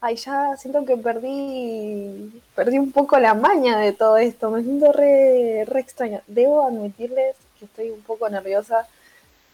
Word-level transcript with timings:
Ay, 0.00 0.14
ya 0.16 0.56
siento 0.56 0.84
que 0.84 0.96
perdí, 0.96 2.40
perdí 2.54 2.78
un 2.78 2.92
poco 2.92 3.18
la 3.18 3.34
maña 3.34 3.78
de 3.78 3.92
todo 3.92 4.16
esto. 4.16 4.50
Me 4.50 4.62
siento 4.62 4.92
re, 4.92 5.64
re 5.66 5.80
extraña. 5.80 6.22
Debo 6.28 6.66
admitirles 6.66 7.34
que 7.58 7.64
estoy 7.64 7.90
un 7.90 8.02
poco 8.02 8.28
nerviosa, 8.28 8.86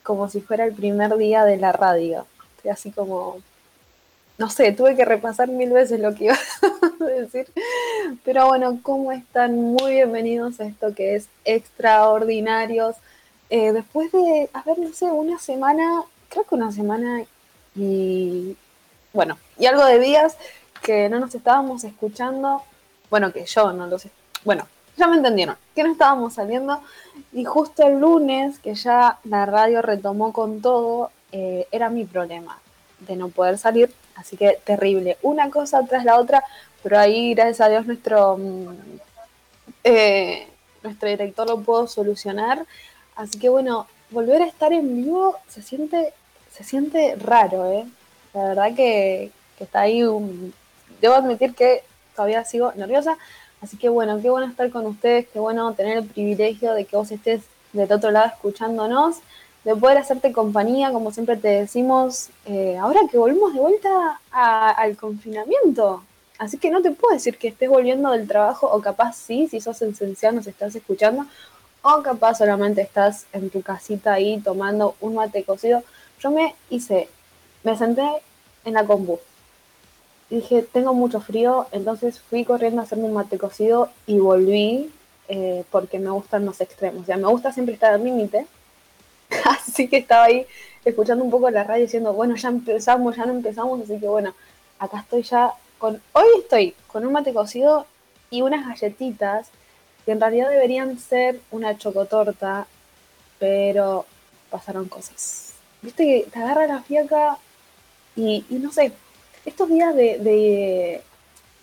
como 0.02 0.28
si 0.28 0.42
fuera 0.42 0.64
el 0.66 0.74
primer 0.74 1.16
día 1.16 1.44
de 1.46 1.56
la 1.56 1.72
radio. 1.72 2.26
Estoy 2.56 2.70
así 2.72 2.90
como, 2.90 3.38
no 4.36 4.50
sé, 4.50 4.72
tuve 4.72 4.96
que 4.96 5.06
repasar 5.06 5.48
mil 5.48 5.70
veces 5.70 6.00
lo 6.00 6.14
que 6.14 6.24
iba 6.26 6.34
a 7.00 7.04
decir. 7.04 7.46
Pero 8.24 8.46
bueno, 8.48 8.78
¿cómo 8.82 9.12
están? 9.12 9.54
Muy 9.56 9.92
bienvenidos 9.92 10.60
a 10.60 10.66
esto 10.66 10.94
que 10.94 11.16
es 11.16 11.28
Extraordinarios. 11.46 12.96
Eh, 13.48 13.72
después 13.72 14.12
de, 14.12 14.50
a 14.52 14.62
ver, 14.62 14.78
no 14.78 14.92
sé, 14.92 15.06
una 15.06 15.38
semana, 15.38 16.02
creo 16.28 16.44
que 16.44 16.54
una 16.54 16.70
semana 16.72 17.24
y, 17.74 18.56
bueno, 19.12 19.38
y 19.58 19.66
algo 19.66 19.84
de 19.84 19.98
días 19.98 20.36
que 20.82 21.08
no 21.08 21.20
nos 21.20 21.34
estábamos 21.34 21.84
escuchando, 21.84 22.62
bueno, 23.10 23.32
que 23.32 23.44
yo 23.46 23.72
no 23.72 23.86
lo 23.86 23.98
sé, 23.98 24.10
bueno, 24.44 24.66
ya 24.96 25.08
me 25.08 25.16
entendieron, 25.16 25.56
que 25.74 25.82
no 25.82 25.92
estábamos 25.92 26.34
saliendo. 26.34 26.80
Y 27.33 27.44
justo 27.44 27.86
el 27.86 27.98
lunes, 27.98 28.58
que 28.58 28.75
ya 28.75 29.19
la 29.25 29.47
radio 29.47 29.82
retomó 29.82 30.32
con 30.32 30.60
todo, 30.60 31.10
eh, 31.32 31.66
era 31.72 31.91
mi 31.91 32.05
problema 32.05 32.58
de 33.00 33.16
no 33.16 33.28
poder 33.28 33.58
salir, 33.58 33.92
así 34.14 34.36
que 34.36 34.58
terrible, 34.64 35.19
una 35.22 35.50
cosa 35.50 35.84
tras 35.84 36.05
la 36.05 36.19
otra, 36.19 36.44
pero 36.82 36.98
ahí 36.98 37.34
gracias 37.34 37.60
a 37.60 37.69
Dios 37.69 37.86
nuestro, 37.86 38.36
mm, 38.36 38.69
eh, 39.84 40.47
nuestro 40.82 41.08
director 41.08 41.48
lo 41.48 41.60
pudo 41.60 41.86
solucionar. 41.86 42.64
Así 43.16 43.38
que 43.38 43.48
bueno, 43.48 43.86
volver 44.10 44.42
a 44.42 44.47
estar 44.47 44.72
en 44.72 44.97
vivo 45.02 45.36
se 45.48 45.62
siente, 45.62 46.12
se 46.52 46.64
siente 46.64 47.16
raro, 47.16 47.70
¿eh? 47.72 47.86
La 48.32 48.48
verdad 48.48 48.75
que, 48.75 49.30
está 49.64 49.80
ahí 49.80 50.02
un... 50.02 50.54
Debo 51.00 51.14
admitir 51.14 51.54
que 51.54 51.82
todavía 52.14 52.44
sigo 52.44 52.72
nerviosa. 52.76 53.16
Así 53.60 53.76
que 53.76 53.88
bueno, 53.88 54.20
qué 54.20 54.30
bueno 54.30 54.46
estar 54.46 54.70
con 54.70 54.86
ustedes, 54.86 55.26
qué 55.32 55.38
bueno 55.38 55.72
tener 55.74 55.98
el 55.98 56.06
privilegio 56.06 56.74
de 56.74 56.84
que 56.84 56.96
vos 56.96 57.10
estés 57.10 57.42
del 57.72 57.90
otro 57.92 58.10
lado 58.10 58.26
escuchándonos, 58.26 59.16
de 59.64 59.74
poder 59.74 59.98
hacerte 59.98 60.32
compañía, 60.32 60.92
como 60.92 61.10
siempre 61.10 61.36
te 61.36 61.48
decimos, 61.48 62.28
eh, 62.46 62.76
ahora 62.76 63.00
que 63.10 63.18
volvemos 63.18 63.54
de 63.54 63.60
vuelta 63.60 64.20
al 64.30 64.96
confinamiento. 64.96 66.04
Así 66.38 66.58
que 66.58 66.70
no 66.70 66.82
te 66.82 66.90
puedo 66.90 67.14
decir 67.14 67.38
que 67.38 67.48
estés 67.48 67.68
volviendo 67.68 68.10
del 68.10 68.28
trabajo, 68.28 68.68
o 68.70 68.80
capaz 68.80 69.16
sí, 69.16 69.48
si 69.48 69.60
sos 69.60 69.80
esencial 69.80 70.34
nos 70.34 70.46
estás 70.46 70.74
escuchando, 70.74 71.26
o 71.82 72.02
capaz 72.02 72.36
solamente 72.38 72.82
estás 72.82 73.26
en 73.32 73.50
tu 73.50 73.62
casita 73.62 74.12
ahí 74.14 74.40
tomando 74.40 74.94
un 75.00 75.14
mate 75.14 75.44
cocido. 75.44 75.82
Yo 76.20 76.30
me 76.30 76.54
hice, 76.70 77.08
me 77.62 77.76
senté 77.76 78.06
en 78.64 78.74
la 78.74 78.84
compu. 78.84 79.18
Dije, 80.30 80.62
tengo 80.62 80.94
mucho 80.94 81.20
frío, 81.20 81.67
entonces 81.72 82.19
fui 82.19 82.44
corriendo 82.44 82.80
a 82.80 82.84
hacerme 82.84 83.05
un 83.05 83.12
mate 83.12 83.39
cocido 83.39 83.91
y 84.06 84.19
volví 84.19 84.91
eh, 85.28 85.64
porque 85.70 85.98
me 85.98 86.11
gustan 86.11 86.44
los 86.44 86.61
extremos. 86.61 87.03
O 87.03 87.06
sea, 87.06 87.16
me 87.16 87.28
gusta 87.28 87.53
siempre 87.53 87.75
estar 87.75 87.92
al 87.92 88.05
límite. 88.05 88.47
Así 89.44 89.89
que 89.89 89.98
estaba 89.98 90.25
ahí 90.25 90.47
escuchando 90.84 91.25
un 91.25 91.31
poco 91.31 91.50
la 91.50 91.65
radio 91.65 91.84
diciendo, 91.84 92.12
bueno, 92.12 92.37
ya 92.37 92.48
empezamos, 92.48 93.16
ya 93.16 93.26
no 93.26 93.32
empezamos, 93.32 93.81
así 93.81 93.98
que 93.98 94.06
bueno, 94.06 94.34
acá 94.78 95.00
estoy 95.00 95.22
ya 95.22 95.53
con, 95.78 96.00
hoy 96.12 96.27
estoy 96.41 96.75
con 96.87 97.06
un 97.06 97.12
mate 97.12 97.32
cocido 97.32 97.87
y 98.31 98.43
unas 98.43 98.66
galletitas 98.66 99.48
que 100.04 100.12
en 100.12 100.21
realidad 100.21 100.50
deberían 100.50 100.98
ser 100.98 101.41
una 101.50 101.78
chocotorta, 101.78 102.66
pero 103.38 104.04
pasaron 104.50 104.88
cosas. 104.88 105.54
Viste 105.81 106.04
que 106.04 106.31
te 106.31 106.38
agarra 106.38 106.66
la 106.66 106.82
fiaca 106.82 107.38
y, 108.15 108.44
y 108.50 108.56
no 108.56 108.71
sé, 108.71 108.93
estos 109.44 109.69
días 109.69 109.94
de, 109.94 110.19
de- 110.19 111.03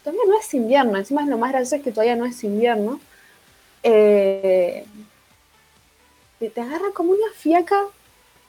Todavía 0.03 0.23
no 0.27 0.39
es 0.39 0.53
invierno, 0.55 0.97
encima 0.97 1.25
lo 1.27 1.37
más 1.37 1.51
gracioso 1.51 1.77
es 1.77 1.83
que 1.83 1.91
todavía 1.91 2.15
no 2.15 2.25
es 2.25 2.43
invierno. 2.43 2.99
Eh, 3.83 4.85
te, 6.39 6.49
te 6.49 6.61
agarra 6.61 6.91
como 6.93 7.11
una 7.11 7.31
fiaca, 7.35 7.81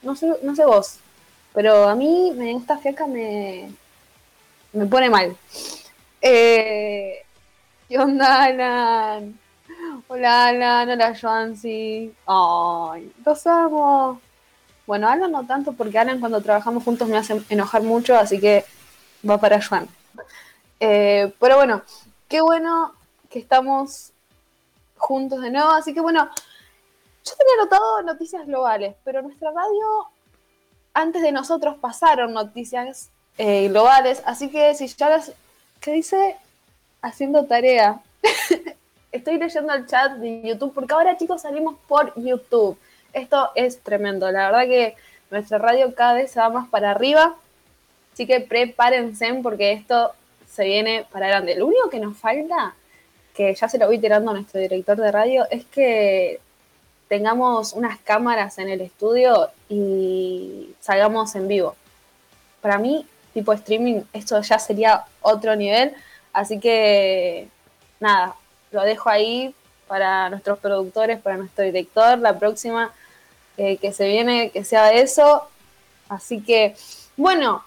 no 0.01 0.15
sé, 0.15 0.27
no 0.43 0.55
sé 0.55 0.65
vos, 0.65 0.97
pero 1.53 1.87
a 1.89 1.95
mí 1.95 2.33
me, 2.35 2.53
esta 2.55 2.77
fiaca 2.77 3.07
me, 3.07 3.69
me 4.73 4.85
pone 4.85 5.09
mal. 5.09 5.35
Eh, 6.21 7.23
¿Qué 7.89 7.99
onda, 7.99 8.43
Alan? 8.45 9.39
Hola, 10.07 10.47
Alan. 10.47 10.89
Hola, 10.89 11.15
Joansi. 11.19 12.13
Ay, 12.27 13.11
los 13.25 13.47
amo. 13.47 14.21
Bueno, 14.87 15.09
Alan 15.09 15.31
no 15.31 15.45
tanto 15.47 15.73
porque 15.73 15.99
Alan 15.99 16.19
cuando 16.19 16.41
trabajamos 16.41 16.83
juntos 16.83 17.07
me 17.09 17.17
hace 17.17 17.41
enojar 17.49 17.83
mucho, 17.83 18.15
así 18.17 18.39
que 18.39 18.65
va 19.29 19.37
para 19.37 19.61
Joan. 19.61 19.87
Eh, 20.79 21.33
pero 21.39 21.57
bueno, 21.57 21.81
qué 22.27 22.41
bueno 22.41 22.93
que 23.29 23.39
estamos 23.39 24.11
juntos 24.97 25.41
de 25.41 25.51
nuevo. 25.51 25.69
Así 25.69 25.93
que 25.93 26.01
bueno, 26.01 26.29
yo 27.25 27.33
tenía 27.35 27.53
anotado 27.61 28.01
noticias 28.01 28.45
globales, 28.45 28.95
pero 29.03 29.21
nuestra 29.21 29.51
radio, 29.51 30.07
antes 30.93 31.21
de 31.21 31.31
nosotros 31.31 31.77
pasaron 31.79 32.33
noticias 32.33 33.09
eh, 33.37 33.67
globales, 33.69 34.21
así 34.25 34.49
que 34.49 34.73
si 34.75 34.87
ya 34.87 35.09
las... 35.09 35.31
¿Qué 35.79 35.91
dice? 35.91 36.37
Haciendo 37.01 37.45
tarea. 37.45 38.01
Estoy 39.11 39.37
leyendo 39.37 39.73
el 39.73 39.85
chat 39.85 40.13
de 40.13 40.41
YouTube 40.41 40.73
porque 40.73 40.93
ahora 40.93 41.17
chicos 41.17 41.41
salimos 41.41 41.75
por 41.87 42.13
YouTube. 42.15 42.77
Esto 43.11 43.51
es 43.55 43.81
tremendo. 43.81 44.31
La 44.31 44.49
verdad 44.49 44.65
que 44.65 44.95
nuestra 45.29 45.57
radio 45.57 45.93
cada 45.93 46.13
vez 46.13 46.31
se 46.31 46.39
va 46.39 46.49
más 46.49 46.69
para 46.69 46.91
arriba. 46.91 47.35
Así 48.13 48.27
que 48.27 48.39
prepárense 48.39 49.33
porque 49.41 49.71
esto 49.71 50.11
se 50.47 50.63
viene 50.65 51.05
para 51.11 51.27
grande. 51.27 51.55
Lo 51.55 51.65
único 51.65 51.89
que 51.89 51.99
nos 51.99 52.15
falta, 52.15 52.75
que 53.33 53.55
ya 53.55 53.67
se 53.67 53.79
lo 53.79 53.87
voy 53.87 53.97
tirando 53.97 54.29
a 54.29 54.35
nuestro 54.35 54.61
director 54.61 54.97
de 54.97 55.11
radio, 55.11 55.47
es 55.49 55.65
que 55.65 56.39
tengamos 57.07 57.73
unas 57.73 57.99
cámaras 57.99 58.59
en 58.59 58.69
el 58.69 58.81
estudio 58.81 59.49
y 59.67 60.75
salgamos 60.79 61.33
en 61.35 61.47
vivo. 61.47 61.75
Para 62.61 62.77
mí, 62.77 63.05
tipo 63.33 63.51
streaming, 63.53 64.01
esto 64.13 64.39
ya 64.41 64.59
sería 64.59 65.05
otro 65.21 65.55
nivel. 65.55 65.93
Así 66.33 66.59
que, 66.59 67.47
nada, 67.99 68.35
lo 68.71 68.83
dejo 68.83 69.09
ahí 69.09 69.55
para 69.87 70.29
nuestros 70.29 70.59
productores, 70.59 71.19
para 71.19 71.37
nuestro 71.37 71.63
director, 71.63 72.19
la 72.19 72.37
próxima 72.37 72.93
eh, 73.57 73.77
que 73.77 73.91
se 73.91 74.07
viene, 74.07 74.51
que 74.51 74.63
sea 74.63 74.93
eso. 74.93 75.47
Así 76.09 76.41
que, 76.41 76.75
bueno, 77.17 77.63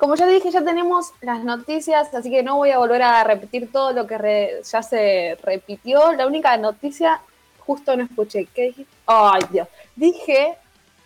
como 0.00 0.14
ya 0.14 0.26
dije, 0.26 0.50
ya 0.50 0.64
tenemos 0.64 1.12
las 1.20 1.44
noticias, 1.44 2.12
así 2.14 2.30
que 2.30 2.42
no 2.42 2.56
voy 2.56 2.70
a 2.70 2.78
volver 2.78 3.02
a 3.02 3.22
repetir 3.22 3.70
todo 3.70 3.92
lo 3.92 4.06
que 4.06 4.16
re- 4.16 4.62
ya 4.64 4.82
se 4.82 5.36
repitió. 5.42 6.14
La 6.14 6.26
única 6.26 6.56
noticia, 6.56 7.20
justo 7.58 7.94
no 7.94 8.04
escuché. 8.04 8.46
¿Qué 8.46 8.62
dije? 8.62 8.86
Ay, 9.04 9.42
Dios. 9.52 9.68
Dije 9.94 10.56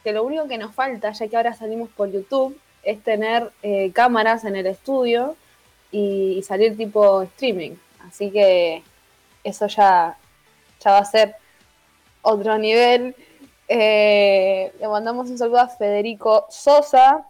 que 0.05 0.12
lo 0.12 0.22
único 0.22 0.47
que 0.47 0.59
nos 0.59 0.72
falta, 0.72 1.10
ya 1.10 1.27
que 1.27 1.37
ahora 1.37 1.55
salimos 1.55 1.88
por 1.91 2.09
YouTube, 2.09 2.56
es 2.84 3.03
tener 3.03 3.50
eh, 3.65 3.91
cámaras 3.93 4.44
en 4.44 4.55
el 4.55 4.66
estudio 4.66 5.34
y, 5.91 6.41
salir 6.47 6.76
tipo 6.76 7.22
streaming. 7.22 7.72
Así 8.06 8.31
que 8.31 8.85
eso 9.43 9.67
ya, 9.67 10.17
ya 10.85 10.90
va 10.93 10.99
a 10.99 11.05
ser 11.05 11.35
otro 12.23 12.58
nivel. 12.58 13.17
Eh, 13.67 14.73
le 14.79 14.87
mandamos 14.87 15.31
un 15.31 15.38
saludo 15.38 15.58
a 15.58 15.69
Federico 15.69 16.47
Sosa. 16.49 17.26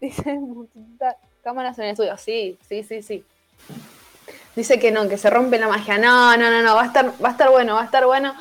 Dice, 0.00 0.34
"Multita- 0.34 1.16
cámaras 1.42 1.78
en 1.78 1.84
el 1.86 1.90
estudio. 1.92 2.16
Sí, 2.16 2.58
sí, 2.68 2.82
sí, 2.82 3.02
sí. 3.02 3.24
Dice 4.54 4.78
que 4.78 4.90
no, 4.90 5.08
que 5.08 5.16
se 5.18 5.30
rompe 5.30 5.58
la 5.58 5.68
magia. 5.68 5.98
No, 5.98 6.36
no, 6.36 6.50
no, 6.50 6.62
no, 6.62 6.74
va 6.74 6.82
a 6.82 6.86
estar, 6.86 7.12
va 7.24 7.28
a 7.28 7.32
estar 7.32 7.50
bueno, 7.50 7.74
va 7.74 7.82
a 7.82 7.84
estar 7.84 8.04
bueno. 8.06 8.34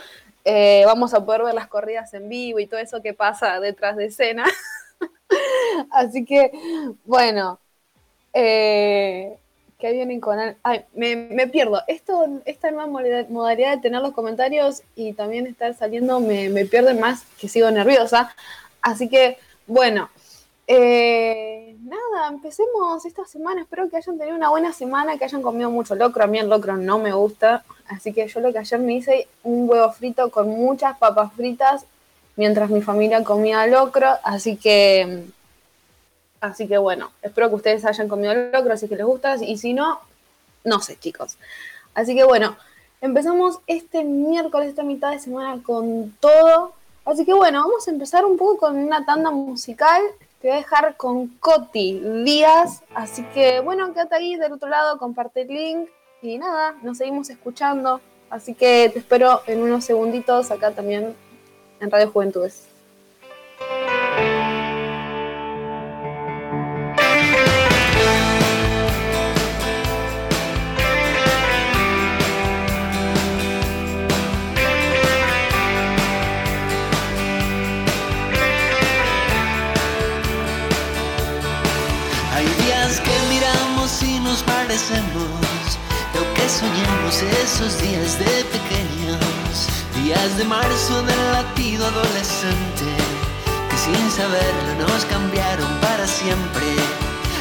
Eh, 0.45 0.83
vamos 0.85 1.13
a 1.13 1.25
poder 1.25 1.43
ver 1.43 1.53
las 1.53 1.67
corridas 1.67 2.13
en 2.13 2.29
vivo 2.29 2.59
y 2.59 2.67
todo 2.67 2.79
eso 2.79 3.01
que 3.01 3.13
pasa 3.13 3.59
detrás 3.59 3.95
de 3.97 4.05
escena. 4.05 4.45
Así 5.91 6.25
que, 6.25 6.51
bueno, 7.05 7.59
eh, 8.33 9.37
¿qué 9.77 9.91
vienen 9.91 10.19
con? 10.19 10.39
Ay, 10.63 10.85
me, 10.93 11.15
me 11.15 11.47
pierdo. 11.47 11.81
Esto, 11.87 12.41
esta 12.45 12.71
nueva 12.71 12.87
modalidad- 12.87 13.75
de 13.75 13.81
tener 13.81 14.01
los 14.01 14.13
comentarios 14.13 14.83
y 14.95 15.13
también 15.13 15.47
estar 15.47 15.73
saliendo 15.75 16.19
me, 16.19 16.49
me 16.49 16.65
pierde 16.65 16.93
más 16.93 17.23
que 17.39 17.47
sigo 17.49 17.69
nerviosa. 17.71 18.33
Así 18.81 19.09
que, 19.09 19.37
bueno, 19.65 20.09
eh, 20.67 21.75
nada, 21.81 22.27
empecemos 22.29 23.05
esta 23.05 23.25
semana. 23.25 23.61
Espero 23.61 23.89
que 23.89 23.97
hayan 23.97 24.17
tenido 24.17 24.35
una 24.35 24.49
buena 24.49 24.73
semana, 24.73 25.17
que 25.17 25.25
hayan 25.25 25.41
comido 25.41 25.71
mucho 25.71 25.95
locro. 25.95 26.23
A 26.23 26.27
mí 26.27 26.37
el 26.37 26.49
locro 26.49 26.77
no 26.77 26.99
me 26.99 27.13
gusta, 27.13 27.63
así 27.87 28.13
que 28.13 28.27
yo 28.27 28.39
lo 28.41 28.51
que 28.51 28.59
ayer 28.59 28.79
me 28.79 28.93
hice 28.93 29.27
un 29.43 29.69
huevo 29.69 29.91
frito 29.91 30.29
con 30.29 30.49
muchas 30.49 30.97
papas 30.97 31.33
fritas 31.33 31.85
mientras 32.37 32.69
mi 32.69 32.81
familia 32.81 33.23
comía 33.23 33.67
locro, 33.67 34.07
así 34.23 34.55
que 34.55 35.25
así 36.39 36.67
que 36.67 36.77
bueno, 36.77 37.11
espero 37.21 37.49
que 37.49 37.55
ustedes 37.55 37.83
hayan 37.83 38.07
comido 38.07 38.33
locro, 38.33 38.73
así 38.73 38.87
que 38.87 38.95
les 38.95 39.05
gusta 39.05 39.35
y 39.43 39.57
si 39.57 39.73
no, 39.73 39.99
no 40.63 40.79
sé, 40.79 40.97
chicos. 40.97 41.37
Así 41.93 42.15
que 42.15 42.23
bueno, 42.23 42.55
empezamos 43.01 43.59
este 43.65 44.03
miércoles, 44.03 44.69
esta 44.69 44.83
mitad 44.83 45.11
de 45.11 45.19
semana 45.19 45.61
con 45.63 46.15
todo. 46.19 46.73
Así 47.05 47.25
que 47.25 47.33
bueno, 47.33 47.61
vamos 47.61 47.87
a 47.87 47.91
empezar 47.91 48.23
un 48.23 48.37
poco 48.37 48.57
con 48.57 48.77
una 48.77 49.03
tanda 49.03 49.31
musical. 49.31 50.01
Te 50.41 50.49
voy 50.49 50.57
a 50.57 50.59
dejar 50.59 50.97
con 50.97 51.27
Coti 51.39 51.99
Díaz. 52.23 52.83
Así 52.93 53.23
que 53.33 53.59
bueno, 53.59 53.91
quédate 53.93 54.15
ahí 54.15 54.35
del 54.35 54.53
otro 54.53 54.69
lado, 54.69 54.97
comparte 54.97 55.41
el 55.41 55.47
link. 55.47 55.89
Y 56.21 56.37
nada, 56.37 56.75
nos 56.83 56.97
seguimos 56.97 57.29
escuchando. 57.29 58.01
Así 58.29 58.53
que 58.53 58.89
te 58.91 58.99
espero 58.99 59.41
en 59.47 59.61
unos 59.61 59.85
segunditos 59.85 60.51
acá 60.51 60.71
también 60.71 61.15
en 61.79 61.91
Radio 61.91 62.11
Juventudes. 62.11 62.76
Lo 84.77 86.33
que 86.35 86.47
soñamos 86.47 87.23
esos 87.41 87.81
días 87.81 88.19
de 88.19 88.45
pequeños 88.45 89.67
Días 89.95 90.37
de 90.37 90.43
marzo 90.43 91.01
del 91.01 91.31
latido 91.33 91.87
adolescente 91.87 92.85
Que 93.71 93.75
sin 93.75 94.11
saberlo 94.11 94.87
nos 94.87 95.03
cambiaron 95.05 95.67
para 95.81 96.05
siempre. 96.05 96.67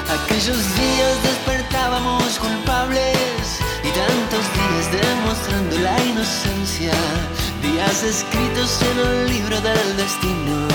Aquellos 0.08 0.56
días 0.56 1.22
despertábamos 1.24 2.38
culpables 2.38 3.60
Y 3.84 3.90
tantos 3.90 4.44
días 4.56 5.04
demostrando 5.04 5.78
la 5.80 6.02
inocencia. 6.06 6.94
Días 7.60 8.02
escritos 8.02 8.80
en 8.80 8.98
el 8.98 9.28
libro 9.28 9.60
del 9.60 9.96
destino 9.98 10.68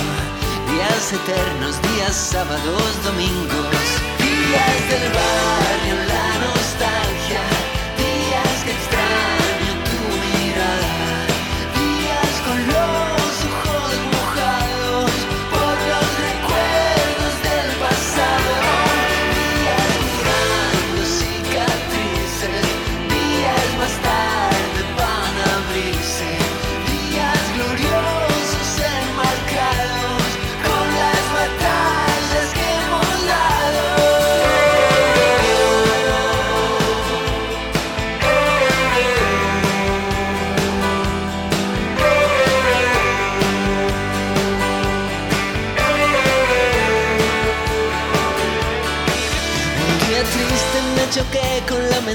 Días 0.72 1.12
eternos, 1.12 1.82
días 1.82 2.16
sábados, 2.16 3.04
domingos. 3.04 3.82
Días 4.20 4.90
del 4.90 5.12
barrio, 5.12 6.31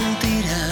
mentira 0.01 0.69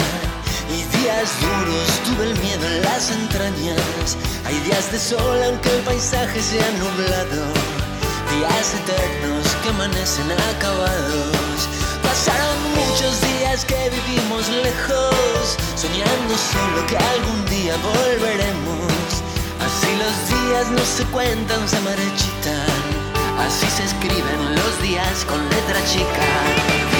y 0.69 0.85
días 0.97 1.31
duros 1.41 1.89
tuve 2.05 2.25
el 2.31 2.39
miedo 2.41 2.67
en 2.67 2.83
las 2.83 3.11
entrañas. 3.11 4.17
Hay 4.45 4.59
días 4.61 4.93
de 4.93 4.99
sol 4.99 5.39
aunque 5.47 5.71
el 5.77 5.83
paisaje 5.83 6.43
se 6.43 6.61
ha 6.61 6.71
nublado. 6.73 7.43
Días 8.35 8.75
eternos 8.81 9.47
que 9.63 9.69
amanecen 9.71 10.31
acabados. 10.53 11.59
Pasaron 12.03 12.57
muchos 12.77 13.21
días 13.21 13.65
que 13.65 13.91
vivimos 13.97 14.49
lejos, 14.49 15.57
soñando 15.77 16.35
solo 16.53 16.87
que 16.87 16.97
algún 16.97 17.41
día 17.47 17.77
volveremos. 17.77 19.09
Así 19.67 19.91
los 20.03 20.17
días 20.29 20.71
no 20.71 20.85
se 20.85 21.05
cuentan, 21.13 21.67
se 21.69 21.81
marchitan. 21.81 22.83
Así 23.47 23.67
se 23.77 23.85
escriben 23.85 24.55
los 24.55 24.83
días 24.83 25.25
con 25.25 25.41
letra 25.49 25.81
chica. 25.91 26.94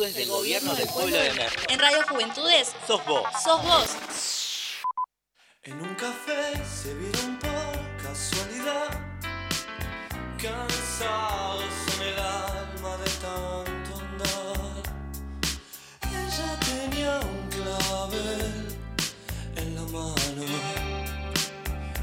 Juventudes 0.00 0.14
del 0.16 0.28
Gobierno 0.28 0.74
del 0.74 0.88
Pueblo 0.88 1.16
de 1.18 1.32
Merlo. 1.34 1.60
En 1.68 1.78
Radio 1.78 1.98
Juventudes, 2.08 2.72
Sos 2.86 3.04
vos. 3.04 3.22
sos 3.44 3.62
vos. 3.62 3.86
En 5.62 5.78
un 5.78 5.94
café 5.94 6.64
se 6.64 6.94
vieron 6.94 7.38
por 7.38 8.02
casualidad 8.02 8.88
cansados 10.40 11.64
en 11.96 12.02
el 12.08 12.18
alma 12.18 12.96
de 12.96 13.10
tanto 13.20 14.00
andar. 14.00 14.82
Ella 16.08 16.58
tenía 16.60 17.20
un 17.20 17.48
clavel 17.50 18.78
en 19.56 19.74
la 19.74 19.82
mano. 19.82 20.44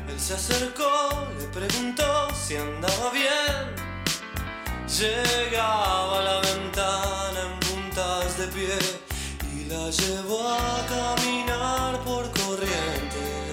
Él 0.07 0.19
se 0.19 0.35
acercó, 0.35 1.27
le 1.39 1.45
preguntó 1.47 2.27
si 2.35 2.57
andaba 2.57 3.09
bien. 3.09 3.75
Llegaba 4.87 6.19
a 6.19 6.21
la 6.21 6.41
ventana 6.41 7.26
de 8.37 8.47
pie 8.49 8.77
y 9.55 9.65
la 9.65 9.89
llevó 9.89 10.47
a 10.47 10.85
caminar 10.87 11.99
por 12.03 12.29
corrientes. 12.31 13.46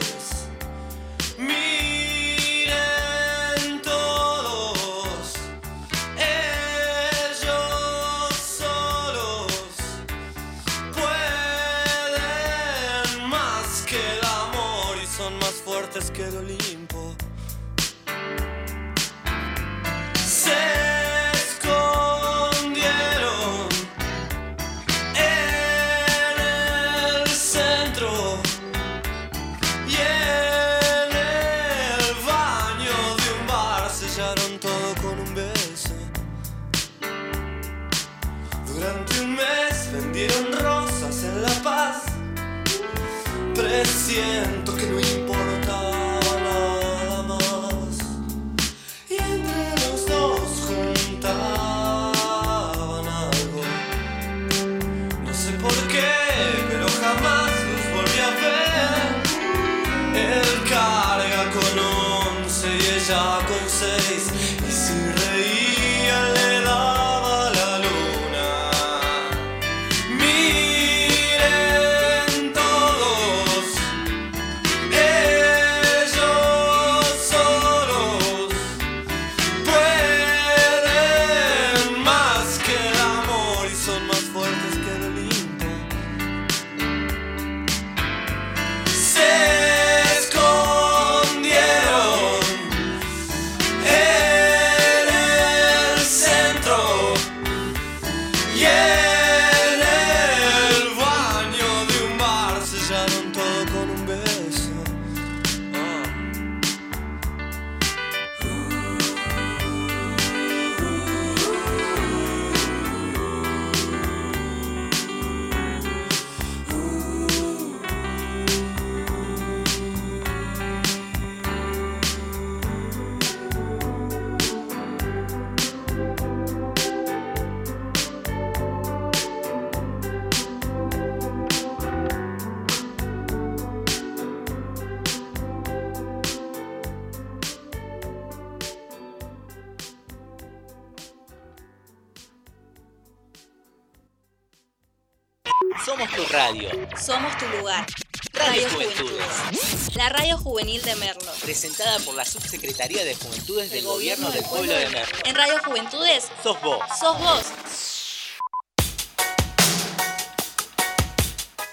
De 153.04 153.14
Juventudes 153.16 153.70
del 153.70 153.84
Gobierno 153.84 154.30
del 154.30 154.42
Pueblo 154.44 154.72
de 154.72 154.88
Merlo. 154.88 155.16
En 155.26 155.34
Radio 155.34 155.54
Juventudes, 155.62 156.30
Sos 156.42 156.58
vos. 156.62 156.78
sos 156.98 157.18
vos. 157.18 157.52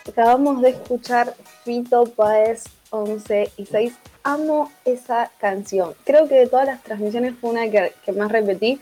Acabamos 0.09 0.61
de 0.61 0.71
escuchar 0.71 1.33
Fito 1.63 2.03
Páez 2.03 2.65
11 2.89 3.49
y 3.55 3.65
6. 3.65 3.93
Amo 4.23 4.73
esa 4.83 5.31
canción. 5.39 5.95
Creo 6.03 6.27
que 6.27 6.35
de 6.35 6.47
todas 6.47 6.65
las 6.65 6.83
transmisiones 6.83 7.35
fue 7.39 7.51
una 7.51 7.71
que, 7.71 7.93
que 8.03 8.11
más 8.11 8.29
repetí. 8.29 8.81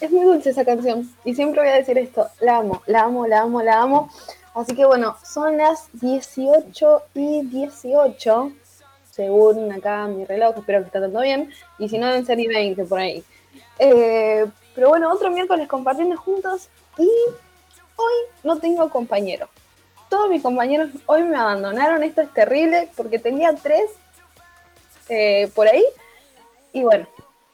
Es 0.00 0.12
muy 0.12 0.24
dulce 0.24 0.50
esa 0.50 0.64
canción 0.64 1.12
y 1.24 1.34
siempre 1.34 1.62
voy 1.62 1.70
a 1.70 1.74
decir 1.74 1.98
esto. 1.98 2.28
La 2.38 2.58
amo, 2.58 2.84
la 2.86 3.02
amo, 3.02 3.26
la 3.26 3.40
amo, 3.40 3.60
la 3.60 3.80
amo. 3.80 4.08
Así 4.54 4.76
que 4.76 4.84
bueno, 4.84 5.16
son 5.24 5.56
las 5.56 5.88
18 5.94 7.02
y 7.14 7.42
18, 7.46 8.52
según 9.12 9.70
acá 9.70 10.08
mi 10.08 10.24
reloj, 10.24 10.56
espero 10.58 10.80
que 10.80 10.86
esté 10.86 11.00
todo 11.00 11.22
bien. 11.22 11.52
Y 11.78 11.88
si 11.88 11.98
no, 11.98 12.08
deben 12.08 12.26
ser 12.26 12.40
y 12.40 12.48
20 12.48 12.84
por 12.84 12.98
ahí. 12.98 13.22
Eh, 13.78 14.46
pero 14.74 14.88
bueno, 14.88 15.12
otro 15.12 15.30
miércoles 15.30 15.68
compartiendo 15.68 16.16
juntos 16.16 16.68
y 16.98 17.08
hoy 17.96 18.14
no 18.42 18.58
tengo 18.58 18.90
compañero 18.90 19.48
todos 20.12 20.28
mis 20.28 20.42
compañeros 20.42 20.90
hoy 21.06 21.22
me 21.22 21.38
abandonaron. 21.38 22.02
Esto 22.02 22.20
es 22.20 22.30
terrible 22.34 22.90
porque 22.94 23.18
tenía 23.18 23.54
tres 23.54 23.90
eh, 25.08 25.50
por 25.54 25.66
ahí. 25.66 25.82
Y 26.74 26.82
bueno, 26.82 27.08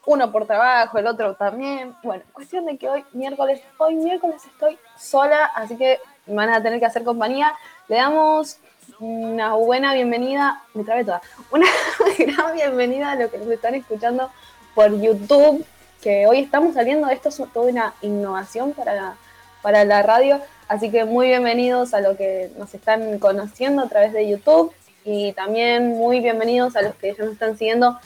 uno 0.07 0.33
por 0.33 0.45
trabajo, 0.45 0.99
el 0.99 1.07
otro 1.07 1.37
también. 1.37 1.95
Bueno, 2.03 2.25
cuestión 2.33 2.67
de 2.67 2.77
que 2.77 2.89
hoy 2.89 3.05
miércoles, 3.13 3.63
hoy 3.79 3.95
miércoles 3.95 4.45
estoy 4.45 4.77
sola, 4.99 5.45
así 5.55 5.77
que 5.77 6.01
me 6.27 6.35
van 6.35 6.51
a 6.51 6.61
tener 6.61 6.81
que 6.81 6.87
hacer 6.87 7.05
compañía. 7.05 7.55
Le 7.87 7.95
damos 7.95 8.59
una 9.01 9.55
buena 9.55 9.95
bienvenida, 9.95 10.63
me 10.75 10.85
trabé 10.85 11.05
toda, 11.05 11.23
una 11.51 11.67
gran 12.19 12.55
bienvenida 12.55 13.13
a 13.13 13.17
los 13.17 13.31
que 13.31 13.39
nos 13.39 13.49
están 13.49 13.75
escuchando 13.75 14.31
por 14.75 15.01
YouTube, 15.01 15.65
que 16.03 16.27
hoy 16.27 16.41
estamos 16.41 16.75
saliendo, 16.75 17.09
esto 17.09 17.29
es 17.29 17.41
toda 17.53 17.71
una 17.71 17.95
innovación 18.03 18.73
para 18.73 18.95
la, 18.95 19.17
para 19.63 19.85
la 19.85 20.03
radio, 20.03 20.41
así 20.69 20.91
que 20.91 21.05
muy 21.05 21.29
bienvenidos 21.29 21.95
a 21.95 22.01
los 22.01 22.17
que 22.17 22.51
nos 22.59 22.75
están 22.75 23.19
conociendo 23.19 23.83
a 23.83 23.89
través 23.89 24.13
de 24.13 24.29
YouTube 24.29 24.73
y 25.05 25.33
también 25.33 25.89
muy 25.89 26.21
bienvenidos 26.21 26.77
a 26.77 26.83
los 26.83 26.95
que 26.97 27.15
ya 27.15 27.25
nos 27.25 27.33
están 27.33 27.57
siguiendo 27.57 27.99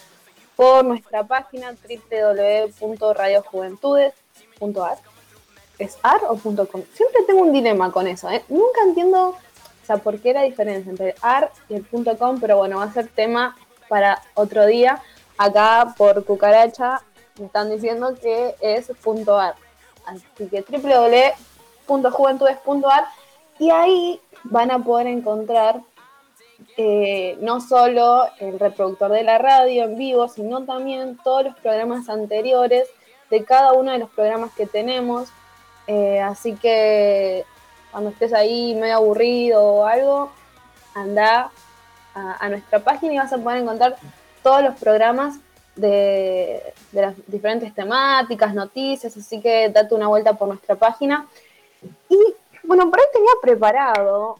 por 0.56 0.84
nuestra 0.84 1.25
página 1.25 1.75
www.radiojuventudes.ar. 2.80 4.99
¿Es 5.78 5.96
ar 6.02 6.20
o 6.28 6.37
punto 6.37 6.68
.com? 6.68 6.82
Siempre 6.94 7.22
tengo 7.26 7.40
un 7.40 7.52
dilema 7.52 7.90
con 7.90 8.06
eso, 8.06 8.30
¿eh? 8.30 8.44
Nunca 8.49 8.82
entiendo, 8.84 9.37
o 9.82 9.86
sea, 9.86 9.96
por 9.96 10.20
qué 10.20 10.32
la 10.32 10.42
diferencia 10.42 10.90
entre 10.90 11.10
el 11.10 11.16
ar 11.22 11.50
y 11.68 11.74
el 11.74 11.82
punto 11.82 12.16
.com, 12.16 12.38
pero 12.40 12.58
bueno, 12.58 12.78
va 12.78 12.84
a 12.84 12.92
ser 12.92 13.08
tema 13.08 13.56
para 13.88 14.22
otro 14.34 14.66
día. 14.66 15.02
Acá 15.36 15.94
por 15.96 16.24
cucaracha 16.24 17.02
me 17.38 17.46
están 17.46 17.70
diciendo 17.70 18.14
que 18.20 18.54
es 18.60 18.92
punto 19.02 19.38
.ar. 19.38 19.54
Así 20.06 20.48
que 20.48 20.62
www.juventudes.ar 20.62 23.04
y 23.58 23.70
ahí 23.70 24.20
van 24.44 24.70
a 24.70 24.78
poder 24.78 25.06
encontrar 25.06 25.80
eh, 26.76 27.36
no 27.40 27.60
solo 27.60 28.26
el 28.38 28.58
reproductor 28.58 29.10
de 29.10 29.24
la 29.24 29.38
radio 29.38 29.84
en 29.84 29.96
vivo, 29.96 30.28
sino 30.28 30.64
también 30.64 31.18
todos 31.22 31.44
los 31.44 31.56
programas 31.56 32.08
anteriores 32.08 32.88
de 33.30 33.44
cada 33.44 33.72
uno 33.72 33.92
de 33.92 33.98
los 33.98 34.10
programas 34.10 34.52
que 34.54 34.66
tenemos. 34.66 35.28
Eh, 35.86 36.20
así 36.20 36.54
que 36.54 37.44
cuando 37.92 38.11
estés 38.11 38.32
ahí 38.32 38.75
medio 38.75 38.96
aburrido 38.96 39.62
o 39.62 39.87
algo, 39.87 40.32
anda 40.94 41.50
a, 42.14 42.49
nuestra 42.49 42.80
página 42.80 43.14
y 43.14 43.18
vas 43.18 43.32
a 43.32 43.38
poder 43.38 43.62
encontrar 43.62 43.96
todos 44.42 44.62
los 44.62 44.75
programas 44.78 45.38
de, 45.76 46.75
de 46.90 47.00
las 47.00 47.14
diferentes 47.26 47.72
temáticas, 47.75 48.54
noticias, 48.54 49.16
así 49.16 49.40
que 49.40 49.68
date 49.68 49.94
una 49.94 50.08
vuelta 50.08 50.34
por 50.34 50.49
nuestra 50.49 50.75
página. 50.75 51.26
Y 52.08 52.18
bueno, 52.64 52.90
por 52.90 52.99
ahí 52.99 53.06
tenía 53.12 53.32
preparado, 53.40 54.38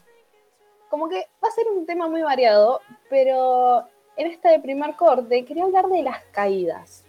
como 0.89 1.09
que 1.09 1.27
va 1.43 1.47
a 1.47 1.51
ser 1.51 1.65
un 1.67 1.85
tema 1.85 2.07
muy 2.07 2.21
variado, 2.21 2.81
pero 3.09 3.83
en 4.15 4.27
este 4.27 4.59
primer 4.59 4.95
corte 4.95 5.45
quería 5.45 5.63
hablar 5.63 5.87
de 5.87 6.03
las 6.03 6.21
caídas. 6.31 7.03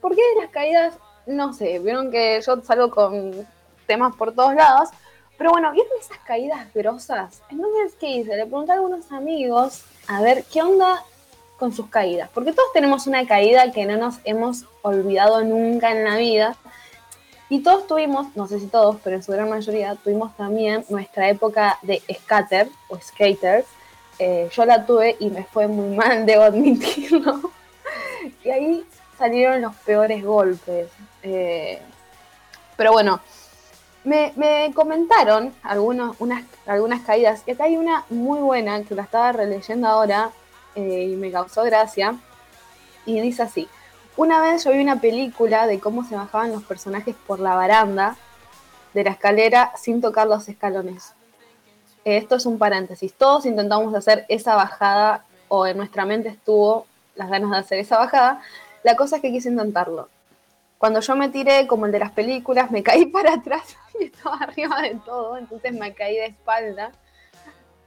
¿Por 0.00 0.14
qué 0.14 0.22
de 0.34 0.42
las 0.42 0.50
caídas? 0.50 0.98
No 1.26 1.52
sé, 1.52 1.78
vieron 1.78 2.10
que 2.10 2.40
yo 2.40 2.60
salgo 2.62 2.90
con 2.90 3.46
temas 3.86 4.14
por 4.14 4.34
todos 4.34 4.54
lados, 4.54 4.90
pero 5.38 5.52
bueno, 5.52 5.70
¿vieron 5.70 5.92
esas 6.00 6.18
caídas 6.18 6.66
grosas? 6.74 7.40
Entonces, 7.48 7.94
¿qué 7.98 8.10
hice? 8.10 8.36
Le 8.36 8.44
pregunté 8.44 8.72
a 8.72 8.74
algunos 8.74 9.10
amigos 9.12 9.84
a 10.08 10.20
ver 10.20 10.44
qué 10.52 10.62
onda 10.62 11.04
con 11.56 11.72
sus 11.72 11.88
caídas, 11.88 12.28
porque 12.34 12.52
todos 12.52 12.72
tenemos 12.72 13.06
una 13.06 13.26
caída 13.26 13.70
que 13.70 13.86
no 13.86 13.96
nos 13.96 14.16
hemos 14.24 14.64
olvidado 14.82 15.42
nunca 15.44 15.92
en 15.92 16.04
la 16.04 16.16
vida. 16.16 16.56
Y 17.48 17.60
todos 17.60 17.86
tuvimos, 17.86 18.34
no 18.36 18.46
sé 18.46 18.60
si 18.60 18.66
todos, 18.66 18.96
pero 19.02 19.16
en 19.16 19.22
su 19.22 19.32
gran 19.32 19.48
mayoría, 19.48 19.94
tuvimos 19.94 20.36
también 20.36 20.84
nuestra 20.88 21.28
época 21.30 21.78
de 21.82 22.02
skater 22.12 22.68
o 22.88 22.98
skater. 22.98 23.64
Eh, 24.18 24.50
yo 24.52 24.64
la 24.66 24.84
tuve 24.84 25.16
y 25.20 25.30
me 25.30 25.44
fue 25.44 25.68
muy 25.68 25.96
mal, 25.96 26.26
debo 26.26 26.42
admitirlo. 26.42 27.52
y 28.44 28.50
ahí 28.50 28.84
salieron 29.16 29.62
los 29.62 29.74
peores 29.76 30.24
golpes. 30.24 30.88
Eh, 31.22 31.80
pero 32.76 32.92
bueno, 32.92 33.20
me, 34.08 34.72
comentaron 34.74 35.54
algunas 35.62 37.00
caídas. 37.04 37.42
Y 37.46 37.52
acá 37.52 37.64
hay 37.64 37.76
una 37.76 38.04
muy 38.10 38.40
buena 38.40 38.82
que 38.82 38.94
la 38.94 39.02
estaba 39.02 39.32
releyendo 39.32 39.86
ahora 39.86 40.30
eh, 40.74 41.08
y 41.12 41.16
me 41.16 41.30
causó 41.30 41.62
gracia. 41.64 42.16
Y 43.06 43.20
dice 43.20 43.42
así. 43.42 43.68
Una 44.16 44.40
vez 44.40 44.64
yo 44.64 44.72
vi 44.72 44.80
una 44.80 45.00
película 45.00 45.66
de 45.66 45.78
cómo 45.78 46.04
se 46.04 46.16
bajaban 46.16 46.50
los 46.50 46.64
personajes 46.64 47.14
por 47.26 47.38
la 47.38 47.54
baranda 47.54 48.16
de 48.92 49.04
la 49.04 49.10
escalera 49.10 49.72
sin 49.76 50.00
tocar 50.00 50.26
los 50.26 50.48
escalones. 50.48 51.12
Esto 52.04 52.36
es 52.36 52.46
un 52.46 52.58
paréntesis. 52.58 53.14
Todos 53.14 53.46
intentamos 53.46 53.94
hacer 53.94 54.24
esa 54.28 54.56
bajada 54.56 55.24
o 55.46 55.66
en 55.66 55.76
nuestra 55.76 56.04
mente 56.04 56.30
estuvo 56.30 56.86
las 57.14 57.30
ganas 57.30 57.50
de 57.50 57.58
hacer 57.58 57.78
esa 57.78 57.98
bajada. 57.98 58.40
La 58.82 58.96
cosa 58.96 59.16
es 59.16 59.22
que 59.22 59.30
quise 59.30 59.50
intentarlo. 59.50 60.08
Cuando 60.78 61.00
yo 61.00 61.16
me 61.16 61.28
tiré, 61.28 61.66
como 61.66 61.86
el 61.86 61.92
de 61.92 61.98
las 61.98 62.12
películas, 62.12 62.70
me 62.70 62.82
caí 62.82 63.06
para 63.12 63.34
atrás 63.34 63.76
y 64.00 64.04
estaba 64.04 64.36
arriba 64.36 64.80
de 64.80 64.94
todo, 65.04 65.36
entonces 65.36 65.72
me 65.72 65.92
caí 65.92 66.14
de 66.14 66.26
espalda. 66.26 66.92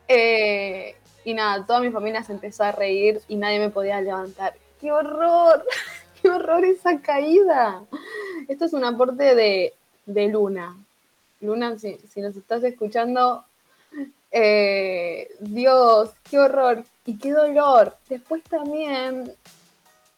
Eh, 0.07 0.95
y 1.24 1.33
nada, 1.33 1.65
toda 1.65 1.79
mi 1.79 1.89
familia 1.89 2.21
se 2.21 2.33
empezó 2.33 2.63
a 2.63 2.71
reír 2.71 3.21
y 3.27 3.36
nadie 3.36 3.60
me 3.60 3.69
podía 3.69 4.01
levantar. 4.01 4.55
¡Qué 4.79 4.91
horror! 4.91 5.65
¡Qué 6.21 6.29
horror 6.29 6.65
esa 6.65 7.00
caída! 7.00 7.83
Esto 8.48 8.65
es 8.65 8.74
un 8.74 8.83
aporte 8.83 9.36
de, 9.36 9.74
Luna. 10.05 10.75
Luna, 11.39 11.79
si, 11.79 11.98
nos 12.17 12.36
estás 12.36 12.63
escuchando, 12.63 13.45
eh, 14.31 15.29
Dios, 15.39 16.12
qué 16.29 16.39
horror 16.39 16.83
y 17.05 17.17
qué 17.17 17.31
dolor. 17.31 17.95
Después 18.10 18.43
también, 18.43 19.33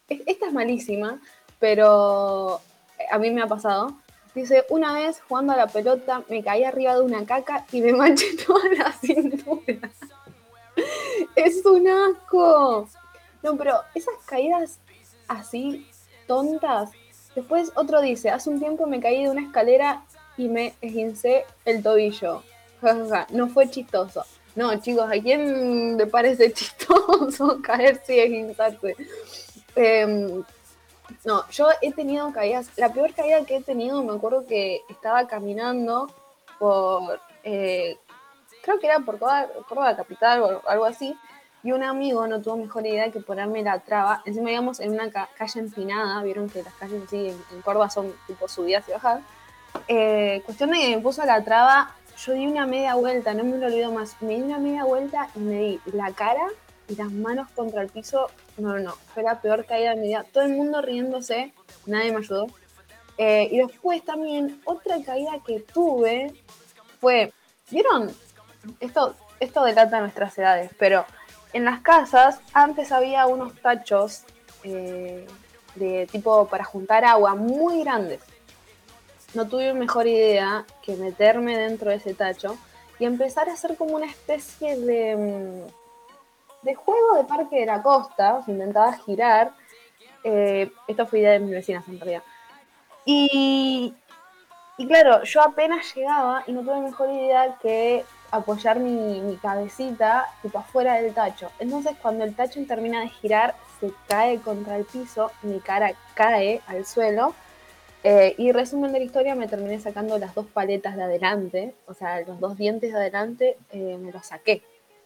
esta 0.08 0.46
es 0.46 0.52
malísima, 0.52 1.20
pero 1.64 2.60
a 3.10 3.18
mí 3.18 3.30
me 3.30 3.40
ha 3.40 3.46
pasado. 3.46 3.96
Dice, 4.34 4.66
una 4.68 4.92
vez 4.92 5.22
jugando 5.26 5.54
a 5.54 5.56
la 5.56 5.66
pelota 5.66 6.22
me 6.28 6.44
caí 6.44 6.62
arriba 6.62 6.94
de 6.94 7.00
una 7.00 7.24
caca 7.24 7.64
y 7.72 7.80
me 7.80 7.92
manché 7.94 8.36
toda 8.36 8.68
la 8.76 8.92
cintura. 8.92 9.90
es 11.34 11.64
un 11.64 11.88
asco. 11.88 12.86
No, 13.42 13.56
pero 13.56 13.80
esas 13.94 14.12
caídas 14.26 14.78
así, 15.26 15.88
tontas. 16.26 16.90
Después 17.34 17.72
otro 17.76 18.02
dice, 18.02 18.28
hace 18.28 18.50
un 18.50 18.58
tiempo 18.58 18.86
me 18.86 19.00
caí 19.00 19.24
de 19.24 19.30
una 19.30 19.46
escalera 19.46 20.04
y 20.36 20.48
me 20.48 20.74
esguincé 20.82 21.46
el 21.64 21.82
tobillo. 21.82 22.42
No 23.30 23.48
fue 23.48 23.70
chistoso. 23.70 24.22
No, 24.54 24.78
chicos, 24.82 25.06
¿a 25.10 25.18
quién 25.18 25.96
le 25.96 26.06
parece 26.08 26.52
chistoso 26.52 27.58
caerse 27.62 28.16
y 28.16 28.20
esguinzarse? 28.20 28.96
Em, 29.76 30.44
no, 31.24 31.48
yo 31.50 31.68
he 31.80 31.92
tenido 31.92 32.32
caídas. 32.32 32.68
La 32.76 32.92
peor 32.92 33.12
caída 33.14 33.44
que 33.44 33.56
he 33.56 33.62
tenido, 33.62 34.02
me 34.02 34.14
acuerdo 34.14 34.46
que 34.46 34.82
estaba 34.88 35.26
caminando 35.26 36.10
por. 36.58 37.20
Eh, 37.42 37.98
creo 38.62 38.78
que 38.78 38.86
era 38.86 39.00
por 39.00 39.18
Córdoba, 39.18 39.96
Capital 39.96 40.42
o 40.42 40.68
algo 40.68 40.84
así. 40.84 41.16
Y 41.62 41.72
un 41.72 41.82
amigo 41.82 42.26
no 42.26 42.42
tuvo 42.42 42.56
mejor 42.56 42.86
idea 42.86 43.10
que 43.10 43.20
ponerme 43.20 43.62
la 43.62 43.78
traba. 43.78 44.22
Encima 44.26 44.50
íbamos 44.50 44.80
en 44.80 44.92
una 44.92 45.10
calle 45.10 45.60
empinada. 45.60 46.22
Vieron 46.22 46.50
que 46.50 46.62
las 46.62 46.74
calles 46.74 47.02
así 47.06 47.28
en, 47.28 47.62
Córdoba 47.62 47.88
son 47.88 48.12
tipo 48.26 48.48
subidas 48.48 48.86
y 48.88 48.92
bajadas. 48.92 49.22
Eh, 49.88 50.42
cuestión 50.44 50.70
de 50.70 50.78
que 50.78 50.96
me 50.96 51.02
puso 51.02 51.24
la 51.24 51.42
traba. 51.42 51.94
Yo 52.18 52.32
di 52.32 52.46
una 52.46 52.66
media 52.66 52.94
vuelta, 52.94 53.34
no 53.34 53.44
me 53.44 53.56
lo 53.56 53.66
olvido 53.66 53.90
más. 53.90 54.16
Me 54.20 54.34
di 54.34 54.42
una 54.42 54.58
media 54.58 54.84
vuelta 54.84 55.28
y 55.34 55.38
me 55.38 55.58
di 55.58 55.80
la 55.86 56.12
cara 56.12 56.46
y 56.86 56.96
las 56.96 57.10
manos 57.10 57.48
contra 57.54 57.82
el 57.82 57.88
piso 57.88 58.28
no, 58.56 58.78
no, 58.78 58.92
fue 59.12 59.22
la 59.22 59.40
peor 59.40 59.64
caída 59.64 59.90
de 59.90 59.96
mi 59.96 60.08
vida. 60.08 60.24
Todo 60.32 60.44
el 60.44 60.52
mundo 60.52 60.80
riéndose, 60.80 61.52
nadie 61.86 62.12
me 62.12 62.18
ayudó. 62.18 62.46
Eh, 63.16 63.48
y 63.50 63.58
después 63.58 64.04
también 64.04 64.60
otra 64.64 65.02
caída 65.02 65.32
que 65.46 65.60
tuve 65.60 66.34
fue, 67.00 67.32
¿vieron? 67.70 68.10
Esto, 68.80 69.14
esto 69.40 69.64
delata 69.64 70.00
nuestras 70.00 70.36
edades, 70.38 70.70
pero 70.78 71.04
en 71.52 71.64
las 71.64 71.80
casas 71.80 72.40
antes 72.52 72.90
había 72.90 73.26
unos 73.26 73.54
tachos 73.60 74.22
eh, 74.64 75.26
de 75.76 76.06
tipo 76.10 76.48
para 76.48 76.64
juntar 76.64 77.04
agua 77.04 77.34
muy 77.34 77.80
grandes. 77.80 78.20
No 79.34 79.46
tuve 79.48 79.74
mejor 79.74 80.06
idea 80.06 80.64
que 80.82 80.96
meterme 80.96 81.56
dentro 81.58 81.90
de 81.90 81.96
ese 81.96 82.14
tacho 82.14 82.56
y 82.98 83.04
empezar 83.04 83.48
a 83.48 83.54
hacer 83.54 83.76
como 83.76 83.96
una 83.96 84.06
especie 84.06 84.76
de 84.78 85.16
mm, 85.16 85.83
de 86.64 86.74
juego 86.74 87.16
de 87.16 87.24
Parque 87.24 87.60
de 87.60 87.66
la 87.66 87.82
Costa, 87.82 88.42
intentaba 88.46 88.92
girar. 88.94 89.52
Eh, 90.22 90.70
esto 90.88 91.06
fue 91.06 91.20
idea 91.20 91.32
de 91.32 91.40
mis 91.40 91.50
vecinas 91.50 91.86
en 91.88 92.00
realidad. 92.00 92.22
Y, 93.04 93.94
y 94.78 94.86
claro, 94.86 95.22
yo 95.24 95.42
apenas 95.42 95.94
llegaba 95.94 96.42
y 96.46 96.52
no 96.52 96.62
tuve 96.62 96.80
mejor 96.80 97.10
idea 97.10 97.56
que 97.60 98.04
apoyar 98.30 98.80
mi, 98.80 99.20
mi, 99.20 99.36
cabecita 99.36 100.26
tipo 100.42 100.58
afuera 100.58 100.94
del 100.94 101.12
tacho. 101.12 101.50
Entonces 101.58 101.92
cuando 102.00 102.24
el 102.24 102.34
tacho 102.34 102.60
termina 102.66 103.02
de 103.02 103.08
girar, 103.08 103.54
se 103.80 103.92
cae 104.08 104.38
contra 104.40 104.76
el 104.76 104.84
piso, 104.84 105.30
mi 105.42 105.60
cara 105.60 105.92
cae 106.14 106.62
al 106.66 106.86
suelo. 106.86 107.34
Eh, 108.02 108.34
y 108.36 108.52
resumen 108.52 108.92
de 108.92 108.98
la 108.98 109.04
historia, 109.06 109.34
me 109.34 109.48
terminé 109.48 109.80
sacando 109.80 110.18
las 110.18 110.34
dos 110.34 110.46
paletas 110.46 110.94
de 110.94 111.04
adelante, 111.04 111.74
o 111.86 111.94
sea, 111.94 112.20
los 112.20 112.38
dos 112.38 112.54
dientes 112.58 112.92
de 112.92 112.98
adelante, 112.98 113.56
eh, 113.70 113.96
me 113.98 114.12
los 114.12 114.26
saqué 114.26 114.62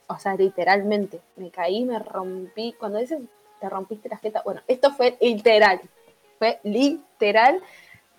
o 0.09 0.18
sea, 0.18 0.35
literalmente, 0.35 1.21
me 1.37 1.51
caí, 1.51 1.85
me 1.85 1.99
rompí. 1.99 2.75
Cuando 2.79 2.99
dicen 2.99 3.29
te 3.61 3.68
rompiste 3.68 4.09
la 4.09 4.18
jeta, 4.18 4.42
bueno, 4.44 4.62
esto 4.66 4.92
fue 4.92 5.16
literal, 5.21 5.81
fue 6.38 6.61
literal. 6.62 7.61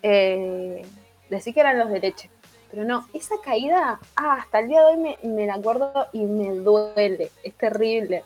Eh, 0.02 0.86
decir 1.30 1.54
que 1.54 1.60
eran 1.60 1.78
los 1.78 1.90
de 1.90 2.00
leche. 2.00 2.30
Pero 2.72 2.84
no, 2.84 3.08
esa 3.14 3.36
caída, 3.44 4.00
ah, 4.16 4.38
hasta 4.40 4.60
el 4.60 4.68
día 4.68 4.82
de 4.82 4.86
hoy 4.86 5.18
me, 5.24 5.46
la 5.48 5.56
acuerdo 5.56 6.08
y 6.14 6.24
me 6.26 6.54
duele, 6.54 7.32
es 7.44 7.54
terrible. 7.56 8.24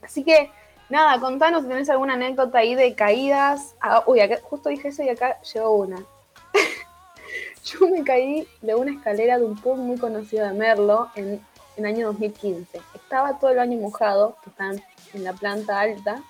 Así 0.00 0.22
que, 0.22 0.50
nada, 0.88 1.18
contanos 1.18 1.62
si 1.62 1.68
tenés 1.68 1.90
alguna 1.90 2.14
anécdota 2.14 2.58
ahí 2.58 2.76
de 2.76 2.94
caídas. 2.94 3.74
Ah, 3.80 4.04
uy, 4.06 4.20
acá, 4.20 4.38
justo 4.42 4.68
dije 4.68 4.88
eso 4.88 5.02
y 5.02 5.08
acá 5.08 5.40
llegó 5.42 5.72
una. 5.72 6.04
Yo 7.64 7.88
me 7.88 8.04
caí 8.04 8.46
de 8.60 8.74
una 8.76 8.92
escalera 8.92 9.38
de 9.38 9.44
un 9.44 9.56
pub 9.56 9.76
muy 9.76 9.98
conocido 9.98 10.46
de 10.46 10.52
Merlo 10.52 11.08
en 11.16 11.44
en 11.76 11.86
el 11.86 11.94
año 11.94 12.06
2015. 12.08 12.80
Estaba 12.94 13.38
todo 13.38 13.50
el 13.50 13.58
año 13.58 13.78
mojado, 13.78 14.36
que 14.42 14.50
están 14.50 14.82
en 15.14 15.24
la 15.24 15.32
planta 15.32 15.80
alta, 15.80 16.22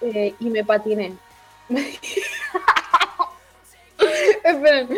eh, 0.00 0.34
y 0.38 0.50
me 0.50 0.64
patiné. 0.64 1.16
Esperen, 4.44 4.88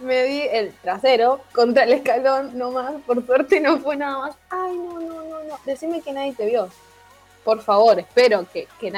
me 0.00 0.24
di 0.24 0.40
el 0.50 0.72
trasero 0.74 1.40
contra 1.52 1.84
el 1.84 1.92
escalón 1.92 2.56
nomás, 2.58 2.94
por 3.06 3.24
suerte 3.24 3.60
no 3.60 3.78
fue 3.78 3.96
nada 3.96 4.18
más. 4.18 4.36
Ay, 4.50 4.76
no, 4.76 5.00
no, 5.00 5.22
no, 5.24 5.44
no. 5.44 5.58
Decime 5.64 6.00
que 6.00 6.12
nadie 6.12 6.32
te 6.34 6.46
vio. 6.46 6.68
Por 7.44 7.62
favor, 7.62 7.98
espero 7.98 8.44
que, 8.52 8.66
que, 8.80 8.92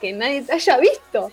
que 0.00 0.12
nadie 0.12 0.42
te 0.42 0.52
haya 0.52 0.78
visto. 0.78 1.30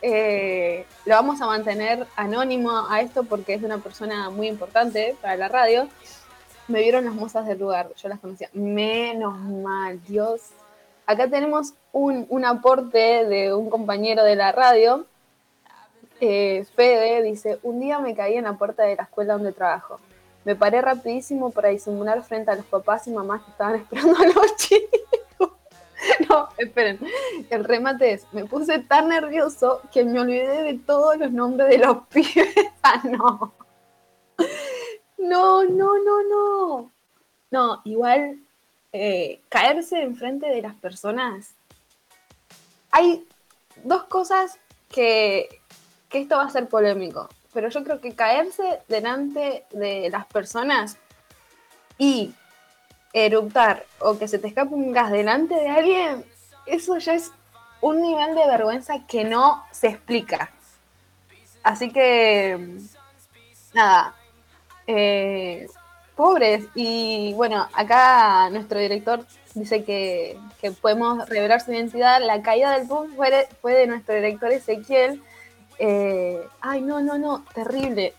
Eh, 0.00 0.86
lo 1.04 1.14
vamos 1.14 1.40
a 1.40 1.46
mantener 1.46 2.06
anónimo 2.16 2.86
a 2.88 3.00
esto 3.00 3.24
porque 3.24 3.54
es 3.54 3.62
una 3.62 3.78
persona 3.78 4.30
muy 4.30 4.48
importante 4.48 5.16
para 5.20 5.36
la 5.36 5.48
radio 5.48 5.88
me 6.68 6.80
vieron 6.80 7.04
las 7.04 7.14
mozas 7.14 7.46
del 7.46 7.58
lugar, 7.58 7.90
yo 7.96 8.08
las 8.08 8.20
conocía. 8.20 8.48
Menos 8.52 9.38
mal, 9.38 10.02
Dios. 10.04 10.40
Acá 11.06 11.28
tenemos 11.28 11.74
un, 11.92 12.44
aporte 12.44 13.24
de 13.24 13.54
un 13.54 13.70
compañero 13.70 14.24
de 14.24 14.36
la 14.36 14.52
radio. 14.52 15.06
Eh, 16.20 16.66
Fede 16.74 17.22
dice, 17.22 17.58
un 17.62 17.80
día 17.80 18.00
me 18.00 18.14
caí 18.14 18.34
en 18.34 18.44
la 18.44 18.54
puerta 18.54 18.82
de 18.82 18.96
la 18.96 19.04
escuela 19.04 19.34
donde 19.34 19.52
trabajo. 19.52 20.00
Me 20.44 20.56
paré 20.56 20.80
rapidísimo 20.80 21.50
para 21.50 21.68
disimular 21.68 22.22
frente 22.22 22.50
a 22.50 22.56
los 22.56 22.66
papás 22.66 23.06
y 23.06 23.10
mamás 23.10 23.42
que 23.42 23.50
estaban 23.50 23.74
esperando 23.80 24.16
a 24.18 24.26
los 24.26 24.56
chicos. 24.56 25.00
No, 26.28 26.48
esperen. 26.58 27.00
El 27.50 27.64
remate 27.64 28.12
es, 28.12 28.26
me 28.32 28.44
puse 28.44 28.78
tan 28.80 29.08
nervioso 29.08 29.80
que 29.92 30.04
me 30.04 30.20
olvidé 30.20 30.62
de 30.62 30.74
todos 30.74 31.16
los 31.16 31.32
nombres 31.32 31.68
de 31.68 31.78
los 31.78 32.06
pibes. 32.12 32.54
Ah, 32.82 33.02
no. 33.04 33.52
No, 35.26 35.64
no, 35.64 35.98
no, 35.98 36.22
no. 36.22 36.92
No, 37.50 37.82
igual 37.84 38.38
eh, 38.92 39.40
caerse 39.48 40.02
enfrente 40.02 40.46
de 40.46 40.62
las 40.62 40.74
personas. 40.74 41.54
Hay 42.90 43.26
dos 43.84 44.04
cosas 44.04 44.58
que, 44.88 45.60
que 46.08 46.20
esto 46.20 46.36
va 46.36 46.44
a 46.44 46.50
ser 46.50 46.68
polémico, 46.68 47.28
pero 47.52 47.68
yo 47.68 47.82
creo 47.84 48.00
que 48.00 48.14
caerse 48.14 48.80
delante 48.88 49.64
de 49.70 50.08
las 50.10 50.26
personas 50.26 50.96
y 51.98 52.34
eruptar 53.12 53.84
o 54.00 54.18
que 54.18 54.28
se 54.28 54.38
te 54.38 54.48
escape 54.48 54.74
un 54.74 54.92
gas 54.92 55.10
delante 55.10 55.54
de 55.54 55.68
alguien, 55.68 56.24
eso 56.66 56.98
ya 56.98 57.14
es 57.14 57.32
un 57.80 58.02
nivel 58.02 58.34
de 58.34 58.46
vergüenza 58.46 59.06
que 59.06 59.24
no 59.24 59.64
se 59.70 59.88
explica. 59.88 60.50
Así 61.62 61.90
que, 61.90 62.78
nada, 63.72 64.14
eh, 64.86 65.66
pobres. 66.14 66.66
Y 66.74 67.32
bueno, 67.34 67.68
acá 67.72 68.48
nuestro 68.50 68.78
director 68.78 69.24
dice 69.54 69.84
que, 69.84 70.38
podemos 70.80 71.28
revelar 71.28 71.60
su 71.60 71.72
identidad. 71.72 72.20
La 72.24 72.42
caída 72.42 72.76
del 72.76 72.88
PUM 72.88 73.14
fue, 73.14 73.48
fue 73.60 73.74
de 73.74 73.86
nuestro 73.86 74.14
director 74.14 74.50
Ezequiel. 74.52 75.22
Eh, 75.78 76.42
ay, 76.60 76.80
no, 76.80 77.00
no, 77.00 77.18
no, 77.18 77.44
terrible. 77.54 78.14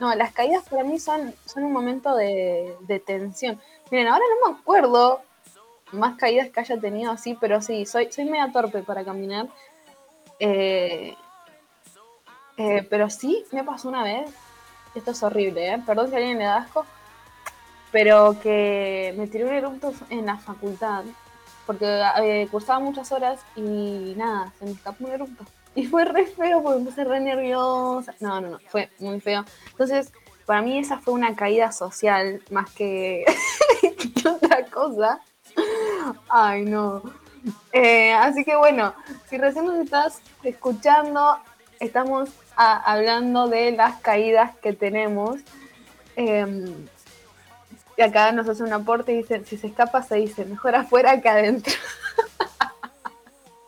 No, 0.00 0.14
las 0.14 0.32
caídas 0.32 0.68
para 0.68 0.84
mí 0.84 0.98
son, 0.98 1.34
son 1.44 1.64
un 1.64 1.72
momento 1.72 2.16
de, 2.16 3.02
tensión. 3.06 3.60
Miren, 3.90 4.08
ahora 4.08 4.24
no 4.40 4.52
me 4.52 4.58
acuerdo 4.58 5.20
más 5.92 6.16
caídas 6.16 6.48
que 6.48 6.60
haya 6.60 6.80
tenido 6.80 7.12
así, 7.12 7.36
pero 7.38 7.60
sí, 7.60 7.84
soy, 7.84 8.10
soy 8.10 8.24
media 8.24 8.50
torpe 8.52 8.82
para 8.82 9.04
caminar. 9.04 9.48
Eh, 10.40 11.14
pero 12.56 13.10
sí, 13.10 13.44
me 13.52 13.62
pasó 13.64 13.88
una 13.88 14.02
vez. 14.02 14.30
Esto 14.94 15.12
es 15.12 15.22
horrible, 15.22 15.74
¿eh? 15.74 15.82
Perdón 15.86 16.10
si 16.10 16.16
alguien 16.16 16.38
le 16.38 16.44
da 16.44 16.56
asco 16.58 16.86
pero 17.92 18.36
que 18.42 19.14
me 19.16 19.26
tiré 19.28 19.44
un 19.44 19.52
eructo 19.52 19.92
en 20.08 20.26
la 20.26 20.38
facultad, 20.38 21.04
porque 21.66 22.02
eh, 22.22 22.48
cursaba 22.50 22.80
muchas 22.80 23.12
horas 23.12 23.40
y 23.54 24.14
nada, 24.16 24.50
se 24.58 24.64
me 24.64 24.70
escapó 24.72 25.04
un 25.04 25.12
eructo. 25.12 25.44
Y 25.74 25.86
fue 25.86 26.04
re 26.04 26.26
feo 26.26 26.62
porque 26.62 26.80
me 26.80 26.84
puse 26.84 27.02
re 27.02 27.18
nerviosa. 27.18 28.14
No, 28.20 28.42
no, 28.42 28.50
no, 28.50 28.58
fue 28.68 28.90
muy 28.98 29.20
feo. 29.20 29.42
Entonces, 29.70 30.12
para 30.44 30.60
mí 30.60 30.78
esa 30.78 30.98
fue 30.98 31.14
una 31.14 31.34
caída 31.34 31.72
social 31.72 32.42
más 32.50 32.70
que, 32.72 33.24
otra 34.30 34.66
cosa. 34.66 35.18
Ay, 36.28 36.66
no. 36.66 37.02
Eh, 37.72 38.12
así 38.12 38.44
que 38.44 38.54
bueno, 38.54 38.92
si 39.30 39.38
recién 39.38 39.64
nos 39.64 39.76
estás 39.76 40.20
escuchando, 40.42 41.38
estamos 41.80 42.28
hablando 42.56 43.48
de 43.48 43.72
las 43.72 44.00
caídas 44.00 44.56
que 44.58 44.72
tenemos. 44.72 45.40
Em, 46.16 46.86
y 47.96 48.02
acá 48.02 48.32
nos 48.32 48.48
hace 48.48 48.62
un 48.62 48.72
aporte 48.72 49.12
y 49.12 49.18
dice, 49.18 49.44
si 49.44 49.56
se 49.56 49.66
escapa 49.66 50.02
se 50.02 50.16
dice, 50.16 50.44
mejor 50.44 50.74
afuera 50.76 51.20
que 51.20 51.28
adentro. 51.28 51.74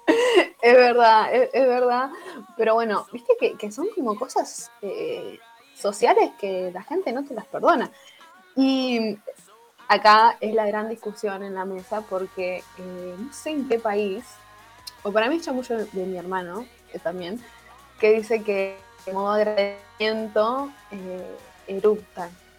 es 0.63 0.75
verdad, 0.75 1.35
es, 1.35 1.53
verdad. 1.53 2.11
Pero 2.57 2.75
bueno, 2.75 3.07
viste 3.13 3.35
que, 3.59 3.73
son 3.73 3.87
como 3.95 4.17
cosas 4.17 4.71
eh, 4.83 5.39
sociales 5.75 6.31
que 6.39 6.71
la 6.73 6.83
gente 6.83 7.13
no 7.13 7.25
te 7.25 7.35
las 7.35 7.47
perdona. 7.47 7.91
Y 8.57 9.19
acá 9.89 10.37
es 10.41 10.55
la 10.55 10.67
gran 10.67 10.89
discusión 10.89 11.43
en 11.43 11.55
la 11.55 11.65
mesa 11.65 12.03
porque 12.03 12.63
eh, 12.79 13.15
no 13.19 13.33
sé 13.33 13.51
en 13.51 13.69
qué 13.69 13.79
país, 13.79 14.25
o 15.03 15.13
para 15.13 15.29
mí 15.29 15.37
está 15.37 15.53
mucho 15.53 15.77
de 15.77 16.07
mi 16.07 16.17
hermano, 16.17 16.67
que 16.91 16.99
también, 16.99 17.43
que 18.05 18.13
dice 18.13 18.43
que 18.43 18.77
en 19.07 19.15
modo 19.15 19.35
de 19.35 19.43
agradecimiento 19.43 20.71
eh. 20.91 21.25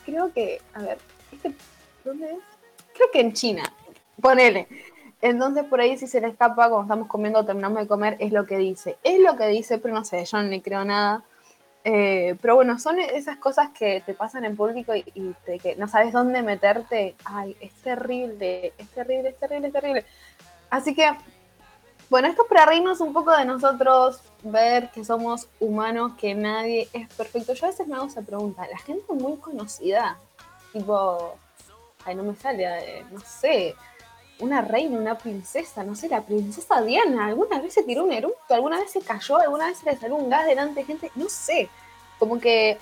Creo 0.03 0.33
que, 0.33 0.59
a 0.73 0.81
ver, 0.81 0.97
¿dónde 2.03 2.31
es? 2.31 2.39
Creo 2.95 3.11
que 3.13 3.19
en 3.19 3.31
China, 3.33 3.71
ponele. 4.19 4.67
Entonces 5.21 5.63
por 5.65 5.81
ahí 5.81 5.99
si 5.99 6.07
se 6.07 6.19
le 6.19 6.29
escapa, 6.29 6.67
cuando 6.67 6.81
estamos 6.81 7.07
comiendo 7.07 7.41
o 7.41 7.45
terminamos 7.45 7.79
de 7.79 7.87
comer, 7.87 8.17
es 8.19 8.31
lo 8.31 8.47
que 8.47 8.57
dice. 8.57 8.97
Es 9.03 9.19
lo 9.19 9.35
que 9.35 9.45
dice, 9.45 9.77
pero 9.77 9.93
no 9.93 10.03
sé, 10.03 10.25
yo 10.25 10.41
no 10.41 10.49
le 10.49 10.63
creo 10.63 10.83
nada. 10.83 11.23
Eh, 11.83 12.35
pero 12.41 12.55
bueno, 12.55 12.79
son 12.79 12.99
esas 12.99 13.37
cosas 13.37 13.69
que 13.69 14.01
te 14.03 14.15
pasan 14.15 14.45
en 14.45 14.57
público 14.57 14.95
y, 14.95 15.35
que 15.61 15.75
no 15.77 15.87
sabes 15.87 16.11
dónde 16.11 16.41
meterte. 16.41 17.13
Ay, 17.23 17.55
es 17.59 17.71
terrible, 17.83 18.73
es 18.79 18.87
terrible, 18.89 19.29
es 19.29 19.37
terrible, 19.37 19.67
es 19.67 19.73
terrible. 19.73 20.05
Así 20.71 20.95
que, 20.95 21.07
bueno, 22.09 22.27
esto 22.29 22.41
es 22.41 22.49
para 22.49 22.65
reírnos 22.65 22.99
un 22.99 23.13
poco 23.13 23.31
de 23.37 23.45
nosotros, 23.45 24.23
ver 24.45 24.91
que 24.91 25.03
somos 25.03 25.47
humanos, 25.59 26.13
que 26.19 26.35
nadie 26.35 26.87
es 26.93 27.11
perfecto. 27.13 27.53
Yo 27.53 27.65
a 27.65 27.69
veces 27.69 27.87
me 27.87 27.95
hago 27.95 28.05
esa 28.05 28.21
pregunta, 28.21 28.67
la 28.67 28.77
gente 28.77 29.11
muy 29.13 29.37
conocida, 29.37 30.19
tipo, 30.71 31.35
ay, 32.05 32.15
no 32.15 32.23
me 32.23 32.35
sale, 32.35 32.63
eh, 32.65 33.05
no 33.11 33.19
sé, 33.21 33.75
una 34.39 34.61
reina, 34.61 34.99
una 34.99 35.17
princesa, 35.17 35.83
no 35.83 35.95
sé, 35.95 36.09
la 36.09 36.21
princesa 36.21 36.81
Diana, 36.81 37.25
alguna 37.27 37.59
vez 37.59 37.73
se 37.73 37.83
tiró 37.83 38.03
un 38.03 38.11
eructo, 38.11 38.53
alguna 38.53 38.79
vez 38.79 38.91
se 38.91 39.01
cayó, 39.01 39.37
alguna 39.37 39.67
vez 39.67 39.79
se 39.79 39.89
le 39.89 39.97
salió 39.97 40.15
un 40.15 40.29
gas 40.29 40.45
delante 40.45 40.81
de 40.81 40.85
gente, 40.85 41.11
no 41.15 41.27
sé, 41.27 41.67
como 42.19 42.39
que, 42.39 42.77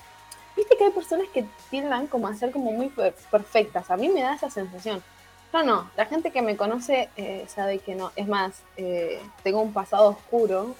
viste 0.56 0.76
que 0.76 0.84
hay 0.84 0.90
personas 0.90 1.28
que 1.32 1.46
tiendan 1.70 2.08
como 2.08 2.28
a 2.28 2.34
ser 2.34 2.50
como 2.50 2.72
muy 2.72 2.88
perfectas, 3.30 3.90
a 3.90 3.96
mí 3.96 4.08
me 4.08 4.22
da 4.22 4.34
esa 4.34 4.50
sensación. 4.50 5.02
No, 5.52 5.62
no, 5.62 5.90
la 5.96 6.06
gente 6.06 6.32
que 6.32 6.42
me 6.42 6.56
conoce 6.56 7.08
eh, 7.16 7.46
sabe 7.48 7.78
que 7.78 7.94
no, 7.94 8.10
es 8.16 8.26
más, 8.26 8.62
eh, 8.76 9.22
tengo 9.44 9.62
un 9.62 9.72
pasado 9.72 10.08
oscuro 10.08 10.74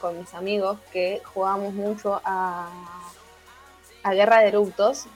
con 0.00 0.18
mis 0.18 0.32
amigos 0.34 0.78
que 0.92 1.22
jugábamos 1.32 1.74
mucho 1.74 2.20
a, 2.24 2.68
a 4.02 4.14
Guerra 4.14 4.40
de 4.40 4.48
Eructos, 4.48 5.06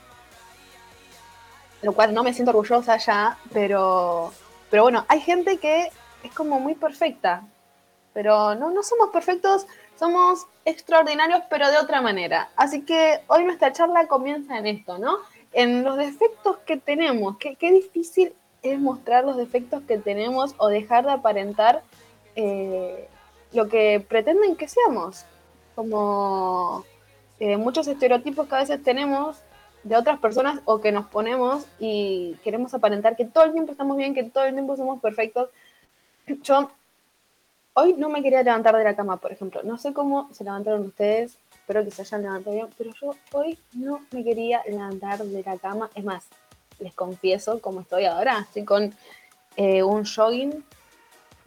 lo 1.81 1.93
cual 1.93 2.13
no 2.13 2.23
me 2.23 2.33
siento 2.33 2.51
orgullosa 2.51 2.97
ya, 2.97 3.37
pero, 3.53 4.33
pero 4.69 4.83
bueno, 4.83 5.05
hay 5.07 5.21
gente 5.21 5.57
que 5.57 5.91
es 6.23 6.33
como 6.33 6.59
muy 6.59 6.75
perfecta, 6.75 7.43
pero 8.13 8.55
no, 8.55 8.71
no 8.71 8.83
somos 8.83 9.09
perfectos, 9.09 9.67
somos 9.97 10.47
extraordinarios, 10.65 11.43
pero 11.49 11.69
de 11.69 11.77
otra 11.77 12.01
manera. 12.01 12.49
Así 12.55 12.81
que 12.81 13.21
hoy 13.27 13.43
nuestra 13.43 13.71
charla 13.73 14.07
comienza 14.07 14.57
en 14.57 14.67
esto, 14.67 14.97
¿no? 14.97 15.17
En 15.53 15.83
los 15.83 15.97
defectos 15.97 16.57
que 16.65 16.77
tenemos, 16.77 17.37
qué, 17.37 17.55
qué 17.55 17.71
difícil 17.71 18.33
es 18.63 18.79
mostrar 18.79 19.23
los 19.23 19.37
defectos 19.37 19.83
que 19.87 19.97
tenemos 19.97 20.55
o 20.57 20.67
dejar 20.67 21.05
de 21.05 21.11
aparentar 21.11 21.83
eh, 22.35 23.07
lo 23.53 23.67
que 23.67 24.05
pretenden 24.07 24.55
que 24.55 24.67
seamos. 24.67 25.25
Como 25.75 26.83
eh, 27.39 27.57
muchos 27.57 27.87
estereotipos 27.87 28.47
que 28.47 28.55
a 28.55 28.59
veces 28.59 28.81
tenemos 28.83 29.37
de 29.83 29.95
otras 29.95 30.19
personas 30.19 30.59
o 30.65 30.81
que 30.81 30.91
nos 30.91 31.05
ponemos 31.07 31.65
y 31.79 32.35
queremos 32.43 32.73
aparentar 32.73 33.15
que 33.15 33.25
todo 33.25 33.45
el 33.45 33.53
tiempo 33.53 33.71
estamos 33.71 33.95
bien, 33.95 34.13
que 34.13 34.23
todo 34.23 34.45
el 34.45 34.53
tiempo 34.53 34.75
somos 34.75 35.01
perfectos. 35.01 35.49
Yo 36.43 36.71
hoy 37.73 37.93
no 37.93 38.09
me 38.09 38.23
quería 38.23 38.43
levantar 38.43 38.75
de 38.75 38.83
la 38.83 38.95
cama, 38.95 39.17
por 39.17 39.31
ejemplo. 39.31 39.61
No 39.63 39.77
sé 39.77 39.93
cómo 39.93 40.29
se 40.33 40.43
levantaron 40.43 40.81
ustedes, 40.81 41.37
espero 41.51 41.83
que 41.83 41.91
se 41.91 42.01
hayan 42.01 42.23
levantado 42.23 42.55
bien, 42.55 42.67
pero 42.77 42.91
yo 42.99 43.15
hoy 43.33 43.57
no 43.73 44.01
me 44.11 44.23
quería 44.23 44.61
levantar 44.67 45.19
de 45.19 45.43
la 45.43 45.57
cama. 45.57 45.89
Es 45.95 46.03
más, 46.03 46.27
les 46.79 46.93
confieso 46.93 47.61
cómo 47.61 47.81
estoy 47.81 48.05
ahora. 48.05 48.39
Estoy 48.41 48.65
con 48.65 48.93
eh, 49.55 49.83
un 49.83 50.05
jogging, 50.05 50.63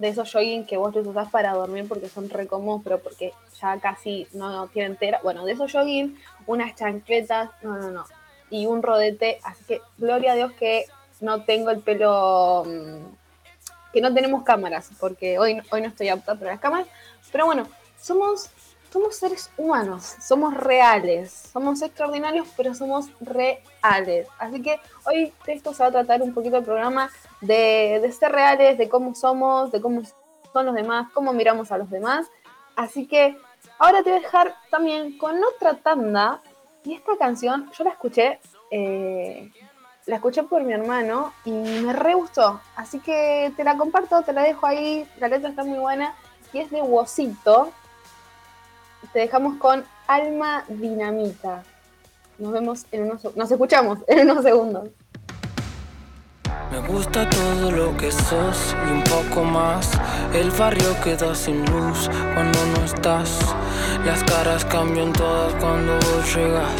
de 0.01 0.09
esos 0.09 0.33
jogging 0.33 0.67
que 0.67 0.77
vos 0.77 0.93
te 0.93 0.99
usás 0.99 1.31
para 1.31 1.53
dormir 1.53 1.87
porque 1.87 2.09
son 2.09 2.29
re 2.29 2.49
cómodos, 2.49 2.81
pero 2.83 2.99
porque 2.99 3.33
ya 3.61 3.79
casi 3.79 4.27
no 4.33 4.67
tienen 4.67 4.97
tela. 4.97 5.21
Bueno, 5.23 5.45
de 5.45 5.53
esos 5.53 5.71
jogging, 5.71 6.19
unas 6.49 6.75
chancletas, 6.75 7.51
no, 7.63 7.79
no, 7.79 7.91
no 7.93 8.05
y 8.51 8.67
un 8.67 8.83
rodete, 8.83 9.39
así 9.45 9.65
que 9.65 9.81
gloria 9.97 10.33
a 10.33 10.35
Dios 10.35 10.53
que 10.53 10.87
no 11.21 11.45
tengo 11.45 11.71
el 11.71 11.81
pelo, 11.81 12.65
mm, 12.67 13.93
que 13.93 14.01
no 14.01 14.13
tenemos 14.13 14.43
cámaras, 14.43 14.91
porque 14.99 15.39
hoy, 15.39 15.61
hoy 15.71 15.81
no 15.81 15.89
estoy 15.89 16.09
apta 16.09 16.35
para 16.35 16.53
las 16.53 16.61
cámaras, 16.61 16.89
pero 17.31 17.47
bueno, 17.47 17.69
somos, 18.01 18.51
somos 18.91 19.17
seres 19.17 19.51
humanos, 19.57 20.17
somos 20.21 20.55
reales, 20.55 21.51
somos 21.53 21.81
extraordinarios, 21.83 22.49
pero 22.57 22.75
somos 22.75 23.09
reales. 23.21 24.29
Así 24.39 24.61
que 24.63 24.81
hoy 25.05 25.33
de 25.47 25.53
esto 25.53 25.73
se 25.73 25.83
va 25.83 25.89
a 25.89 25.93
tratar 25.93 26.23
un 26.23 26.35
poquito 26.35 26.57
el 26.57 26.65
programa 26.65 27.11
de, 27.41 28.01
de 28.03 28.13
ser 28.13 28.33
reales, 28.33 28.79
de 28.79 28.89
cómo 28.89 29.15
somos, 29.15 29.71
de 29.71 29.81
cómo 29.81 30.03
son 30.53 30.67
los 30.67 30.75
demás, 30.75 31.09
cómo 31.13 31.33
miramos 31.33 31.71
a 31.71 31.79
los 31.79 31.91
demás. 31.91 32.27
Así 32.77 33.07
que 33.07 33.37
ahora 33.79 34.03
te 34.03 34.11
voy 34.11 34.19
a 34.19 34.23
dejar 34.23 34.55
también 34.71 35.19
con 35.19 35.43
otra 35.45 35.75
tanda 35.75 36.41
y 36.85 36.95
esta 36.95 37.17
canción, 37.19 37.71
yo 37.77 37.85
la 37.85 37.91
escuché, 37.91 38.41
eh, 38.71 39.51
la 40.07 40.17
escuché 40.17 40.43
por 40.45 40.63
mi 40.63 40.73
hermano 40.73 41.33
y 41.45 41.51
me 41.51 41.93
re 41.93 42.15
gustó. 42.15 42.61
Así 42.75 43.01
que 43.01 43.53
te 43.57 43.65
la 43.65 43.77
comparto, 43.77 44.23
te 44.23 44.33
la 44.33 44.43
dejo 44.43 44.67
ahí. 44.67 45.07
La 45.19 45.29
letra 45.29 45.51
está 45.51 45.63
muy 45.63 45.79
buena 45.79 46.15
y 46.53 46.59
es 46.61 46.71
de 46.71 46.81
Wosito. 46.81 47.71
Te 49.13 49.19
dejamos 49.19 49.57
con 49.57 49.85
Alma 50.07 50.65
Dinamita. 50.69 51.65
Nos 52.39 52.53
vemos 52.53 52.87
en 52.93 53.03
unos, 53.03 53.37
nos 53.37 53.51
escuchamos 53.51 53.99
en 54.07 54.31
unos 54.31 54.45
segundos. 54.45 54.89
Me 56.71 56.79
gusta 56.87 57.29
todo 57.29 57.73
lo 57.73 57.97
que 57.97 58.13
sos 58.13 58.77
y 58.89 58.93
un 58.93 59.03
poco 59.03 59.43
más. 59.43 59.91
El 60.33 60.53
barrio 60.53 60.95
queda 61.03 61.35
sin 61.35 61.65
luz 61.67 62.09
cuando 62.35 62.65
no 62.67 62.85
estás. 62.85 63.57
Las 64.07 64.23
caras 64.23 64.65
cambian 64.67 65.13
todas 65.13 65.53
cuando 65.55 65.95
vos 65.95 66.37
llegas. 66.37 66.71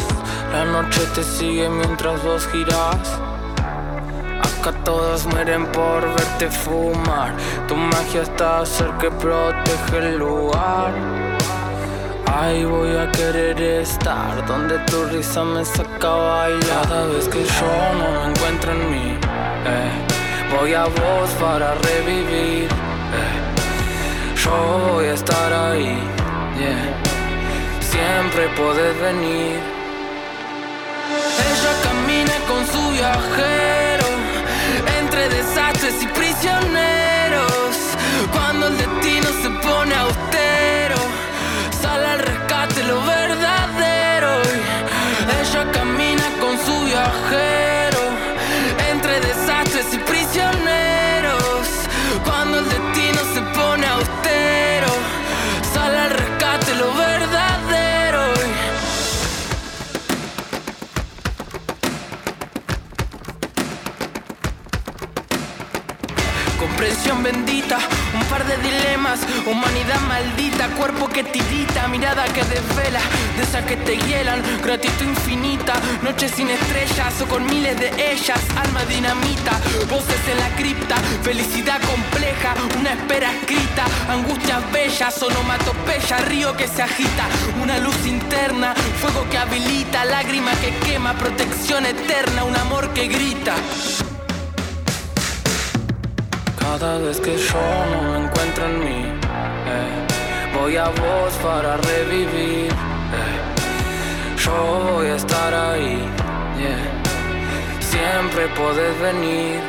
La 0.53 0.63
noche 0.63 1.01
te 1.13 1.23
sigue 1.23 1.67
mientras 1.67 2.23
vos 2.23 2.47
giras. 2.47 3.19
Acá 4.39 4.71
todos 4.85 5.25
mueren 5.25 5.65
por 5.73 6.01
verte 6.15 6.49
fumar. 6.49 7.35
Tu 7.67 7.75
magia 7.75 8.21
está 8.21 8.65
cerca 8.65 9.07
y 9.07 9.09
protege 9.09 9.97
el 9.97 10.17
lugar. 10.17 11.20
Ahí 12.33 12.63
voy 12.63 12.95
a 12.95 13.11
querer 13.11 13.61
estar 13.61 14.45
donde 14.45 14.79
tu 14.89 15.03
risa 15.05 15.43
me 15.43 15.63
saca 15.65 16.07
a 16.07 16.15
bailar. 16.15 16.87
Cada 16.87 17.05
vez 17.07 17.27
que 17.27 17.43
yo 17.43 17.71
no 17.99 18.07
me 18.11 18.31
encuentro 18.31 18.71
en 18.71 18.91
mí, 18.91 19.17
eh, 19.65 19.91
voy 20.55 20.73
a 20.73 20.85
vos 20.85 21.29
para 21.39 21.75
revivir. 21.75 22.69
eh. 23.19 23.51
Yo 24.43 24.93
voy 24.93 25.05
a 25.05 25.13
estar 25.13 25.53
ahí, 25.53 25.99
yeah. 26.57 26.95
siempre 27.79 28.47
podés 28.57 28.99
venir. 28.99 29.59
Ella 31.49 31.73
camina 31.83 32.33
con 32.47 32.65
su 32.65 32.91
viajero 32.91 34.07
entre 34.99 35.29
desastres 35.29 36.01
y 36.01 36.07
prisioneros. 36.07 37.75
Cuando 38.31 38.67
el 38.67 38.77
destino 38.77 39.27
se 39.43 39.49
pone 39.67 39.93
austero, 39.95 40.40
humanidad 69.45 69.99
maldita, 70.07 70.67
cuerpo 70.77 71.07
que 71.09 71.23
tirita, 71.23 71.87
mirada 71.87 72.23
que 72.25 72.43
desvela, 72.43 72.99
de 73.35 73.43
esas 73.43 73.65
que 73.65 73.75
te 73.75 73.97
hielan, 73.97 74.41
gratitud 74.63 75.05
infinita, 75.05 75.73
noches 76.01 76.31
sin 76.31 76.49
estrellas 76.49 77.21
o 77.21 77.25
con 77.27 77.45
miles 77.45 77.77
de 77.79 77.89
ellas, 78.11 78.39
alma 78.55 78.85
dinamita, 78.85 79.59
voces 79.89 80.21
en 80.31 80.39
la 80.39 80.49
cripta, 80.55 80.95
felicidad 81.23 81.81
compleja, 81.81 82.55
una 82.79 82.93
espera 82.93 83.31
escrita, 83.33 83.85
angustias 84.09 84.71
bellas, 84.71 85.21
onomatopeya, 85.21 86.17
río 86.29 86.55
que 86.55 86.67
se 86.67 86.81
agita, 86.81 87.27
una 87.61 87.79
luz 87.79 88.05
interna, 88.05 88.73
fuego 89.01 89.27
que 89.29 89.37
habilita, 89.37 90.05
lágrima 90.05 90.51
que 90.61 90.73
quema, 90.85 91.13
protección 91.15 91.85
eterna, 91.85 92.43
un 92.43 92.55
amor 92.55 92.93
que 92.93 93.07
grita. 93.07 93.55
Cada 96.79 96.99
vez 96.99 97.19
que 97.19 97.37
yo 97.37 97.61
no 97.91 98.01
me 98.13 98.25
encuentro 98.25 98.65
en 98.65 98.79
mí, 98.79 99.03
eh, 99.03 100.57
voy 100.57 100.77
a 100.77 100.85
vos 100.85 101.33
para 101.43 101.75
revivir. 101.75 102.71
eh. 102.71 104.37
Yo 104.37 104.93
voy 104.93 105.07
a 105.07 105.15
estar 105.17 105.53
ahí, 105.53 105.99
siempre 107.81 108.47
podés 108.55 108.97
venir. 109.01 109.59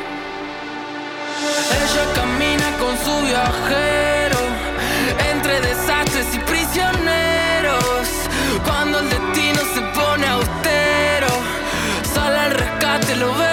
Ella 1.81 2.05
camina 2.15 2.67
con 2.79 2.93
su 3.05 3.15
viajero 3.27 4.39
entre 5.33 5.59
desastres 5.59 6.27
y 6.33 6.39
prisioneros. 6.39 8.07
Cuando 8.65 8.99
el 8.99 9.09
destino 9.09 9.59
se 9.75 9.81
pone 9.99 10.25
austero, 10.25 11.31
sale 12.13 12.39
al 12.39 12.51
rescate 12.51 13.15
lo 13.17 13.27
verdadero. 13.27 13.52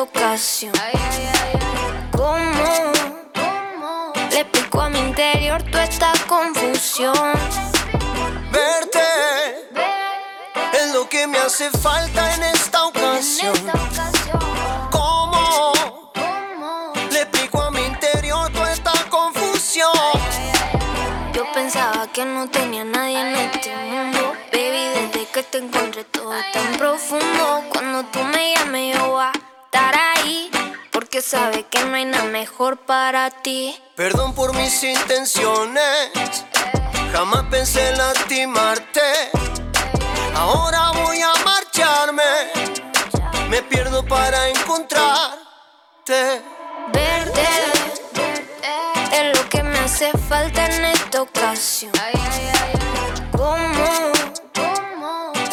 esta 0.00 0.02
ocasión. 0.02 0.72
¿Cómo 2.12 2.42
le 4.30 4.40
explico 4.40 4.80
a 4.80 4.88
mi 4.88 4.98
interior 4.98 5.62
toda 5.64 5.84
esta 5.84 6.12
confusión? 6.26 7.14
Verte 8.50 9.00
es 10.72 10.94
lo 10.94 11.08
que 11.08 11.26
me 11.26 11.38
hace 11.38 11.70
falta 11.70 12.34
en 12.34 12.42
esta 12.44 12.86
ocasión. 12.86 13.54
¿Cómo 14.90 15.72
le 17.10 17.22
explico 17.22 17.62
a 17.62 17.70
mi 17.70 17.82
interior 17.82 18.50
toda 18.52 18.72
esta 18.72 18.92
confusión? 19.10 19.92
Yo 21.34 21.44
pensaba 21.52 22.06
que 22.12 22.24
no 22.24 22.48
tenía 22.48 22.84
nadie 22.84 23.20
en 23.20 23.36
este 23.36 23.76
mundo. 23.76 24.32
Baby, 24.52 24.82
desde 24.94 25.26
que 25.26 25.42
te 25.42 25.58
encontré 25.58 26.04
todo 26.04 26.32
tan 26.52 26.78
profundo. 26.78 27.64
Cuando 27.70 28.04
tú 28.10 28.20
me 28.24 28.54
llames, 28.54 28.96
yo 28.96 28.99
estar 29.90 30.16
ahí. 30.16 30.50
Porque 30.90 31.22
sabes 31.22 31.64
que 31.70 31.84
no 31.84 31.94
hay 31.94 32.04
nada 32.04 32.24
mejor 32.24 32.78
para 32.78 33.30
ti. 33.30 33.76
Perdón 33.96 34.34
por 34.34 34.54
mis 34.54 34.82
intenciones, 34.82 36.10
jamás 37.12 37.44
pensé 37.50 37.96
lastimarte. 37.96 39.00
Ahora 40.34 40.90
voy 41.02 41.20
a 41.20 41.32
marcharme, 41.44 42.22
me 43.48 43.62
pierdo 43.62 44.04
para 44.04 44.48
encontrarte. 44.48 46.42
Verte 46.92 47.48
es 49.12 49.38
lo 49.38 49.48
que 49.48 49.62
me 49.62 49.78
hace 49.78 50.10
falta 50.28 50.66
en 50.66 50.84
esta 50.86 51.22
ocasión. 51.22 51.92
¿Cómo 53.36 54.12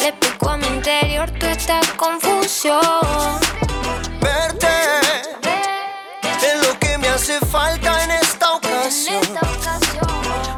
le 0.00 0.08
explico 0.08 0.50
a 0.50 0.56
mi 0.56 0.66
interior 0.66 1.30
toda 1.38 1.52
esta 1.52 1.80
confusión? 1.96 2.80
Verte 4.28 4.76
es 6.42 6.66
lo 6.66 6.78
que 6.78 6.98
me 6.98 7.08
hace 7.08 7.38
falta 7.40 8.04
en 8.04 8.10
esta 8.10 8.52
ocasión. 8.56 9.22
esta 9.22 9.40
ocasión. 9.40 10.06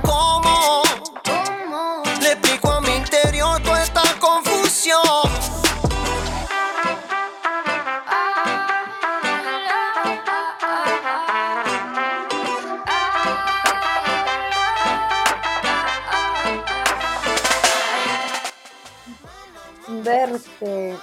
¿Cómo 0.02 0.82
¿Cómo? 1.24 2.02
le 2.20 2.32
explico 2.32 2.72
a 2.72 2.80
mi 2.80 2.94
interior 2.96 3.60
toda 3.62 3.82
esta 3.82 4.02
confusión? 4.18 5.00
Verte, 19.88 20.96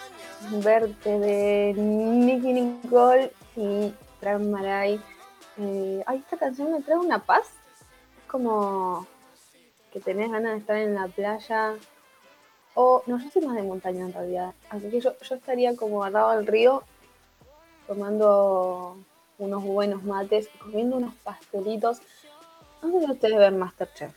verte 0.52 1.20
de 1.20 1.74
Nicky 1.76 2.54
Nicole 2.54 3.32
y 3.56 3.94
Fran 4.20 4.50
Maray. 4.50 5.02
Eh, 5.58 6.04
ay, 6.06 6.20
esta 6.20 6.38
canción 6.38 6.72
me 6.72 6.82
trae 6.82 6.98
una 6.98 7.20
paz. 7.20 7.48
Es 8.18 8.32
como 8.32 9.06
que 9.92 10.00
tenés 10.00 10.32
ganas 10.32 10.54
de 10.54 10.58
estar 10.60 10.78
en 10.78 10.96
la 10.96 11.08
playa 11.08 11.76
O, 12.76 13.04
no, 13.08 13.20
yo 13.20 13.30
soy 13.30 13.46
más 13.46 13.56
de 13.56 13.64
montaña 13.64 14.06
en 14.06 14.14
realidad. 14.14 14.54
Así 14.70 14.90
que 14.90 15.00
yo, 15.02 15.18
yo 15.18 15.36
estaría 15.36 15.76
como 15.76 16.04
al 16.04 16.48
río 16.48 16.84
tomando 17.88 18.98
unos 19.40 19.64
buenos 19.64 20.04
mates 20.04 20.50
comiendo 20.60 20.98
unos 20.98 21.14
pastelitos. 21.24 22.02
Si 22.82 23.12
ustedes 23.12 23.38
ven 23.38 23.58
Masterchef. 23.58 24.14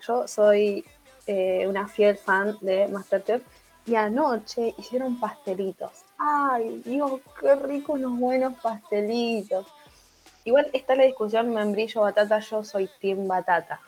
Yo 0.00 0.26
soy 0.26 0.84
eh, 1.26 1.66
una 1.68 1.86
fiel 1.86 2.16
fan 2.16 2.58
de 2.60 2.88
Masterchef 2.88 3.42
y 3.86 3.94
anoche 3.94 4.74
hicieron 4.78 5.18
pastelitos. 5.18 6.04
Ay, 6.18 6.82
Dios, 6.84 7.20
qué 7.40 7.54
rico 7.56 7.94
unos 7.94 8.18
buenos 8.18 8.54
pastelitos. 8.60 9.66
Igual 10.44 10.70
está 10.72 10.94
la 10.94 11.04
discusión 11.04 11.52
membrillo 11.52 12.02
batata, 12.02 12.38
yo 12.38 12.64
soy 12.64 12.88
team 13.00 13.26
batata. 13.28 13.80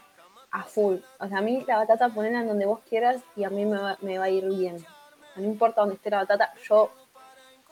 A 0.50 0.62
full. 0.62 0.96
O 1.18 1.28
sea, 1.28 1.38
a 1.38 1.42
mí 1.42 1.64
la 1.66 1.78
batata 1.78 2.08
ponela 2.10 2.40
en 2.40 2.48
donde 2.48 2.66
vos 2.66 2.80
quieras 2.88 3.22
y 3.34 3.44
a 3.44 3.50
mí 3.50 3.64
me 3.64 3.78
va, 3.78 3.98
me 4.00 4.18
a 4.18 4.28
ir 4.28 4.48
bien. 4.48 4.84
No 5.36 5.44
importa 5.44 5.80
dónde 5.80 5.96
esté 5.96 6.10
la 6.10 6.18
batata, 6.18 6.54
yo 6.68 6.90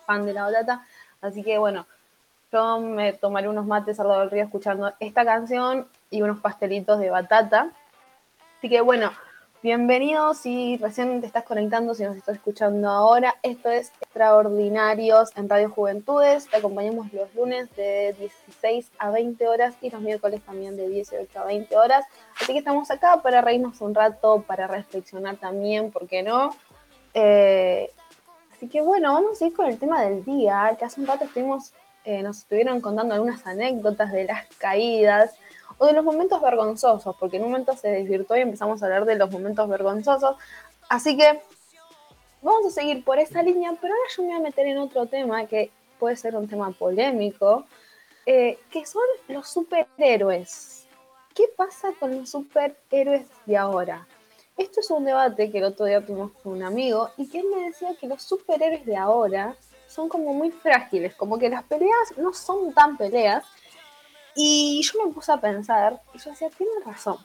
fan 0.05 0.27
de 0.27 0.33
la 0.33 0.45
batata. 0.45 0.85
Así 1.21 1.45
que 1.45 1.59
bueno, 1.59 1.87
yo 2.51 2.81
me 2.81 3.13
tomaré 3.13 3.49
unos 3.49 3.67
mates 3.67 4.01
al 4.01 4.09
lado 4.09 4.21
del 4.21 4.31
río 4.31 4.45
escuchando 4.45 4.93
esta 4.99 5.25
canción 5.25 5.89
y 6.11 6.23
unos 6.23 6.41
pastelitos 6.41 6.99
de 6.99 7.11
batata. 7.11 7.71
Así 8.59 8.69
que 8.69 8.81
bueno, 8.81 9.13
bienvenidos 9.63 10.39
si 10.39 10.77
recién 10.79 11.21
te 11.21 11.27
estás 11.29 11.45
conectando, 11.45 11.95
si 11.95 12.03
nos 12.03 12.17
estás 12.17 12.35
escuchando 12.35 12.89
ahora. 12.89 13.37
Esto 13.43 13.71
es 13.71 13.93
Extraordinarios 14.01 15.31
en 15.37 15.49
Radio 15.49 15.71
Juventudes. 15.71 16.49
Te 16.49 16.57
acompañamos 16.57 17.13
los 17.13 17.33
lunes 17.37 17.75
de 17.77 18.15
16 18.19 18.91
a 18.99 19.11
20 19.11 19.47
horas 19.47 19.75
y 19.81 19.91
los 19.91 20.01
miércoles 20.01 20.41
también 20.45 20.77
de 20.77 20.89
18 20.89 21.39
a 21.39 21.45
20 21.45 21.77
horas. 21.77 22.05
Así 22.41 22.53
que 22.53 22.59
estamos 22.59 22.91
acá 22.91 23.23
para 23.23 23.41
reírnos 23.41 23.81
un 23.81 23.95
rato, 23.95 24.43
para 24.47 24.67
reflexionar 24.67 25.37
también, 25.37 25.93
¿por 25.93 26.09
qué 26.09 26.25
no? 26.25 26.57
Eh, 27.15 27.93
así 28.53 28.69
que 28.69 28.81
bueno, 28.81 29.13
vamos 29.15 29.41
a 29.41 29.47
ir 29.47 29.53
con 29.53 29.67
el 29.67 29.79
tema 29.79 30.03
del 30.03 30.25
día, 30.25 30.75
que 30.77 30.85
hace 30.85 31.01
un 31.01 31.07
rato 31.07 31.25
estuvimos, 31.25 31.73
eh, 32.05 32.23
nos 32.23 32.39
estuvieron 32.39 32.81
contando 32.81 33.15
algunas 33.15 33.47
anécdotas 33.47 34.11
de 34.11 34.25
las 34.25 34.45
caídas 34.57 35.35
o 35.83 35.87
de 35.87 35.95
los 35.95 36.05
momentos 36.05 36.41
vergonzosos, 36.41 37.17
porque 37.17 37.39
en 37.39 37.43
un 37.43 37.51
momento 37.51 37.77
se 37.77 37.89
desvirtuó 37.89 38.37
y 38.37 38.43
empezamos 38.43 38.81
a 38.81 38.87
hablar 38.87 39.05
de 39.05 39.17
los 39.17 39.33
momentos 39.33 39.69
vergonzosos. 39.69 40.37
Así 40.89 41.17
que 41.17 41.43
vamos 42.41 42.67
a 42.67 42.71
seguir 42.71 43.03
por 43.03 43.19
esa 43.19 43.43
línea, 43.43 43.77
pero 43.81 43.93
ahora 43.93 44.07
yo 44.17 44.23
me 44.23 44.29
voy 44.29 44.37
a 44.37 44.43
meter 44.43 44.67
en 44.69 44.79
otro 44.79 45.07
tema 45.07 45.45
que 45.47 45.73
puede 45.99 46.15
ser 46.15 46.37
un 46.37 46.47
tema 46.47 46.71
polémico, 46.71 47.65
eh, 48.27 48.61
que 48.71 48.87
son 48.87 49.03
los 49.27 49.49
superhéroes. 49.49 50.87
¿Qué 51.35 51.49
pasa 51.57 51.89
con 51.99 52.17
los 52.17 52.31
superhéroes 52.31 53.27
de 53.45 53.57
ahora? 53.57 54.07
Esto 54.57 54.79
es 54.79 54.89
un 54.89 55.05
debate 55.05 55.51
que 55.51 55.59
el 55.59 55.65
otro 55.65 55.87
día 55.87 56.07
tuvimos 56.07 56.31
con 56.45 56.53
un 56.53 56.63
amigo 56.63 57.11
y 57.17 57.29
que 57.29 57.41
él 57.41 57.47
me 57.53 57.65
decía 57.65 57.97
que 58.01 58.07
los 58.07 58.23
superhéroes 58.23 58.87
de 58.87 58.97
ahora 58.97 59.57
son 59.89 60.09
como 60.09 60.33
muy 60.33 60.53
frágiles, 60.53 61.17
como 61.17 61.41
que 61.41 61.49
las 61.51 61.65
peleas 61.65 62.17
no 62.19 62.33
son 62.33 62.73
tan 62.73 62.97
peleas. 62.97 63.45
Y 64.35 64.83
yo 64.83 65.05
me 65.05 65.13
puse 65.13 65.33
a 65.33 65.37
pensar 65.41 66.01
y 66.15 66.19
yo 66.19 66.31
decía, 66.31 66.49
tiene 66.51 66.73
razón. 66.85 67.17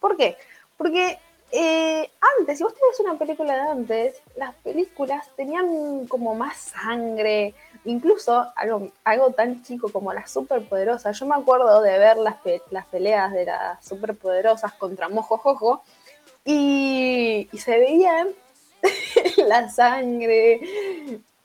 ¿Por 0.00 0.16
qué? 0.16 0.36
Porque 0.76 1.18
eh, 1.50 2.10
antes, 2.38 2.58
si 2.58 2.64
vos 2.64 2.74
tenés 2.74 3.00
una 3.00 3.18
película 3.18 3.54
de 3.54 3.70
antes, 3.70 4.22
las 4.36 4.54
películas 4.56 5.26
tenían 5.36 6.06
como 6.06 6.34
más 6.34 6.56
sangre, 6.56 7.54
incluso 7.84 8.46
algo, 8.54 8.90
algo 9.04 9.30
tan 9.32 9.62
chico 9.64 9.90
como 9.90 10.12
las 10.12 10.30
superpoderosas. 10.30 11.18
Yo 11.18 11.26
me 11.26 11.34
acuerdo 11.36 11.80
de 11.82 11.98
ver 11.98 12.16
las, 12.18 12.36
pe- 12.36 12.62
las 12.70 12.86
peleas 12.86 13.32
de 13.32 13.46
las 13.46 13.84
superpoderosas 13.84 14.72
contra 14.74 15.08
Mojo 15.08 15.38
Jojo 15.38 15.82
y, 16.44 17.48
y 17.52 17.58
se 17.58 17.78
veían 17.78 18.28
la 19.38 19.68
sangre, 19.70 20.60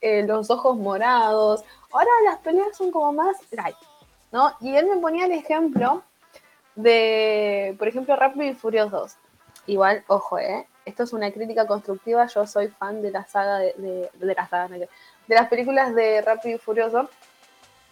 eh, 0.02 0.24
los 0.24 0.50
ojos 0.50 0.78
morados. 0.78 1.64
Ahora 1.92 2.10
las 2.26 2.40
peleas 2.40 2.76
son 2.78 2.92
como 2.92 3.14
más 3.14 3.38
light, 3.52 3.76
¿no? 4.34 4.52
Y 4.60 4.76
él 4.76 4.88
me 4.88 4.98
ponía 4.98 5.26
el 5.26 5.32
ejemplo 5.32 6.04
de, 6.76 7.76
por 7.78 7.88
ejemplo, 7.88 8.16
Rápido 8.16 8.46
y 8.46 8.56
Furiosos. 8.56 9.16
Igual, 9.68 10.04
ojo, 10.08 10.40
¿eh? 10.40 10.68
Esto 10.86 11.04
es 11.04 11.14
una 11.14 11.32
crítica 11.32 11.66
constructiva. 11.68 12.26
Yo 12.26 12.46
soy 12.46 12.68
fan 12.68 13.02
de 13.02 13.12
la 13.12 13.26
saga 13.26 13.60
de, 13.60 14.10
de, 14.12 14.36
la 14.36 14.48
saga, 14.50 14.76
de 14.76 14.90
las 15.28 15.48
películas 15.48 15.94
de 15.96 16.22
Rápido 16.22 16.56
y 16.56 16.60
Furioso. 16.60 17.10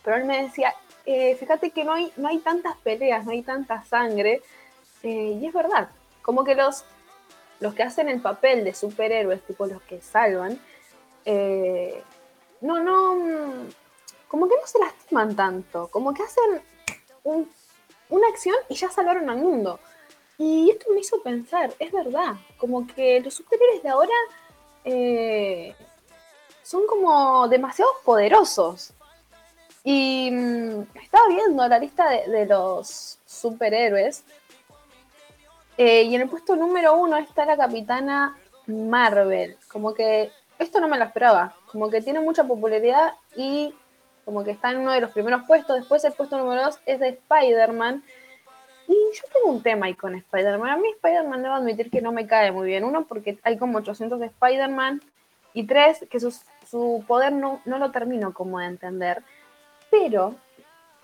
Pero 0.04 0.18
él 0.18 0.26
me 0.26 0.42
decía, 0.42 0.74
eh, 1.06 1.36
fíjate 1.36 1.70
que 1.70 1.84
no 1.84 1.94
hay, 1.94 2.12
no 2.18 2.28
hay 2.28 2.40
tantas 2.40 2.76
peleas, 2.78 3.24
no 3.24 3.32
hay 3.32 3.44
tanta 3.44 3.84
sangre. 3.84 4.42
eh, 5.04 5.38
y 5.40 5.46
es 5.46 5.54
verdad, 5.54 5.90
como 6.24 6.44
que 6.44 6.56
los, 6.56 6.84
los 7.60 7.76
que 7.76 7.84
hacen 7.84 8.10
el 8.10 8.20
papel 8.20 8.64
de 8.64 8.74
superhéroes, 8.74 9.44
tipo 9.44 9.68
los 9.68 9.82
que 9.84 10.02
salvan, 10.02 10.60
eh, 11.26 12.04
no, 12.62 12.80
no, 12.80 13.16
como 14.32 14.48
que 14.48 14.56
no 14.56 14.66
se 14.66 14.80
lastiman 14.80 15.36
tanto, 15.36 15.90
como 15.90 16.14
que 16.14 16.24
hacen 16.24 16.62
un- 17.26 17.52
una 18.10 18.28
acción 18.30 18.56
y 18.70 18.76
ya 18.76 18.90
salvaron 18.90 19.30
al 19.30 19.38
mundo. 19.38 19.78
Y 20.38 20.70
esto 20.72 20.86
me 20.94 21.02
hizo 21.02 21.22
pensar, 21.22 21.72
es 21.78 21.92
verdad, 21.92 22.36
como 22.58 22.88
que 22.88 23.20
los 23.20 23.34
superhéroes 23.34 23.84
de 23.84 23.90
ahora 23.90 24.14
eh, 24.86 25.76
son 26.64 26.88
como 26.88 27.48
demasiado 27.50 27.92
poderosos. 28.06 28.94
Y 29.84 30.30
mm, 30.32 30.82
estaba 31.04 31.28
viendo 31.28 31.68
la 31.68 31.78
lista 31.78 32.10
de, 32.10 32.28
de 32.30 32.46
los 32.46 33.20
superhéroes. 33.26 34.24
eh, 35.78 36.04
y 36.04 36.16
en 36.16 36.22
el 36.22 36.30
puesto 36.30 36.56
número 36.56 36.96
uno 36.96 37.18
está 37.18 37.46
la 37.46 37.58
capitana 37.58 38.38
Marvel. 38.68 39.58
Como 39.72 39.94
que 39.94 40.32
esto 40.60 40.80
no 40.80 40.88
me 40.88 40.98
lo 40.98 41.06
esperaba. 41.06 41.54
Como 41.72 41.90
que 41.90 42.02
tiene 42.02 42.20
mucha 42.20 42.44
popularidad 42.46 43.14
y 43.36 43.74
como 44.26 44.44
que 44.44 44.52
está 44.52 44.72
en 44.72 44.80
uno 44.80 44.92
de 44.92 45.02
los 45.02 45.12
primeros 45.12 45.44
puestos. 45.44 45.78
Después 45.78 46.04
el 46.04 46.14
puesto 46.14 46.38
número 46.38 46.64
dos 46.64 46.80
es 46.86 47.00
de 47.00 47.10
Spider-Man. 47.10 48.04
Y 48.88 48.94
yo 48.94 49.24
tengo 49.34 49.56
un 49.56 49.64
tema 49.64 49.86
ahí 49.86 49.94
con 49.94 50.16
Spider-Man. 50.16 50.70
A 50.70 50.78
mí 50.78 50.90
Spider-Man 50.96 51.44
debo 51.44 51.56
admitir 51.56 51.90
que 51.90 52.02
no 52.02 52.12
me 52.12 52.28
cae 52.28 52.52
muy 52.52 52.68
bien. 52.68 52.84
Uno, 52.84 53.06
porque 53.06 53.38
hay 53.44 53.58
como 53.58 53.78
800 53.80 54.20
de 54.20 54.26
Spider-Man. 54.28 55.02
Y 55.54 55.66
tres, 55.66 56.06
que 56.10 56.20
su, 56.20 56.34
su 56.70 57.04
poder 57.08 57.34
no, 57.34 57.62
no 57.66 57.78
lo 57.78 57.92
termino 57.92 58.34
como 58.34 58.60
de 58.60 58.68
entender. 58.68 59.24
Pero 59.90 60.36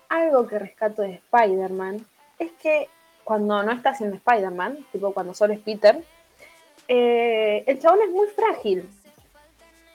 algo 0.08 0.46
que 0.46 0.58
rescato 0.58 1.02
de 1.02 1.14
Spider-Man 1.14 2.06
es 2.38 2.52
que 2.52 2.88
cuando 3.24 3.62
no 3.62 3.72
está 3.72 3.90
haciendo 3.90 4.16
Spider-Man, 4.16 4.86
tipo 4.90 5.12
cuando 5.12 5.34
solo 5.34 5.52
es 5.52 5.60
Peter, 5.60 6.02
eh, 6.88 7.62
el 7.66 7.78
chabón 7.78 8.00
es 8.02 8.10
muy 8.10 8.26
frágil. 8.28 8.88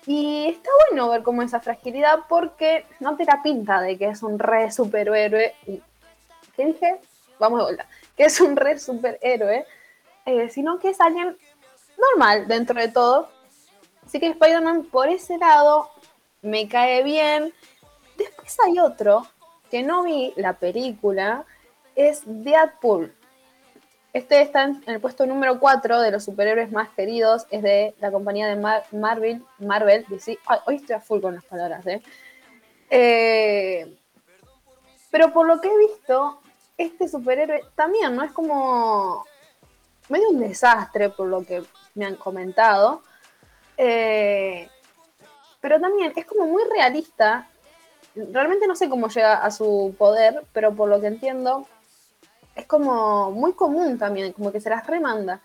Y 0.06 0.48
está 0.50 0.70
bueno 0.90 1.10
ver 1.10 1.24
como 1.24 1.42
esa 1.42 1.60
fragilidad 1.62 2.20
porque 2.28 2.86
no 3.00 3.16
te 3.16 3.26
la 3.26 3.42
pinta 3.42 3.80
de 3.82 3.98
que 3.98 4.08
es 4.10 4.22
un 4.24 4.38
re 4.40 4.72
superhéroe. 4.72 5.56
y- 5.68 5.82
¿Qué 6.56 6.66
dije? 6.66 7.00
Vamos 7.40 7.60
de 7.60 7.64
vuelta. 7.66 7.88
Que 8.16 8.26
es 8.26 8.40
un 8.42 8.56
re 8.56 8.78
superhéroe, 8.78 9.66
eh, 10.28 10.50
sino 10.50 10.78
que 10.78 10.90
es 10.90 11.02
alguien 11.02 11.36
normal 11.98 12.48
dentro 12.48 12.80
de 12.80 12.90
todo. 12.90 13.28
Así 14.06 14.20
que 14.20 14.28
Spider-Man 14.28 14.84
por 14.92 15.10
ese 15.10 15.38
lado 15.40 15.90
me 16.44 16.68
cae 16.68 17.02
bien. 17.02 17.52
Después 18.18 18.56
hay 18.64 18.78
otro 18.78 19.26
que 19.72 19.82
no 19.82 20.04
vi 20.04 20.32
la 20.36 20.54
película, 20.54 21.44
es 21.96 22.22
Deadpool. 22.26 23.16
Este 24.14 24.42
está 24.42 24.64
en 24.64 24.82
el 24.86 25.00
puesto 25.02 25.26
número 25.26 25.60
4 25.60 26.00
de 26.00 26.12
los 26.12 26.24
superhéroes 26.24 26.72
más 26.72 26.90
queridos, 26.90 27.48
es 27.50 27.64
de 27.64 27.96
la 28.00 28.12
compañía 28.12 28.48
de 28.48 28.56
Mar- 28.56 28.86
Marvel, 28.92 29.44
Marvel, 29.58 30.06
DC. 30.08 30.38
Ay, 30.46 30.60
hoy 30.68 30.76
estoy 30.76 30.96
a 30.96 31.00
full 31.02 31.20
con 31.20 31.34
las 31.34 31.44
palabras, 31.46 31.86
¿eh? 31.88 32.02
Eh, 32.92 33.98
Pero 35.10 35.34
por 35.34 35.48
lo 35.48 35.60
que 35.60 35.68
he 35.68 35.78
visto, 35.80 36.40
este 36.78 37.08
superhéroe 37.08 37.62
también, 37.76 38.16
¿no? 38.16 38.24
Es 38.24 38.32
como 38.32 39.26
medio 40.10 40.30
un 40.30 40.40
desastre, 40.40 41.10
por 41.10 41.28
lo 41.28 41.44
que 41.44 41.64
me 41.96 42.06
han 42.06 42.16
comentado. 42.16 43.02
Eh, 43.78 44.70
pero 45.60 45.80
también 45.80 46.14
es 46.16 46.26
como 46.26 46.46
muy 46.46 46.62
realista. 46.72 47.48
Realmente 48.16 48.68
no 48.68 48.76
sé 48.76 48.90
cómo 48.90 49.08
llega 49.08 49.34
a 49.44 49.50
su 49.50 49.96
poder, 49.98 50.44
pero 50.54 50.72
por 50.76 50.88
lo 50.88 51.02
que 51.02 51.08
entiendo, 51.08 51.66
es 52.56 52.66
como 52.66 53.32
muy 53.32 53.54
común 53.54 53.98
también, 53.98 54.34
como 54.34 54.52
que 54.52 54.62
se 54.62 54.70
las 54.70 54.86
remanda. 54.86 55.42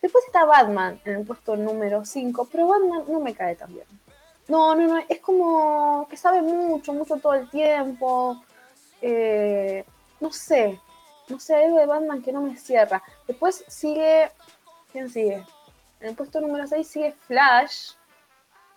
Después 0.00 0.24
está 0.26 0.44
Batman 0.44 1.00
en 1.04 1.16
el 1.16 1.26
puesto 1.26 1.56
número 1.56 2.04
5, 2.04 2.48
pero 2.50 2.68
Batman 2.68 3.04
no 3.08 3.20
me 3.20 3.34
cae 3.34 3.56
tan 3.56 3.72
bien. 3.72 3.86
No, 4.48 4.74
no, 4.74 4.86
no, 4.86 4.98
es 5.08 5.20
como 5.20 6.06
que 6.08 6.16
sabe 6.16 6.40
mucho, 6.40 6.92
mucho 6.92 7.16
todo 7.16 7.34
el 7.34 7.50
tiempo. 7.50 8.42
Eh, 9.02 9.84
no 10.20 10.32
sé, 10.32 10.80
no 11.28 11.38
sé, 11.38 11.54
algo 11.56 11.78
de 11.78 11.86
Batman 11.86 12.22
que 12.22 12.32
no 12.32 12.40
me 12.42 12.56
cierra. 12.56 13.02
Después 13.26 13.64
sigue, 13.68 14.30
¿quién 14.92 15.10
sigue? 15.10 15.44
En 16.00 16.08
el 16.08 16.14
puesto 16.14 16.40
número 16.40 16.66
6 16.66 16.86
sigue 16.86 17.12
Flash. 17.12 17.92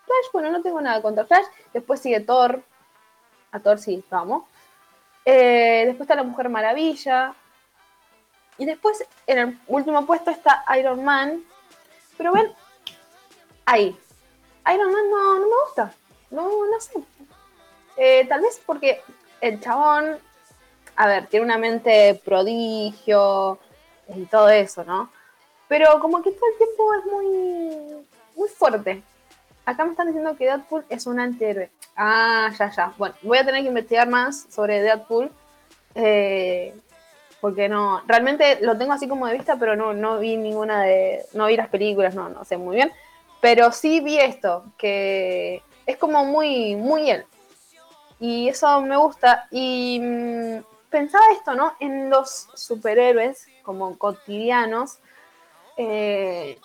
Flash, 0.05 0.31
bueno, 0.33 0.51
no 0.51 0.61
tengo 0.61 0.81
nada 0.81 1.01
contra 1.01 1.25
Flash. 1.25 1.45
Después 1.73 1.99
sigue 1.99 2.19
Thor. 2.19 2.63
A 3.51 3.59
Thor 3.59 3.79
sí, 3.79 4.03
vamos. 4.09 4.43
Eh, 5.23 5.83
después 5.85 6.01
está 6.01 6.15
la 6.15 6.23
Mujer 6.23 6.49
Maravilla. 6.49 7.35
Y 8.61 8.65
después, 8.65 9.03
en 9.25 9.39
el 9.39 9.59
último 9.65 10.05
puesto 10.05 10.29
está 10.29 10.63
Iron 10.77 11.03
Man. 11.03 11.43
Pero 12.15 12.31
ven, 12.31 12.51
ahí. 13.65 13.97
Iron 14.71 14.91
Man 14.91 15.09
no, 15.09 15.39
no 15.39 15.47
me 15.47 15.55
gusta. 15.65 15.93
No, 16.29 16.43
no 16.43 16.79
sé. 16.79 16.91
Eh, 17.97 18.27
tal 18.27 18.41
vez 18.41 18.61
porque 18.63 19.01
el 19.41 19.59
chabón, 19.59 20.15
a 20.95 21.07
ver, 21.07 21.25
tiene 21.25 21.47
una 21.47 21.57
mente 21.57 22.21
prodigio 22.23 23.57
y 24.13 24.25
todo 24.25 24.49
eso, 24.49 24.83
¿no? 24.83 25.11
Pero 25.67 25.99
como 25.99 26.21
que 26.21 26.31
todo 26.31 26.47
el 26.51 26.57
tiempo 26.59 26.93
es 26.93 27.05
muy, 27.11 28.05
muy 28.35 28.49
fuerte. 28.49 29.01
Acá 29.65 29.85
me 29.85 29.89
están 29.89 30.05
diciendo 30.05 30.37
que 30.37 30.45
Deadpool 30.45 30.85
es 30.87 31.07
un 31.07 31.19
antihéroe. 31.19 31.71
Ah, 31.95 32.51
ya, 32.59 32.69
ya. 32.69 32.93
Bueno, 32.95 33.15
voy 33.23 33.39
a 33.39 33.43
tener 33.43 33.63
que 33.63 33.69
investigar 33.69 34.07
más 34.07 34.45
sobre 34.51 34.83
Deadpool. 34.83 35.31
Eh, 35.95 36.75
porque 37.41 37.67
no, 37.67 38.03
realmente 38.07 38.59
lo 38.61 38.77
tengo 38.77 38.93
así 38.93 39.07
como 39.07 39.27
de 39.27 39.33
vista, 39.33 39.57
pero 39.57 39.75
no, 39.75 39.93
no 39.93 40.19
vi 40.19 40.37
ninguna 40.37 40.83
de, 40.83 41.25
no 41.33 41.47
vi 41.47 41.57
las 41.57 41.69
películas, 41.69 42.13
no, 42.13 42.29
no 42.29 42.45
sé 42.45 42.55
muy 42.55 42.75
bien. 42.75 42.91
Pero 43.41 43.71
sí 43.71 43.99
vi 43.99 44.19
esto, 44.19 44.65
que 44.77 45.63
es 45.87 45.97
como 45.97 46.23
muy, 46.23 46.75
muy 46.75 47.09
él. 47.09 47.25
Y 48.19 48.47
eso 48.47 48.81
me 48.83 48.95
gusta. 48.95 49.47
Y 49.49 49.99
mm, 49.99 50.63
pensaba 50.91 51.25
esto, 51.33 51.55
¿no? 51.55 51.73
En 51.79 52.11
los 52.11 52.47
superhéroes 52.53 53.47
como 53.63 53.97
cotidianos. 53.97 54.99
Eh, 55.77 56.59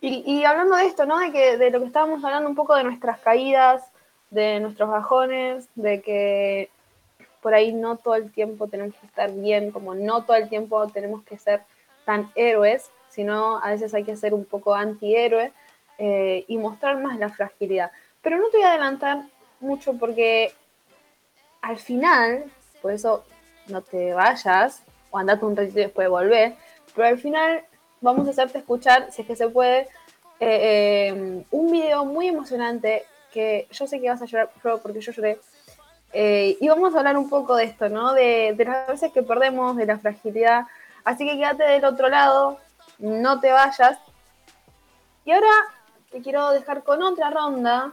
y, 0.00 0.44
hablando 0.44 0.76
de 0.76 0.86
esto, 0.86 1.04
¿no? 1.04 1.18
De, 1.18 1.32
que, 1.32 1.58
de 1.58 1.70
lo 1.70 1.80
que 1.80 1.86
estábamos 1.86 2.24
hablando 2.24 2.48
un 2.48 2.54
poco 2.54 2.74
de 2.76 2.84
nuestras 2.84 3.18
caídas, 3.18 3.82
de 4.30 4.60
nuestros 4.60 4.88
bajones, 4.88 5.68
de 5.74 6.00
que 6.00 6.70
por 7.40 7.54
ahí 7.54 7.72
no 7.72 7.96
todo 7.96 8.14
el 8.14 8.32
tiempo 8.32 8.68
tenemos 8.68 8.94
que 8.96 9.06
estar 9.06 9.32
bien, 9.32 9.70
como 9.70 9.94
no 9.94 10.24
todo 10.24 10.36
el 10.36 10.48
tiempo 10.48 10.86
tenemos 10.88 11.22
que 11.24 11.38
ser 11.38 11.62
tan 12.04 12.30
héroes, 12.34 12.90
sino 13.08 13.58
a 13.62 13.70
veces 13.70 13.94
hay 13.94 14.04
que 14.04 14.16
ser 14.16 14.34
un 14.34 14.44
poco 14.44 14.74
antihéroe 14.74 15.52
eh, 15.98 16.44
y 16.48 16.56
mostrar 16.56 16.98
más 16.98 17.18
la 17.18 17.28
fragilidad. 17.28 17.90
Pero 18.22 18.38
no 18.38 18.48
te 18.50 18.58
voy 18.58 18.66
a 18.66 18.70
adelantar 18.70 19.24
mucho 19.60 19.94
porque 19.94 20.52
al 21.62 21.78
final, 21.78 22.44
por 22.80 22.92
eso 22.92 23.24
no 23.66 23.82
te 23.82 24.12
vayas 24.12 24.82
o 25.10 25.18
andate 25.18 25.44
un 25.44 25.56
ratito 25.56 25.80
y 25.80 25.82
después 25.82 26.08
volver, 26.08 26.54
pero 26.94 27.08
al 27.08 27.18
final 27.18 27.64
vamos 28.00 28.26
a 28.26 28.30
hacerte 28.30 28.58
escuchar, 28.58 29.10
si 29.12 29.22
es 29.22 29.28
que 29.28 29.36
se 29.36 29.48
puede, 29.48 29.88
eh, 30.40 31.08
eh, 31.10 31.44
un 31.50 31.72
video 31.72 32.04
muy 32.04 32.28
emocionante 32.28 33.04
que 33.32 33.66
yo 33.70 33.86
sé 33.86 34.00
que 34.00 34.08
vas 34.08 34.22
a 34.22 34.26
llorar, 34.26 34.50
porque 34.82 35.00
yo 35.00 35.12
lloré. 35.12 35.38
Eh, 36.12 36.56
y 36.60 36.68
vamos 36.68 36.94
a 36.94 36.98
hablar 36.98 37.16
un 37.16 37.28
poco 37.28 37.56
de 37.56 37.64
esto, 37.64 37.88
¿no? 37.88 38.14
De, 38.14 38.54
las 38.58 38.86
veces 38.88 39.12
que 39.12 39.22
perdemos, 39.22 39.76
de 39.76 39.86
la 39.86 39.98
fragilidad. 39.98 40.66
Así 41.04 41.26
que 41.26 41.36
quédate 41.36 41.64
del 41.64 41.84
otro 41.84 42.08
lado, 42.08 42.58
no 42.98 43.40
te 43.40 43.52
vayas. 43.52 43.98
Y 45.24 45.32
ahora 45.32 45.50
te 46.10 46.20
quiero 46.20 46.50
dejar 46.50 46.82
con 46.82 47.02
otra 47.02 47.30
ronda. 47.30 47.92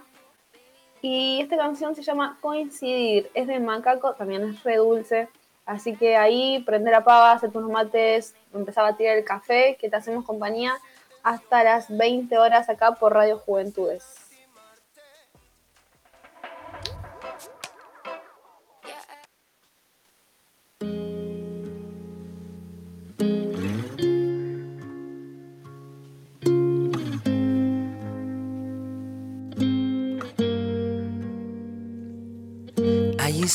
Y 1.01 1.41
esta 1.41 1.57
canción 1.57 1.95
se 1.95 2.01
llama 2.01 2.37
Coincidir. 2.41 3.29
Es 3.33 3.47
de 3.47 3.59
Macaco, 3.59 4.13
también 4.13 4.43
es 4.43 4.63
re 4.63 4.77
dulce. 4.77 5.27
Así 5.65 5.95
que 5.95 6.15
ahí 6.15 6.63
prende 6.65 6.91
la 6.91 7.03
pava, 7.03 7.31
hacer 7.31 7.51
tus 7.51 7.63
mates, 7.63 8.35
empezar 8.53 8.85
a 8.85 8.95
tirar 8.95 9.17
el 9.17 9.25
café, 9.25 9.77
que 9.79 9.89
te 9.89 9.95
hacemos 9.95 10.23
compañía 10.23 10.73
hasta 11.23 11.63
las 11.63 11.95
20 11.95 12.37
horas 12.37 12.69
acá 12.69 12.93
por 12.93 13.13
Radio 13.13 13.39
Juventudes. 13.39 14.24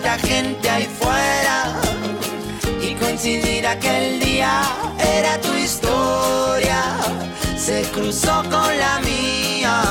Tanta 0.00 0.18
gente 0.26 0.70
ahí 0.70 0.88
fuera. 1.00 1.80
Y 2.80 2.94
coincidir 2.94 3.66
aquel 3.66 4.20
día 4.20 4.62
era 4.98 5.40
tu 5.40 5.54
historia, 5.54 6.82
se 7.56 7.82
cruzó 7.92 8.42
con 8.44 8.78
la 8.78 9.00
mía. 9.00 9.82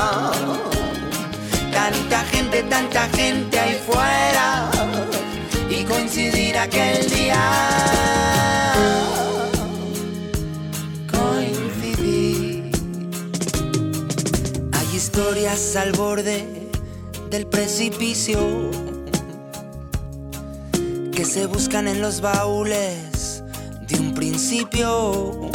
Tanta 1.72 2.20
gente, 2.30 2.62
tanta 2.64 3.08
gente 3.08 3.58
ahí 3.58 3.80
fuera. 3.86 4.70
Y 5.68 5.84
coincidir 5.84 6.56
aquel 6.56 7.08
día. 7.10 7.44
historias 14.94 15.76
al 15.76 15.92
borde 15.92 16.46
del 17.30 17.46
precipicio 17.46 18.87
que 21.18 21.24
se 21.24 21.46
buscan 21.46 21.88
en 21.88 22.00
los 22.00 22.20
baúles 22.20 23.42
de 23.88 23.98
un 23.98 24.14
principio. 24.14 25.50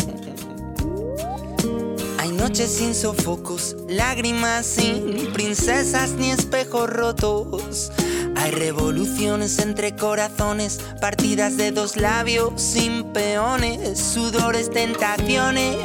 Hay 2.19 2.33
noches 2.33 2.69
sin 2.69 2.93
sofocos, 2.93 3.77
lágrimas 3.87 4.65
sin 4.65 5.31
princesas 5.31 6.15
ni 6.17 6.31
espejos 6.31 6.89
rotos. 6.89 7.93
Hay 8.35 8.51
revoluciones 8.51 9.57
entre 9.59 9.95
corazones, 9.95 10.81
partidas 10.99 11.55
de 11.55 11.71
dos 11.71 11.95
labios 11.95 12.61
sin 12.61 13.13
peones, 13.13 13.97
sudores, 13.97 14.69
tentaciones 14.69 15.77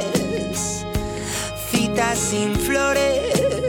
sin 2.15 2.55
flores, 2.55 3.68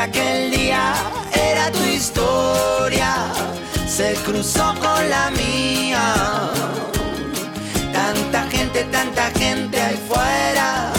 aquel 0.00 0.50
día 0.50 0.94
era 1.34 1.70
tu 1.70 1.84
historia, 1.84 3.32
cruzó 4.24 4.74
con 4.80 5.10
la 5.10 5.30
mía. 5.30 6.50
Tanta 7.92 8.48
gente, 8.50 8.84
tanta 8.84 9.30
gente 9.38 9.80
ahí 9.80 9.98
fuera 10.08 10.92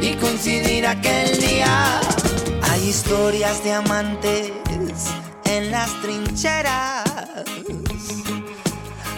y 0.00 0.14
coincidir 0.14 0.86
aquel 0.86 1.38
día. 1.40 2.00
Hay 2.70 2.88
historias 2.88 3.62
de 3.62 3.74
amantes 3.74 4.52
en 5.44 5.70
las 5.70 5.90
trincheras 6.02 7.04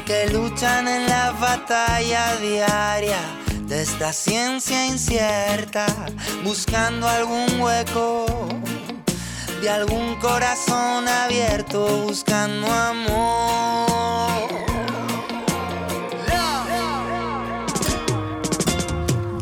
que 0.04 0.28
luchan 0.32 0.86
en 0.86 1.08
la 1.08 1.32
batalla 1.32 2.36
diaria 2.36 3.20
de 3.66 3.82
esta 3.82 4.12
ciencia 4.12 4.86
incierta, 4.86 5.86
buscando 6.44 7.08
algún 7.08 7.58
hueco 7.58 8.26
de 9.62 9.70
algún 9.70 10.16
corazón 10.16 11.06
abierto, 11.06 11.86
buscando 12.04 12.66
amor. 12.66 14.48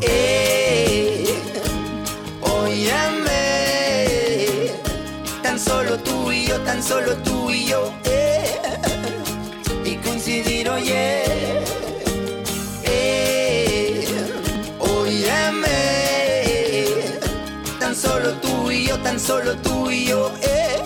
Eh, 0.01 1.27
óyeme, 2.41 3.31
tan 5.41 5.59
solo 5.59 5.97
tú 5.97 6.31
y 6.31 6.45
yo, 6.45 6.59
tan 6.61 6.83
solo 6.83 7.15
tú 7.17 7.49
y 7.49 7.65
yo, 7.65 7.91
eh, 8.03 8.61
y 9.83 9.95
coincidir, 9.95 10.69
oye. 10.69 11.23
Eh, 11.25 11.80
solo 19.21 19.55
tú 19.57 19.89
y 19.91 20.07
yo, 20.07 20.31
eh, 20.41 20.81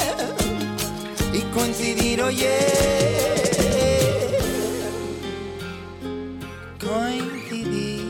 y 1.34 1.42
coincidir, 1.54 2.22
oye. 2.22 2.60
Coincidir, 6.80 8.02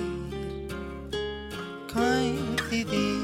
coincidir. 1.94 3.16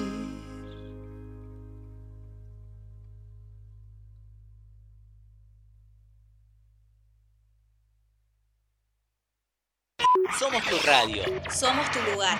Somos 10.39 10.63
tu 10.65 10.77
radio. 10.87 11.23
Somos 11.51 11.91
tu 11.91 11.99
lugar. 12.11 12.39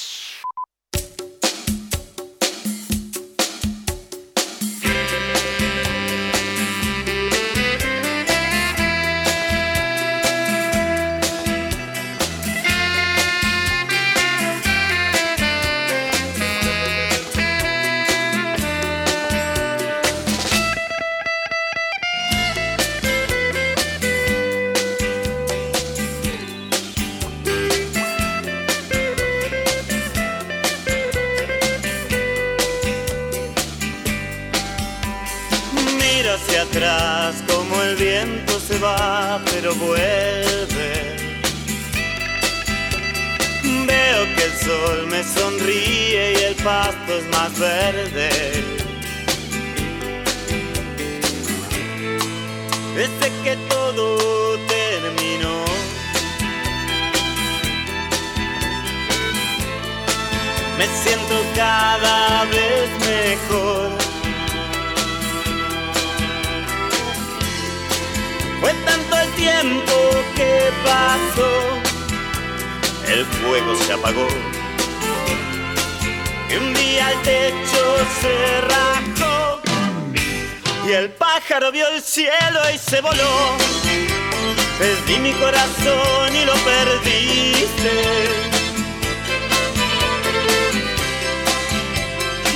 Perdí 84.81 85.19
mi 85.19 85.31
corazón 85.33 86.35
y 86.35 86.43
lo 86.43 86.53
perdiste. 86.53 87.93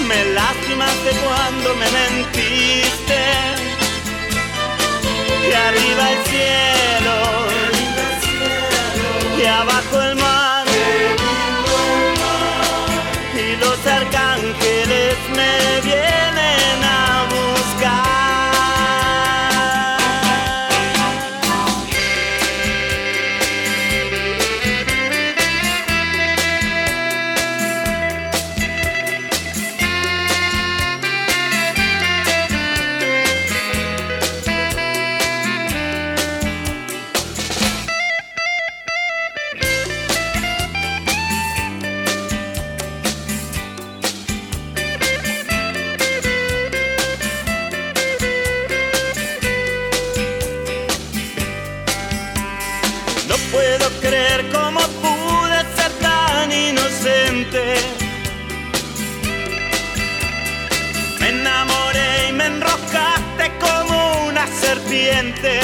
Me 0.08 0.26
lastimaste 0.34 1.12
cuando 1.24 1.76
me 1.76 1.88
mentiste 2.00 3.22
y 5.48 5.54
arriba 5.54 6.12
el 6.14 6.20
cielo, 6.32 7.18
y 9.38 9.46
abajo 9.46 10.02
el 10.02 10.15
serpiente. 65.36 65.60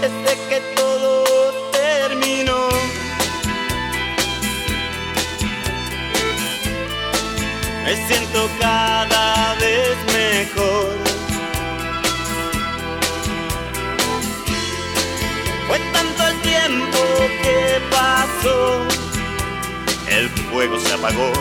Desde 0.00 0.48
que 0.48 0.60
todo 0.76 1.24
terminó. 1.72 2.68
Me 7.84 7.96
siento 8.06 8.48
cada 8.60 9.54
vez 9.54 9.96
mejor. 10.06 10.98
Fue 15.66 15.78
tanto 15.92 16.26
el 16.28 16.40
tiempo 16.42 16.98
que 17.42 17.80
pasó, 17.90 18.86
el 20.08 20.28
fuego 20.28 20.78
se 20.80 20.94
apagó. 20.94 21.32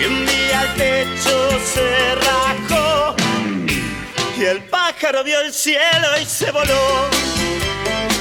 Y 0.00 0.04
un 0.04 0.26
día 0.26 0.74
techo 0.76 1.07
se 1.74 2.14
rajó, 2.14 3.16
y 4.38 4.44
el 4.44 4.62
pájaro 4.64 5.24
vio 5.24 5.40
el 5.40 5.52
cielo 5.52 6.08
y 6.20 6.24
se 6.24 6.50
voló. 6.50 7.08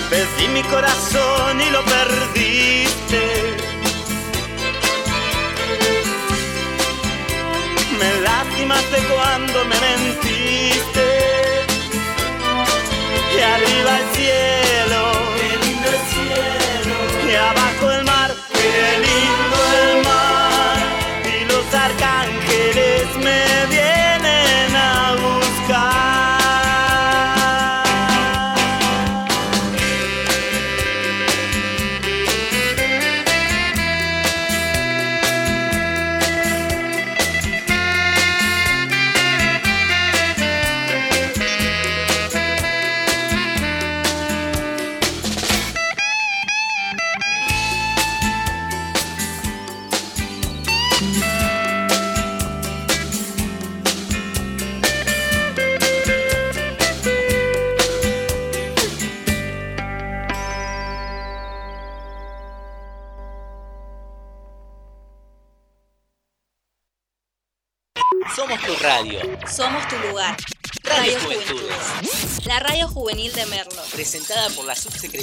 Perdí 0.10 0.48
mi 0.54 0.64
corazón 0.64 1.62
y 1.62 1.70
lo 1.70 1.84
perdiste. 1.84 3.22
Me 8.00 8.22
lastimaste 8.22 8.98
cuando 9.14 9.66
me 9.66 9.80
mentiste 9.80 11.08
y 13.36 13.42
arriba 13.42 14.00
el 14.00 14.16
cielo 14.16 14.67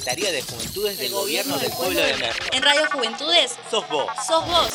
Subsecretaría 0.05 0.33
de 0.33 0.43
Juventudes 0.43 0.99
del 0.99 1.13
Gobierno 1.13 1.57
del 1.57 1.73
Pueblo 1.73 1.99
de 1.99 2.15
Merlo. 2.19 2.45
En 2.53 2.63
Radio 2.63 2.83
Juventudes, 2.93 3.53
Sos 3.71 3.89
vos. 3.89 4.07
sos 4.27 4.47
vos. 4.47 4.69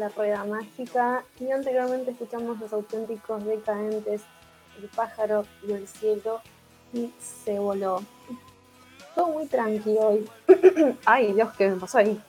La 0.00 0.08
Rueda 0.08 0.44
Mágica. 0.44 1.24
Y 1.38 1.50
anteriormente 1.50 2.10
escuchamos 2.12 2.58
los 2.58 2.72
auténticos 2.72 3.44
decadentes, 3.44 4.22
El 4.82 4.88
pájaro 4.88 5.44
y 5.66 5.72
el 5.72 5.86
cielo. 5.86 6.40
Y 6.92 7.12
se 7.20 7.58
voló. 7.58 8.02
Todo 9.14 9.28
muy 9.28 9.46
tranquilo 9.46 10.00
hoy. 10.00 10.28
Ay, 11.04 11.34
Dios, 11.34 11.50
¿qué 11.56 11.68
me 11.68 11.76
pasó 11.76 11.98
ahí? 11.98 12.20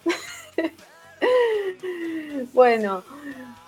bueno, 2.54 3.04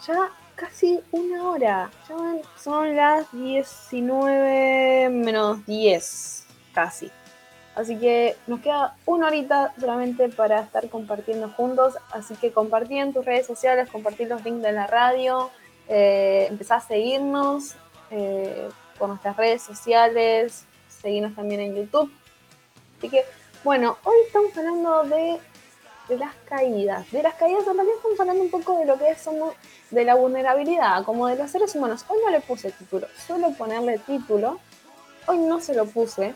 ya 0.06 0.30
casi 0.56 1.00
una 1.12 1.50
hora. 1.50 1.90
Ya 2.10 2.16
son 2.60 2.96
las 2.96 3.32
19 3.32 5.10
menos 5.10 5.66
10, 5.66 6.46
casi. 6.74 7.10
Así 7.76 7.98
que 7.98 8.36
nos 8.46 8.60
queda 8.60 8.96
una 9.06 9.28
horita 9.28 9.74
solamente 9.80 10.30
para 10.30 10.62
estar 10.62 10.90
compartiendo 10.90 11.50
juntos. 11.50 11.96
Así 12.12 12.36
que 12.36 12.52
compartí 12.52 13.00
en 13.00 13.14
tus 13.14 13.26
redes 13.26 13.48
sociales, 13.48 13.90
compartí 13.90 14.26
los 14.26 14.44
links 14.44 14.62
de 14.62 14.72
la 14.72 14.88
radio, 14.88 15.50
eh, 15.88 16.56
a 16.70 16.80
seguirnos 16.80 17.76
eh, 18.12 18.70
por 18.98 19.10
nuestras 19.10 19.36
redes 19.36 19.64
sociales, 19.64 20.66
seguirnos 21.02 21.36
también 21.36 21.62
en 21.62 21.76
YouTube. 21.76 22.12
Así 22.98 23.10
que, 23.10 23.26
bueno, 23.64 23.98
hoy 24.04 24.16
estamos 24.28 24.56
hablando 24.56 25.04
de, 25.04 25.40
las 26.16 26.36
caídas. 26.48 27.12
De 27.12 27.24
las 27.24 27.34
caídas, 27.34 27.66
realidad 27.66 27.96
estamos 27.96 28.20
hablando 28.20 28.44
un 28.44 28.52
poco 28.52 28.78
de 28.78 28.86
lo 28.86 29.00
que 29.00 29.10
es 29.10 29.22
somos, 29.22 29.56
de 29.90 30.06
la 30.06 30.14
vulnerabilidad, 30.14 31.04
como 31.04 31.28
de 31.28 31.36
los 31.36 31.50
seres 31.50 31.74
humanos. 31.76 32.06
Hoy 32.08 32.20
no 32.24 32.30
le 32.30 32.40
puse 32.40 32.72
título, 32.72 33.08
suelo 33.26 33.52
ponerle 33.58 33.98
título. 33.98 34.60
Hoy 35.26 35.40
no 35.40 35.60
se 35.60 35.74
lo 35.74 35.86
puse. 35.86 36.34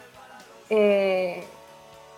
Eh, 0.69 1.43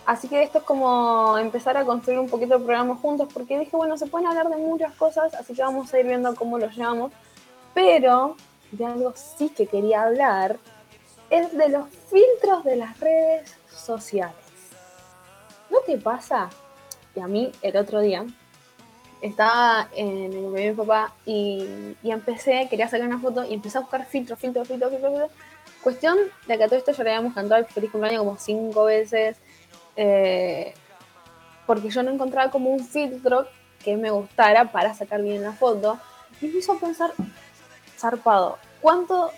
así 0.06 0.28
que 0.28 0.42
esto 0.42 0.60
es 0.60 0.64
como 0.64 1.38
empezar 1.38 1.78
a 1.78 1.86
construir 1.86 2.20
un 2.20 2.30
poquito 2.30 2.56
el 2.56 2.64
programa 2.64 2.96
juntos, 2.96 3.28
porque 3.34 3.60
dije, 3.60 3.76
bueno, 3.76 3.98
se 3.98 4.08
pueden 4.08 4.28
hablar 4.28 4.50
de 4.50 4.58
muchas 4.58 4.94
cosas, 4.96 5.34
así 5.34 5.54
que 5.54 5.62
vamos 5.62 5.94
a 5.94 6.00
ir 6.00 6.08
viendo 6.08 6.36
cómo 6.36 6.58
lo 6.58 6.70
llevamos. 6.70 7.12
Pero 7.74 8.36
de 8.72 8.86
algo 8.86 9.14
sí 9.16 9.50
que 9.50 9.68
quería 9.68 10.04
hablar 10.04 10.58
es 11.30 11.56
de 11.56 11.70
los 11.70 11.88
filtros 12.10 12.64
de 12.64 12.76
las 12.76 13.00
redes 13.00 13.56
sociales. 13.70 14.36
¿No 15.70 15.80
te 15.82 15.98
pasa? 15.98 16.50
Y 17.16 17.20
a 17.20 17.28
mí 17.28 17.52
el 17.62 17.78
otro 17.78 18.00
día 18.00 18.26
estaba 19.22 19.90
en 19.96 20.34
el 20.34 20.42
cumpleaños 20.42 20.78
de 20.78 20.84
mi 20.84 20.88
papá 20.88 21.14
y, 21.26 21.96
y 22.02 22.12
empecé, 22.12 22.68
quería 22.70 22.88
sacar 22.88 23.08
una 23.08 23.20
foto 23.20 23.44
y 23.44 23.54
empecé 23.54 23.78
a 23.78 23.82
buscar 23.82 24.06
filtros, 24.06 24.40
filtros, 24.40 24.68
filtros, 24.68 24.92
filtros, 24.92 25.12
filtros. 25.12 25.32
Cuestión 25.84 26.18
de 26.48 26.58
que 26.58 26.64
a 26.64 26.68
todo 26.68 26.78
esto 26.78 26.92
ya 26.92 27.04
le 27.04 27.10
habíamos 27.12 27.34
cantado 27.34 27.62
el 27.62 27.68
feliz 27.68 27.92
cumpleaños 27.92 28.24
como 28.24 28.38
cinco 28.38 28.86
veces, 28.86 29.38
eh, 29.96 30.74
porque 31.66 31.90
yo 31.90 32.04
no 32.04 32.12
encontraba 32.12 32.52
como 32.52 32.70
un 32.70 32.86
filtro 32.86 33.48
que 33.84 33.96
me 33.96 34.12
gustara 34.12 34.72
para 34.72 34.94
sacar 34.94 35.22
bien 35.22 35.44
la 35.44 35.54
foto. 35.54 36.00
Y 36.42 36.48
me 36.48 36.60
hizo 36.60 36.78
pensar, 36.78 37.14
zarpado, 37.98 38.58
¿cuánto? 38.82 39.32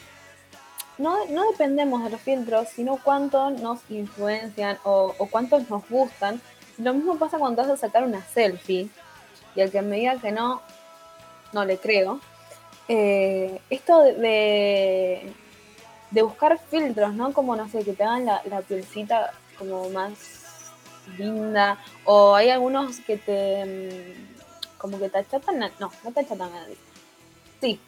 No, 0.98 1.26
no 1.28 1.50
dependemos 1.52 2.04
de 2.04 2.10
los 2.12 2.22
filtros, 2.22 2.70
sino 2.70 2.98
cuánto 2.98 3.50
nos 3.50 3.80
influencian 3.90 4.78
o, 4.84 5.16
o 5.18 5.26
cuántos 5.28 5.70
nos 5.70 5.88
gustan. 5.90 6.42
Lo 6.78 6.94
mismo 6.94 7.18
pasa 7.18 7.38
cuando 7.38 7.62
vas 7.62 7.72
a 7.72 7.78
sacar 7.78 8.04
una 8.04 8.24
selfie 8.24 8.90
y 9.56 9.62
al 9.62 9.72
que 9.72 9.82
me 9.82 9.98
diga 9.98 10.18
que 10.18 10.32
no, 10.32 10.62
no 11.54 11.66
le 11.66 11.78
creo. 11.78 12.20
Eh, 12.88 13.62
esto 13.70 14.00
de, 14.02 15.34
de 16.12 16.22
buscar 16.22 16.60
filtros, 16.70 17.14
¿no? 17.14 17.34
Como, 17.34 17.56
no 17.56 17.68
sé, 17.70 17.84
que 17.84 17.94
te 17.94 18.04
hagan 18.04 18.26
la, 18.26 18.42
la 18.46 18.62
pielcita 18.62 19.32
como 19.58 19.90
más 19.90 20.12
linda. 21.18 21.78
O 22.06 22.36
hay 22.36 22.50
algunos 22.50 23.00
que 23.00 23.18
te. 23.18 23.66
mm, 23.66 24.78
como 24.78 25.00
que 25.00 25.10
te 25.10 25.20
achatan 25.20 25.60
la. 25.60 25.72
No, 25.80 25.92
no 26.04 26.12
te 26.12 26.20
achatan 26.22 26.52
la 26.52 26.60
nariz. 26.62 26.78
Sí. 27.60 27.80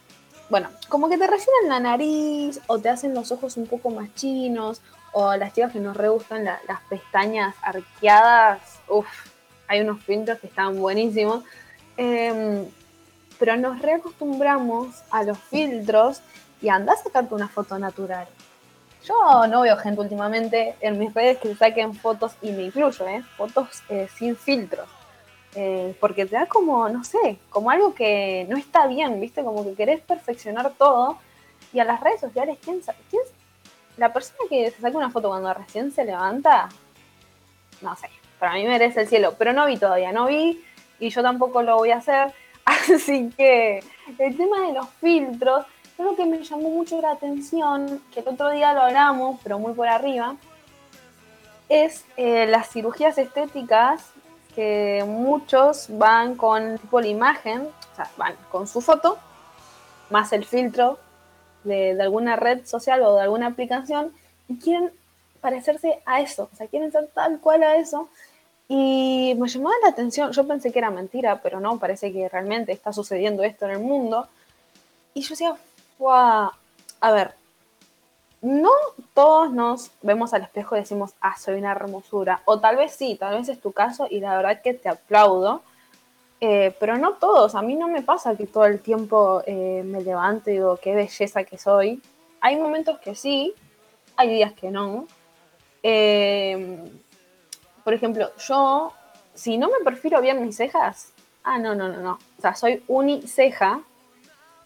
Bueno, 0.50 0.68
como 0.88 1.08
que 1.08 1.16
te 1.16 1.26
rellenan 1.26 1.68
la 1.68 1.80
nariz 1.80 2.60
o 2.66 2.78
te 2.78 2.88
hacen 2.90 3.14
los 3.14 3.32
ojos 3.32 3.56
un 3.56 3.66
poco 3.66 3.90
más 3.90 4.14
chinos. 4.14 4.80
O 5.12 5.34
las 5.36 5.52
chicas 5.54 5.72
que 5.72 5.78
nos 5.80 5.96
re 5.96 6.08
gustan 6.08 6.44
la- 6.44 6.60
las 6.68 6.80
pestañas 6.88 7.54
arqueadas. 7.62 8.60
Uf, 8.88 9.06
hay 9.68 9.80
unos 9.80 10.02
filtros 10.02 10.38
que 10.40 10.48
están 10.48 10.78
buenísimos. 10.78 11.44
Em, 11.96 12.66
pero 13.38 13.56
nos 13.56 13.80
reacostumbramos 13.80 15.02
a 15.10 15.22
los 15.22 15.38
filtros 15.38 16.20
y 16.64 16.70
anda 16.70 16.94
a 16.94 16.96
sacarte 16.96 17.34
una 17.34 17.48
foto 17.48 17.78
natural. 17.78 18.26
Yo 19.04 19.46
no 19.46 19.60
veo 19.60 19.76
gente 19.76 20.00
últimamente 20.00 20.76
en 20.80 20.98
mis 20.98 21.12
redes 21.12 21.36
que 21.38 21.54
saquen 21.54 21.94
fotos, 21.94 22.32
y 22.40 22.52
me 22.52 22.62
incluyo, 22.62 23.06
¿eh? 23.06 23.22
fotos 23.36 23.82
eh, 23.90 24.08
sin 24.16 24.34
filtros. 24.34 24.88
Eh, 25.54 25.94
porque 26.00 26.24
te 26.24 26.36
da 26.36 26.46
como, 26.46 26.88
no 26.88 27.04
sé, 27.04 27.38
como 27.50 27.70
algo 27.70 27.94
que 27.94 28.46
no 28.48 28.56
está 28.56 28.86
bien, 28.86 29.20
¿viste? 29.20 29.44
Como 29.44 29.62
que 29.62 29.74
querés 29.74 30.00
perfeccionar 30.00 30.72
todo. 30.72 31.18
Y 31.74 31.80
a 31.80 31.84
las 31.84 32.00
redes 32.00 32.20
sociales, 32.20 32.58
¿quién? 32.64 32.80
¿Quién 33.10 33.22
la 33.98 34.12
persona 34.12 34.38
que 34.48 34.70
se 34.70 34.80
saca 34.80 34.96
una 34.96 35.10
foto 35.10 35.28
cuando 35.28 35.52
recién 35.52 35.92
se 35.92 36.04
levanta, 36.04 36.68
no 37.82 37.94
sé, 37.96 38.08
para 38.38 38.54
mí 38.54 38.64
merece 38.64 39.02
el 39.02 39.08
cielo. 39.08 39.34
Pero 39.38 39.52
no 39.52 39.66
vi 39.66 39.76
todavía, 39.76 40.12
no 40.12 40.26
vi 40.26 40.64
y 40.98 41.10
yo 41.10 41.22
tampoco 41.22 41.62
lo 41.62 41.76
voy 41.76 41.90
a 41.90 41.98
hacer. 41.98 42.32
Así 42.64 43.30
que 43.36 43.82
el 44.18 44.36
tema 44.36 44.66
de 44.66 44.72
los 44.72 44.88
filtros, 45.00 45.66
creo 45.96 46.16
que 46.16 46.26
me 46.26 46.42
llamó 46.42 46.70
mucho 46.70 47.00
la 47.00 47.12
atención, 47.12 48.02
que 48.12 48.20
el 48.20 48.28
otro 48.28 48.50
día 48.50 48.72
lo 48.72 48.82
hablamos, 48.82 49.40
pero 49.42 49.58
muy 49.58 49.72
por 49.74 49.88
arriba, 49.88 50.36
es 51.68 52.04
eh, 52.16 52.46
las 52.46 52.70
cirugías 52.70 53.16
estéticas 53.18 54.10
que 54.54 55.04
muchos 55.06 55.86
van 55.88 56.36
con 56.36 56.78
tipo 56.78 57.00
la 57.00 57.08
imagen, 57.08 57.62
o 57.62 57.96
sea, 57.96 58.10
van 58.16 58.34
con 58.50 58.66
su 58.66 58.80
foto, 58.80 59.18
más 60.10 60.32
el 60.32 60.44
filtro 60.44 60.98
de, 61.64 61.94
de 61.94 62.02
alguna 62.02 62.36
red 62.36 62.66
social 62.66 63.02
o 63.02 63.16
de 63.16 63.22
alguna 63.22 63.48
aplicación, 63.48 64.12
y 64.48 64.58
quieren 64.58 64.92
parecerse 65.40 66.02
a 66.06 66.20
eso, 66.20 66.48
o 66.52 66.56
sea, 66.56 66.66
quieren 66.68 66.92
ser 66.92 67.08
tal 67.08 67.38
cual 67.40 67.62
a 67.62 67.76
eso. 67.76 68.08
Y 68.66 69.34
me 69.38 69.46
llamaba 69.46 69.74
la 69.82 69.90
atención, 69.90 70.32
yo 70.32 70.46
pensé 70.46 70.72
que 70.72 70.78
era 70.78 70.90
mentira, 70.90 71.42
pero 71.42 71.60
no, 71.60 71.78
parece 71.78 72.12
que 72.12 72.28
realmente 72.30 72.72
está 72.72 72.94
sucediendo 72.94 73.42
esto 73.42 73.66
en 73.66 73.72
el 73.72 73.80
mundo. 73.80 74.26
Y 75.12 75.20
yo 75.20 75.30
decía, 75.30 75.54
A 76.00 77.12
ver, 77.12 77.34
no 78.42 78.70
todos 79.14 79.52
nos 79.52 79.90
vemos 80.02 80.34
al 80.34 80.42
espejo 80.42 80.76
y 80.76 80.80
decimos, 80.80 81.14
ah, 81.20 81.36
soy 81.38 81.58
una 81.58 81.72
hermosura. 81.72 82.42
O 82.44 82.60
tal 82.60 82.76
vez 82.76 82.92
sí, 82.92 83.16
tal 83.18 83.38
vez 83.38 83.48
es 83.48 83.60
tu 83.60 83.72
caso 83.72 84.06
y 84.10 84.20
la 84.20 84.36
verdad 84.36 84.60
que 84.62 84.74
te 84.74 84.88
aplaudo. 84.88 85.62
Eh, 86.40 86.76
pero 86.78 86.98
no 86.98 87.14
todos, 87.14 87.54
a 87.54 87.62
mí 87.62 87.74
no 87.74 87.88
me 87.88 88.02
pasa 88.02 88.36
que 88.36 88.46
todo 88.46 88.66
el 88.66 88.80
tiempo 88.80 89.42
eh, 89.46 89.82
me 89.84 90.02
levanto 90.02 90.50
y 90.50 90.54
digo, 90.54 90.76
qué 90.76 90.94
belleza 90.94 91.44
que 91.44 91.56
soy. 91.56 92.02
Hay 92.40 92.56
momentos 92.56 92.98
que 92.98 93.14
sí, 93.14 93.54
hay 94.16 94.28
días 94.28 94.52
que 94.52 94.70
no. 94.70 95.06
Eh, 95.82 96.78
por 97.82 97.94
ejemplo, 97.94 98.30
yo, 98.36 98.92
si 99.32 99.56
no 99.56 99.68
me 99.68 99.78
perfilo 99.84 100.20
bien 100.20 100.42
mis 100.42 100.56
cejas, 100.56 101.12
ah, 101.44 101.58
no, 101.58 101.74
no, 101.74 101.88
no, 101.88 102.00
no. 102.00 102.18
O 102.38 102.40
sea, 102.40 102.54
soy 102.54 102.82
uniceja. 102.88 103.80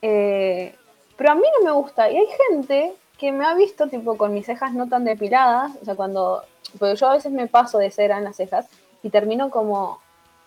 Eh, 0.03 0.75
pero 1.19 1.33
a 1.33 1.35
mí 1.35 1.43
no 1.59 1.65
me 1.67 1.73
gusta. 1.73 2.11
Y 2.11 2.17
hay 2.17 2.29
gente 2.49 2.95
que 3.19 3.33
me 3.33 3.45
ha 3.45 3.55
visto, 3.55 3.89
tipo, 3.89 4.17
con 4.17 4.33
mis 4.33 4.47
cejas 4.47 4.73
no 4.73 4.89
tan 4.89 5.05
depiladas. 5.05 5.73
O 5.83 5.85
sea, 5.85 5.97
cuando. 5.97 6.45
Porque 6.79 6.95
yo 6.95 7.09
a 7.09 7.15
veces 7.15 7.33
me 7.33 7.49
paso 7.49 7.79
de 7.79 7.91
cera 7.91 8.19
en 8.19 8.25
las 8.25 8.37
cejas 8.37 8.69
y 9.03 9.11
termino 9.11 9.51
como 9.51 10.01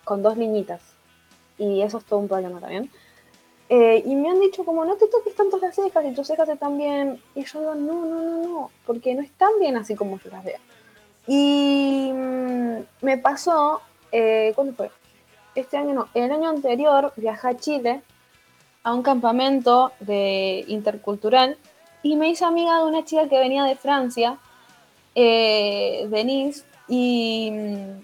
con 0.05 0.23
dos 0.23 0.37
liñitas. 0.37 0.81
Y 1.57 1.81
eso 1.81 1.97
es 1.97 2.05
todo 2.05 2.19
un 2.19 2.29
problema 2.29 2.61
también. 2.61 2.89
Eh, 3.67 4.01
y 4.05 4.15
me 4.15 4.29
han 4.29 4.39
dicho 4.39 4.63
como, 4.63 4.85
no 4.85 4.95
te 4.95 5.07
toques 5.07 5.35
tanto 5.35 5.57
las 5.57 5.75
cejas 5.75 6.05
y 6.05 6.13
tus 6.13 6.27
cejas 6.27 6.47
están 6.47 6.77
bien. 6.77 7.21
Y 7.35 7.43
yo 7.43 7.59
digo, 7.59 7.75
no, 7.75 8.05
no, 8.05 8.21
no, 8.21 8.47
no, 8.47 8.71
porque 8.85 9.13
no 9.13 9.21
están 9.21 9.51
bien 9.59 9.75
así 9.75 9.95
como 9.95 10.19
yo 10.19 10.29
las 10.29 10.43
veo. 10.45 10.59
Y 11.27 12.11
mm, 12.13 12.77
me 13.01 13.17
pasó, 13.17 13.81
eh, 14.11 14.53
¿cuándo 14.55 14.73
fue? 14.73 14.89
Este 15.53 15.75
año 15.75 15.93
no, 15.93 16.07
el 16.13 16.31
año 16.31 16.49
anterior 16.49 17.11
viajé 17.17 17.47
a 17.49 17.57
Chile 17.57 18.01
a 18.83 18.93
un 18.93 19.03
campamento 19.03 19.91
de 19.99 20.65
intercultural 20.67 21.57
y 22.03 22.15
me 22.15 22.29
hice 22.29 22.45
amiga 22.45 22.77
de 22.79 22.85
una 22.85 23.05
chica 23.05 23.27
que 23.29 23.37
venía 23.39 23.63
de 23.63 23.75
Francia, 23.75 24.37
eh, 25.15 26.07
Denise, 26.09 26.63
y 26.87 27.51
mm, 27.51 28.01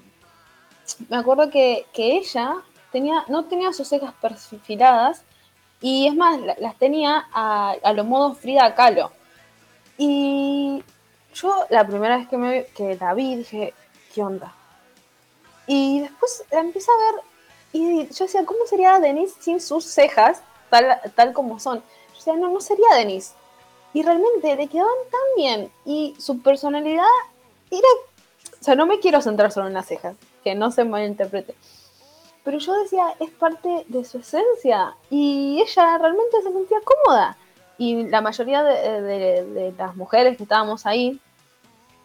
me 1.09 1.17
acuerdo 1.17 1.49
que, 1.49 1.85
que 1.93 2.17
ella 2.17 2.55
tenía, 2.91 3.23
no 3.27 3.45
tenía 3.45 3.73
sus 3.73 3.87
cejas 3.87 4.13
perfiladas, 4.21 5.23
y 5.81 6.07
es 6.07 6.15
más, 6.15 6.39
la- 6.41 6.55
las 6.59 6.75
tenía 6.77 7.27
a, 7.33 7.75
a 7.83 7.93
lo 7.93 8.03
modo 8.03 8.33
Frida 8.35 8.73
Kahlo. 8.75 9.11
Y 9.97 10.83
yo 11.33 11.65
la 11.69 11.85
primera 11.87 12.17
vez 12.17 12.27
que, 12.27 12.37
me, 12.37 12.65
que 12.67 12.95
la 12.99 13.13
vi 13.13 13.35
dije, 13.37 13.73
¿qué 14.13 14.21
onda? 14.23 14.53
Y 15.65 16.01
después 16.01 16.43
la 16.51 16.59
empecé 16.59 16.89
a 16.91 17.11
ver 17.13 17.21
y 17.73 18.07
yo 18.07 18.25
decía, 18.25 18.45
¿cómo 18.45 18.59
sería 18.67 18.99
Denise 18.99 19.35
sin 19.39 19.59
sus 19.59 19.83
cejas, 19.85 20.41
tal, 20.69 20.99
tal 21.15 21.33
como 21.33 21.59
son? 21.59 21.77
Yo 21.79 22.15
decía, 22.15 22.35
no, 22.35 22.49
no 22.49 22.61
sería 22.61 22.95
Denise. 22.95 23.33
Y 23.93 24.03
realmente 24.03 24.55
le 24.55 24.67
quedaban 24.67 24.93
tan 25.09 25.21
bien 25.43 25.71
y 25.85 26.15
su 26.19 26.41
personalidad 26.41 27.05
era... 27.71 27.87
O 28.59 28.63
sea, 28.63 28.75
no 28.75 28.85
me 28.85 28.99
quiero 28.99 29.21
centrar 29.21 29.51
solo 29.51 29.67
en 29.67 29.73
las 29.73 29.85
cejas, 29.87 30.15
que 30.43 30.55
no 30.55 30.71
se 30.71 30.83
malinterprete. 30.83 31.55
Pero 32.43 32.59
yo 32.59 32.73
decía, 32.81 33.13
es 33.19 33.29
parte 33.31 33.85
de 33.87 34.03
su 34.05 34.19
esencia 34.19 34.95
y 35.09 35.61
ella 35.61 35.97
realmente 35.97 36.41
se 36.43 36.51
sentía 36.51 36.77
cómoda. 36.83 37.37
Y 37.77 38.03
la 38.07 38.21
mayoría 38.21 38.63
de, 38.63 39.01
de- 39.01 39.45
de 39.45 39.71
las 39.77 39.95
mujeres 39.95 40.37
que 40.37 40.43
estábamos 40.43 40.85
ahí 40.85 41.19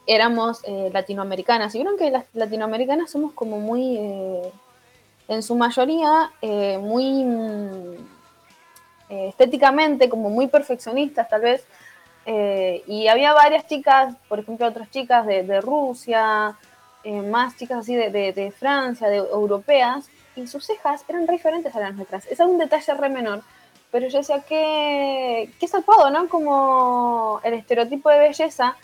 éramos 0.06 0.60
eh, 0.64 0.90
latinoamericanas. 0.92 1.74
Y 1.74 1.78
vieron 1.78 1.96
que 1.96 2.10
las 2.10 2.24
latinoamericanas 2.34 3.10
somos 3.10 3.32
como 3.32 3.58
muy, 3.60 3.96
eh, 3.96 4.52
en 5.28 5.42
su 5.42 5.54
mayoría, 5.56 6.32
eh, 6.42 6.78
muy 6.78 7.24
mm, 7.24 7.96
eh, 9.12 9.28
estéticamente, 9.28 10.08
como 10.08 10.30
muy 10.30 10.46
perfeccionistas 10.46 11.28
tal 11.28 11.42
vez. 11.42 11.66
Eh, 12.24 12.82
y 12.86 13.08
había 13.08 13.34
varias 13.34 13.66
chicas, 13.66 14.14
por 14.26 14.38
ejemplo, 14.38 14.66
otras 14.66 14.90
chicas 14.90 15.26
de, 15.26 15.60
Rusia, 15.60 16.56
eh, 17.04 17.20
más 17.20 17.54
chicas 17.58 17.80
así 17.80 17.94
de, 17.94 18.54
Francia, 18.58 19.10
de 19.10 19.18
europeas, 19.18 20.08
y 20.34 20.46
sus 20.46 20.64
cejas 20.64 21.04
eran 21.08 21.26
re 21.26 21.34
diferentes 21.34 21.76
a 21.76 21.80
las 21.80 21.94
nuestras. 21.94 22.26
Es 22.26 22.40
un 22.40 22.56
detalle 22.56 22.94
re 22.94 23.10
menor, 23.10 23.42
pero 23.90 24.08
yo 24.08 24.16
decía 24.16 24.40
que, 24.40 25.50
que 25.60 25.68
zarpado, 25.68 26.10
¿no? 26.10 26.26
Como 26.30 27.38
el 27.44 27.52
estereotipo 27.52 28.08
de 28.08 28.18
belleza, 28.18 28.76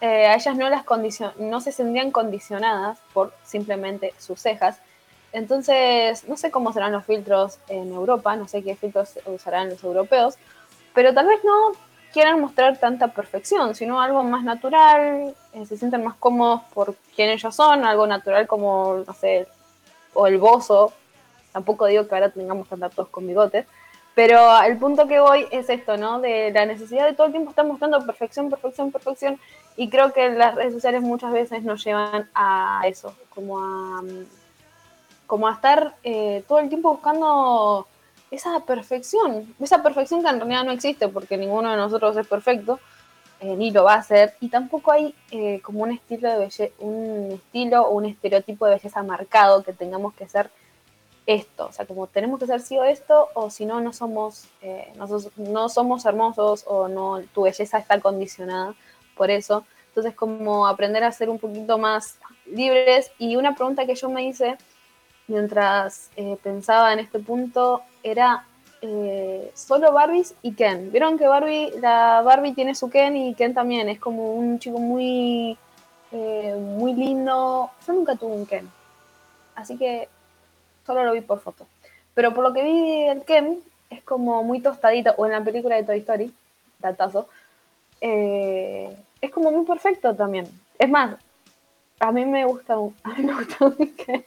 a 0.00 0.34
ellas 0.34 0.56
no, 0.56 0.68
las 0.68 0.84
condicion 0.84 1.32
no 1.38 1.60
se 1.60 1.72
sentían 1.72 2.12
condicionadas 2.12 3.00
por 3.12 3.34
simplemente 3.42 4.14
sus 4.18 4.40
cejas. 4.40 4.80
Entonces, 5.32 6.28
no 6.28 6.36
sé 6.36 6.50
cómo 6.50 6.72
serán 6.72 6.92
los 6.92 7.04
filtros 7.04 7.58
en 7.68 7.92
Europa, 7.92 8.36
no 8.36 8.48
sé 8.48 8.62
qué 8.62 8.76
filtros 8.76 9.18
usarán 9.26 9.70
los 9.70 9.82
europeos, 9.82 10.36
pero 10.94 11.14
tal 11.14 11.26
vez 11.26 11.42
no 11.42 11.72
quieran 12.12 12.40
mostrar 12.40 12.78
tanta 12.78 13.08
perfección, 13.08 13.74
sino 13.74 14.00
algo 14.00 14.22
más 14.22 14.44
natural, 14.44 15.34
eh, 15.54 15.66
se 15.66 15.76
sienten 15.78 16.04
más 16.04 16.14
cómodos 16.16 16.60
por 16.74 16.94
quien 17.16 17.30
ellos 17.30 17.54
son, 17.54 17.84
algo 17.84 18.06
natural 18.06 18.46
como, 18.46 19.02
no 19.06 19.14
sé, 19.14 19.48
o 20.12 20.26
el 20.26 20.38
bozo. 20.38 20.92
Tampoco 21.52 21.86
digo 21.86 22.06
que 22.06 22.14
ahora 22.14 22.30
tengamos 22.30 22.68
que 22.68 22.74
andar 22.74 22.90
todos 22.90 23.08
con 23.08 23.26
bigotes, 23.26 23.66
pero 24.14 24.62
el 24.62 24.76
punto 24.76 25.08
que 25.08 25.20
voy 25.20 25.46
es 25.50 25.70
esto, 25.70 25.96
¿no? 25.96 26.20
De 26.20 26.50
la 26.52 26.66
necesidad 26.66 27.06
de 27.06 27.14
todo 27.14 27.26
el 27.26 27.32
tiempo 27.32 27.50
estar 27.50 27.66
mostrando 27.66 28.04
perfección, 28.04 28.50
perfección, 28.50 28.92
perfección, 28.92 29.40
y 29.76 29.88
creo 29.88 30.12
que 30.12 30.28
las 30.30 30.54
redes 30.54 30.74
sociales 30.74 31.02
muchas 31.02 31.32
veces 31.32 31.62
nos 31.62 31.82
llevan 31.82 32.28
a 32.34 32.82
eso, 32.86 33.14
como 33.34 33.58
a, 33.58 34.02
mm, 34.02 34.26
como 35.32 35.48
a 35.48 35.54
estar 35.54 35.96
eh, 36.04 36.44
todo 36.46 36.58
el 36.58 36.68
tiempo 36.68 36.92
buscando 36.92 37.86
esa 38.30 38.60
perfección, 38.66 39.54
esa 39.60 39.82
perfección 39.82 40.22
que 40.22 40.28
en 40.28 40.40
realidad 40.40 40.62
no 40.62 40.72
existe 40.72 41.08
porque 41.08 41.38
ninguno 41.38 41.70
de 41.70 41.78
nosotros 41.78 42.14
es 42.18 42.26
perfecto, 42.26 42.78
eh, 43.40 43.56
ni 43.56 43.70
lo 43.70 43.84
va 43.84 43.94
a 43.94 44.02
ser, 44.02 44.34
y 44.40 44.50
tampoco 44.50 44.92
hay 44.92 45.14
eh, 45.30 45.62
como 45.62 45.84
un 45.84 45.92
estilo 45.92 46.28
de 46.28 46.36
belle 46.36 46.72
un 46.80 47.30
estilo 47.32 47.80
o 47.80 47.92
un 47.92 48.04
estereotipo 48.04 48.66
de 48.66 48.72
belleza 48.72 49.02
marcado 49.02 49.62
que 49.62 49.72
tengamos 49.72 50.12
que 50.12 50.28
ser 50.28 50.50
esto, 51.24 51.68
o 51.68 51.72
sea, 51.72 51.86
como 51.86 52.08
tenemos 52.08 52.38
que 52.38 52.46
ser 52.46 52.60
sí 52.60 52.76
o 52.76 52.84
esto, 52.84 53.28
o 53.32 53.48
si 53.48 53.64
no, 53.64 53.80
no 53.80 53.94
somos, 53.94 54.48
eh, 54.60 54.92
no, 55.36 55.70
somos 55.70 56.04
hermosos 56.04 56.64
o 56.66 56.88
no, 56.88 57.22
tu 57.32 57.44
belleza 57.44 57.78
está 57.78 57.98
condicionada 58.00 58.74
por 59.16 59.30
eso. 59.30 59.64
Entonces, 59.88 60.14
como 60.14 60.66
aprender 60.66 61.04
a 61.04 61.12
ser 61.12 61.28
un 61.28 61.38
poquito 61.38 61.76
más 61.76 62.18
libres. 62.46 63.10
Y 63.18 63.36
una 63.36 63.54
pregunta 63.54 63.86
que 63.86 63.94
yo 63.94 64.08
me 64.08 64.24
hice 64.24 64.56
mientras 65.28 66.10
eh, 66.16 66.36
pensaba 66.42 66.92
en 66.92 67.00
este 67.00 67.18
punto 67.18 67.82
era 68.02 68.44
eh, 68.80 69.50
solo 69.54 69.92
Barbies 69.92 70.34
y 70.42 70.54
Ken. 70.54 70.90
Vieron 70.90 71.18
que 71.18 71.26
Barbie, 71.26 71.72
la 71.80 72.22
Barbie 72.22 72.54
tiene 72.54 72.74
su 72.74 72.90
Ken 72.90 73.16
y 73.16 73.34
Ken 73.34 73.54
también. 73.54 73.88
Es 73.88 73.98
como 73.98 74.34
un 74.34 74.58
chico 74.58 74.78
muy, 74.78 75.56
eh, 76.10 76.56
muy 76.58 76.94
lindo. 76.94 77.70
Yo 77.86 77.92
nunca 77.92 78.16
tuve 78.16 78.34
un 78.34 78.46
Ken. 78.46 78.68
Así 79.54 79.76
que 79.76 80.08
solo 80.84 81.04
lo 81.04 81.12
vi 81.12 81.20
por 81.20 81.40
foto. 81.40 81.66
Pero 82.14 82.34
por 82.34 82.44
lo 82.44 82.52
que 82.52 82.64
vi 82.64 83.02
el 83.08 83.24
Ken, 83.24 83.60
es 83.90 84.02
como 84.02 84.42
muy 84.42 84.60
tostadito. 84.60 85.14
O 85.16 85.26
en 85.26 85.32
la 85.32 85.44
película 85.44 85.76
de 85.76 85.84
Toy 85.84 85.98
Story, 85.98 86.34
datazo. 86.78 87.28
es 88.00 89.30
como 89.30 89.52
muy 89.52 89.64
perfecto 89.64 90.14
también. 90.14 90.46
Es 90.78 90.90
más, 90.90 91.16
a 92.00 92.10
mí 92.10 92.24
me 92.26 92.44
gusta 92.44 92.74
a 93.04 93.08
mí 93.14 93.24
me 93.24 93.34
gusta 93.34 93.66
un 93.66 93.94
Ken. 93.94 94.24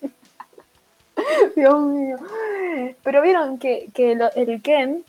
Dios 1.56 1.80
mío. 1.82 2.18
Pero 3.04 3.22
vieron 3.22 3.58
que, 3.58 3.90
que 3.94 4.18
el 4.36 4.62
Ken 4.62 5.04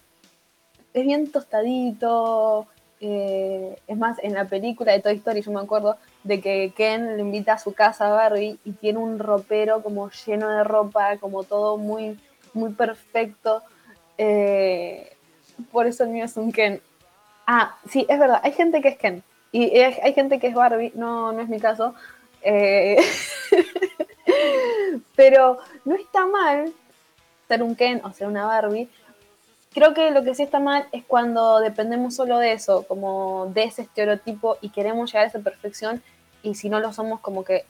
es 0.94 1.04
bien 1.04 1.30
tostadito. 1.30 2.66
eh, 3.00 3.78
es 3.86 3.96
más, 3.96 4.18
en 4.22 4.34
la 4.34 4.46
película 4.46 4.92
de 4.92 5.00
Toy 5.00 5.16
Story 5.16 5.42
yo 5.42 5.52
me 5.52 5.60
acuerdo 5.60 5.96
de 6.24 6.40
que 6.40 6.72
Ken 6.76 7.16
le 7.16 7.22
invita 7.22 7.54
a 7.54 7.58
su 7.58 7.72
casa 7.74 8.06
a 8.06 8.10
Barbie 8.10 8.58
y 8.64 8.72
tiene 8.72 8.98
un 8.98 9.18
ropero 9.18 9.82
como 9.82 10.10
lleno 10.10 10.48
de 10.48 10.64
ropa, 10.64 11.18
como 11.18 11.44
todo 11.44 11.76
muy, 11.76 12.18
muy 12.54 12.72
perfecto. 12.72 13.62
Eh, 14.18 15.12
por 15.70 15.86
eso 15.86 16.04
el 16.04 16.10
mío 16.10 16.24
es 16.24 16.36
un 16.36 16.52
Ken. 16.52 16.80
Ah, 17.46 17.76
sí, 17.88 18.06
es 18.08 18.18
verdad, 18.18 18.40
hay 18.42 18.52
gente 18.52 18.80
que 18.80 18.88
es 18.88 18.98
Ken. 18.98 19.22
Y 19.52 19.78
hay, 19.78 19.96
hay 20.02 20.12
gente 20.12 20.38
que 20.40 20.48
es 20.48 20.54
Barbie, 20.54 20.92
no, 20.94 21.32
no 21.32 21.40
es 21.40 21.48
mi 21.48 21.60
caso. 21.60 21.94
Eh, 22.42 22.96
pero 25.14 25.58
no 25.84 25.94
está 25.94 26.26
mal 26.26 26.72
ser 27.48 27.62
un 27.62 27.74
Ken 27.74 28.00
o 28.04 28.12
ser 28.12 28.26
una 28.28 28.46
Barbie. 28.46 28.88
Creo 29.72 29.92
que 29.94 30.10
lo 30.10 30.22
que 30.24 30.34
sí 30.34 30.42
está 30.42 30.58
mal 30.58 30.86
es 30.92 31.04
cuando 31.04 31.60
dependemos 31.60 32.14
solo 32.14 32.38
de 32.38 32.52
eso, 32.52 32.84
como 32.88 33.50
de 33.52 33.64
ese 33.64 33.82
estereotipo 33.82 34.56
y 34.60 34.70
queremos 34.70 35.12
llegar 35.12 35.26
a 35.26 35.28
esa 35.28 35.40
perfección 35.40 36.02
y 36.42 36.54
si 36.54 36.68
no 36.68 36.80
lo 36.80 36.92
somos 36.92 37.20
como 37.20 37.44
que 37.44 37.64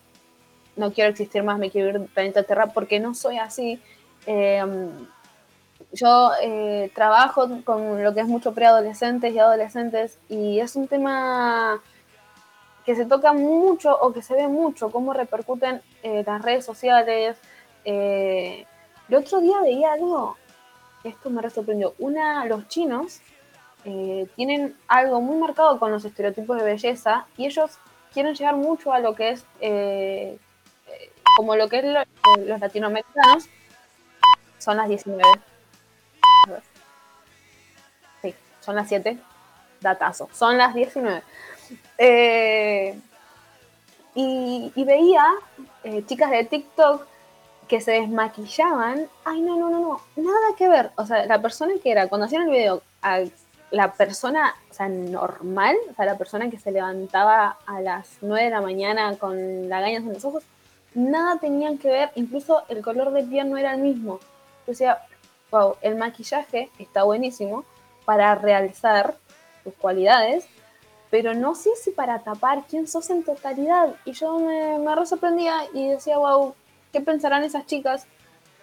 no 0.76 0.92
quiero 0.92 1.10
existir 1.10 1.42
más, 1.42 1.58
me 1.58 1.70
quiero 1.70 1.88
ir 1.88 1.98
del 1.98 2.08
planeta 2.08 2.42
Tierra 2.42 2.68
porque 2.68 3.00
no 3.00 3.14
soy 3.14 3.38
así. 3.38 3.80
Eh, 4.26 4.62
yo 5.92 6.30
eh, 6.42 6.90
trabajo 6.94 7.48
con 7.64 8.02
lo 8.02 8.14
que 8.14 8.20
es 8.20 8.26
mucho 8.26 8.52
preadolescentes 8.52 9.32
y 9.32 9.38
adolescentes 9.38 10.18
y 10.28 10.60
es 10.60 10.76
un 10.76 10.88
tema 10.88 11.80
que 12.86 12.94
se 12.96 13.04
toca 13.04 13.32
mucho 13.32 13.94
o 14.00 14.12
que 14.12 14.22
se 14.22 14.34
ve 14.34 14.48
mucho, 14.48 14.90
cómo 14.90 15.12
repercuten 15.12 15.82
eh, 16.02 16.22
las 16.24 16.40
redes 16.40 16.64
sociales. 16.64 17.36
Eh, 17.84 18.64
el 19.08 19.14
otro 19.16 19.40
día 19.40 19.60
veía 19.60 19.92
algo, 19.92 20.36
esto 21.04 21.28
me 21.30 21.42
re 21.42 21.50
sorprendió, 21.50 21.94
una, 21.98 22.44
los 22.46 22.66
chinos 22.68 23.20
eh, 23.84 24.26
tienen 24.36 24.76
algo 24.88 25.20
muy 25.20 25.36
marcado 25.36 25.78
con 25.78 25.90
los 25.92 26.04
estereotipos 26.04 26.56
de 26.58 26.64
belleza 26.64 27.26
y 27.36 27.46
ellos 27.46 27.78
quieren 28.12 28.34
llegar 28.34 28.56
mucho 28.56 28.92
a 28.92 28.98
lo 29.00 29.14
que 29.14 29.30
es, 29.30 29.44
como 31.36 31.54
lo 31.54 31.68
que 31.68 31.78
es 31.80 31.84
lo- 31.84 32.44
los 32.46 32.58
latinoamericanos, 32.60 33.44
son 34.58 34.76
las 34.78 34.88
19. 34.88 35.22
A 36.46 36.50
ver. 36.50 36.62
Sí, 38.22 38.34
son 38.60 38.74
las 38.76 38.88
7. 38.88 39.18
Datazo. 39.80 40.28
Son 40.32 40.56
las 40.56 40.74
19. 40.74 41.22
Eh, 41.98 42.98
y, 44.14 44.84
veía 44.84 45.24
eh, 45.84 46.02
chicas 46.06 46.30
de 46.30 46.44
TikTok 46.44 47.06
que 47.68 47.80
se 47.80 47.92
desmaquillaban. 47.92 49.08
Ay, 49.24 49.42
no, 49.42 49.56
no, 49.56 49.70
no, 49.70 49.80
no. 49.80 50.00
Nada 50.16 50.56
que 50.56 50.68
ver. 50.68 50.90
O 50.96 51.04
sea, 51.04 51.26
la 51.26 51.42
persona 51.42 51.74
que 51.82 51.90
era, 51.90 52.08
cuando 52.08 52.26
hacían 52.26 52.44
el 52.44 52.50
video, 52.50 52.82
la 53.70 53.92
persona, 53.92 54.54
o 54.70 54.74
sea, 54.74 54.88
normal, 54.88 55.76
o 55.90 55.94
sea, 55.94 56.06
la 56.06 56.16
persona 56.16 56.48
que 56.48 56.58
se 56.58 56.70
levantaba 56.70 57.58
a 57.66 57.80
las 57.80 58.18
9 58.22 58.44
de 58.44 58.50
la 58.50 58.60
mañana 58.60 59.16
con 59.16 59.68
lagañas 59.68 60.02
en 60.02 60.14
los 60.14 60.24
ojos, 60.24 60.44
nada 60.94 61.38
tenían 61.38 61.78
que 61.78 61.88
ver. 61.88 62.10
Incluso 62.14 62.62
el 62.68 62.82
color 62.82 63.12
de 63.12 63.24
piel 63.24 63.50
no 63.50 63.58
era 63.58 63.74
el 63.74 63.80
mismo. 63.80 64.20
O 64.66 64.74
sea, 64.74 65.02
wow, 65.50 65.76
el 65.82 65.96
maquillaje 65.96 66.70
está 66.78 67.02
buenísimo 67.02 67.64
para 68.04 68.34
realzar 68.34 69.16
tus 69.62 69.74
cualidades, 69.74 70.48
pero 71.10 71.34
no 71.34 71.54
sé 71.54 71.70
si 71.82 71.90
para 71.90 72.20
tapar 72.20 72.64
quién 72.68 72.86
sos 72.86 73.10
en 73.10 73.22
totalidad. 73.22 73.94
Y 74.04 74.12
yo 74.12 74.38
me, 74.38 74.78
me 74.78 74.94
re 74.94 75.06
sorprendía 75.06 75.62
y 75.72 75.88
decía, 75.88 76.18
wow, 76.18 76.54
¿qué 76.92 77.00
pensarán 77.00 77.44
esas 77.44 77.66
chicas 77.66 78.06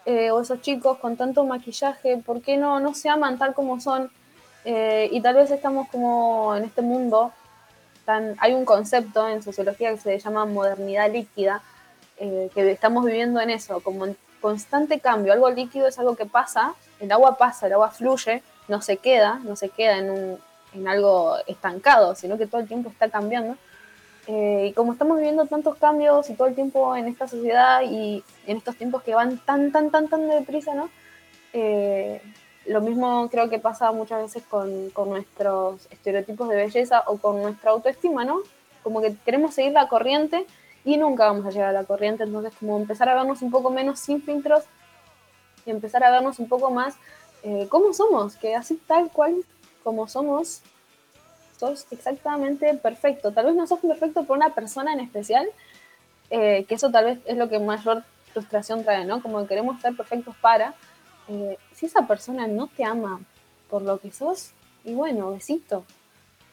eh, 0.06 0.32
o 0.32 0.42
esos 0.42 0.62
chicos 0.62 0.98
con 0.98 1.16
tanto 1.16 1.46
maquillaje? 1.46 2.18
¿Por 2.18 2.42
qué 2.42 2.58
no, 2.58 2.80
no 2.80 2.94
se 2.94 3.10
aman 3.10 3.38
tal 3.38 3.54
como 3.54 3.80
son? 3.80 4.12
Eh, 4.66 5.10
y 5.12 5.22
tal 5.22 5.36
vez 5.36 5.52
estamos 5.52 5.88
como 5.90 6.56
en 6.56 6.64
este 6.64 6.82
mundo, 6.82 7.32
tan, 8.06 8.36
hay 8.40 8.54
un 8.54 8.66
concepto 8.66 9.28
en 9.28 9.44
sociología 9.44 9.92
que 9.92 9.98
se 9.98 10.20
llama 10.20 10.46
modernidad 10.46 11.12
líquida, 11.12 11.62
eh, 12.18 12.50
que 12.54 12.72
estamos 12.72 13.06
viviendo 13.06 13.42
en 13.42 13.50
eso, 13.50 13.82
como 13.82 14.06
en 14.06 14.18
constante 14.42 15.00
cambio. 15.00 15.34
Algo 15.34 15.50
líquido 15.50 15.88
es 15.88 16.00
algo 16.00 16.16
que 16.16 16.26
pasa, 16.26 16.76
el 17.00 17.12
agua 17.12 17.38
pasa, 17.38 17.68
el 17.68 17.74
agua 17.74 17.92
fluye, 17.92 18.44
no 18.68 18.82
se 18.82 18.98
queda, 18.98 19.40
no 19.44 19.56
se 19.56 19.70
queda 19.70 19.98
en, 19.98 20.10
un, 20.10 20.40
en 20.74 20.88
algo 20.88 21.36
estancado, 21.48 22.16
sino 22.16 22.38
que 22.38 22.48
todo 22.48 22.62
el 22.62 22.68
tiempo 22.68 22.90
está 22.90 23.10
cambiando. 23.10 23.58
Eh, 24.28 24.68
y 24.70 24.74
como 24.74 24.94
estamos 24.94 25.18
viviendo 25.18 25.46
tantos 25.46 25.78
cambios 25.78 26.30
y 26.30 26.36
todo 26.36 26.48
el 26.48 26.56
tiempo 26.56 26.96
en 26.96 27.08
esta 27.08 27.28
sociedad 27.28 27.82
y 27.84 28.24
en 28.48 28.58
estos 28.58 28.78
tiempos 28.78 29.04
que 29.04 29.14
van 29.14 29.38
tan, 29.40 29.72
tan, 29.72 29.92
tan, 29.92 30.08
tan 30.08 30.30
deprisa, 30.30 30.74
¿no? 30.74 30.90
Eh, 31.52 32.22
lo 32.66 32.80
mismo 32.80 33.28
creo 33.30 33.50
que 33.50 33.60
pasa 33.60 33.92
muchas 33.92 34.22
veces 34.22 34.44
con, 34.50 34.90
con, 34.92 35.10
nuestros 35.10 35.86
estereotipos 35.92 36.48
de 36.48 36.56
belleza 36.56 37.04
o 37.08 37.18
con 37.18 37.42
nuestra 37.42 37.72
autoestima, 37.72 38.24
¿no? 38.24 38.40
Como 38.82 39.02
que 39.02 39.16
queremos 39.26 39.54
seguir 39.54 39.74
la 39.74 39.90
corriente 39.90 40.46
y 40.86 40.98
nunca 40.98 41.26
vamos 41.26 41.46
a 41.46 41.50
llegar 41.50 41.70
a 41.70 41.74
la 41.74 41.84
corriente, 41.84 42.24
entonces 42.24 42.54
como 42.58 42.78
empezar 42.78 43.10
a 43.10 43.16
vernos 43.16 43.42
un 43.42 43.52
poco 43.52 43.70
menos 43.70 44.00
sin 44.00 44.22
filtros 44.22 44.64
y 45.66 45.72
empezar 45.72 46.04
a 46.04 46.12
vernos 46.12 46.40
un 46.40 46.48
poco 46.48 46.72
más 46.72 46.96
eh, 47.44 47.68
cómo 47.70 47.94
somos, 47.94 48.38
que 48.38 48.56
así 48.56 48.80
tal 48.88 49.10
cual 49.12 49.44
como 49.84 50.08
somos, 50.08 50.62
sos 51.60 51.86
exactamente 51.92 52.74
perfecto. 52.76 53.32
Tal 53.32 53.46
vez 53.46 53.56
no 53.56 53.68
sos 53.68 53.80
perfecto 53.80 54.24
por 54.24 54.38
una 54.38 54.54
persona 54.54 54.94
en 54.94 55.00
especial, 55.00 55.48
eh, 56.30 56.66
que 56.68 56.76
eso 56.76 56.92
tal 56.92 57.06
vez 57.06 57.20
es 57.26 57.38
lo 57.38 57.50
que 57.50 57.60
mayor 57.60 58.04
frustración 58.34 58.84
trae, 58.84 59.06
¿no? 59.06 59.22
Como 59.22 59.42
que 59.42 59.48
queremos 59.48 59.80
ser 59.82 59.96
perfectos 59.96 60.36
para. 60.42 60.74
Eh, 61.28 61.58
si 61.74 61.86
esa 61.86 62.06
persona 62.08 62.48
no 62.48 62.68
te 62.68 62.84
ama 62.84 63.22
por 63.70 63.82
lo 63.82 64.00
que 64.00 64.12
sos, 64.12 64.52
y 64.84 64.94
bueno, 64.94 65.32
besito. 65.32 65.86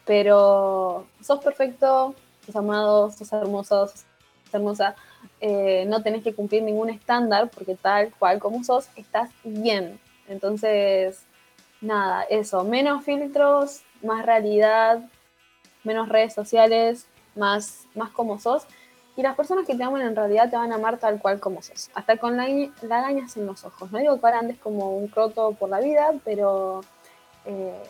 Pero 0.05 1.07
sos 1.21 1.43
perfecto, 1.43 2.15
sos 2.45 2.55
amado, 2.55 3.11
sos 3.11 3.31
hermoso, 3.33 3.87
sos 3.87 4.05
hermosa. 4.53 4.95
Eh, 5.39 5.85
no 5.87 6.01
tenés 6.01 6.23
que 6.23 6.33
cumplir 6.33 6.63
ningún 6.63 6.89
estándar 6.89 7.49
porque 7.49 7.75
tal 7.75 8.11
cual 8.17 8.39
como 8.39 8.63
sos, 8.63 8.87
estás 8.95 9.29
bien. 9.43 9.99
Entonces, 10.27 11.23
nada, 11.81 12.23
eso, 12.23 12.63
menos 12.63 13.03
filtros, 13.03 13.81
más 14.03 14.25
realidad, 14.25 15.01
menos 15.83 16.09
redes 16.09 16.33
sociales, 16.33 17.07
más, 17.35 17.87
más 17.95 18.11
como 18.11 18.39
sos. 18.39 18.65
Y 19.17 19.23
las 19.23 19.35
personas 19.35 19.67
que 19.67 19.75
te 19.75 19.83
aman 19.83 20.01
en 20.01 20.15
realidad 20.15 20.49
te 20.49 20.55
van 20.55 20.71
a 20.71 20.75
amar 20.75 20.97
tal 20.97 21.19
cual 21.19 21.39
como 21.39 21.61
sos. 21.61 21.89
Hasta 21.93 22.17
con 22.17 22.37
la, 22.37 22.47
lagañas 22.81 23.35
en 23.35 23.45
los 23.45 23.65
ojos. 23.65 23.91
No 23.91 23.99
digo 23.99 24.19
que 24.19 24.25
ahora 24.25 24.39
andes 24.39 24.57
como 24.57 24.95
un 24.95 25.07
croto 25.07 25.51
por 25.53 25.69
la 25.69 25.79
vida, 25.79 26.11
pero 26.23 26.81
eh, 27.45 27.83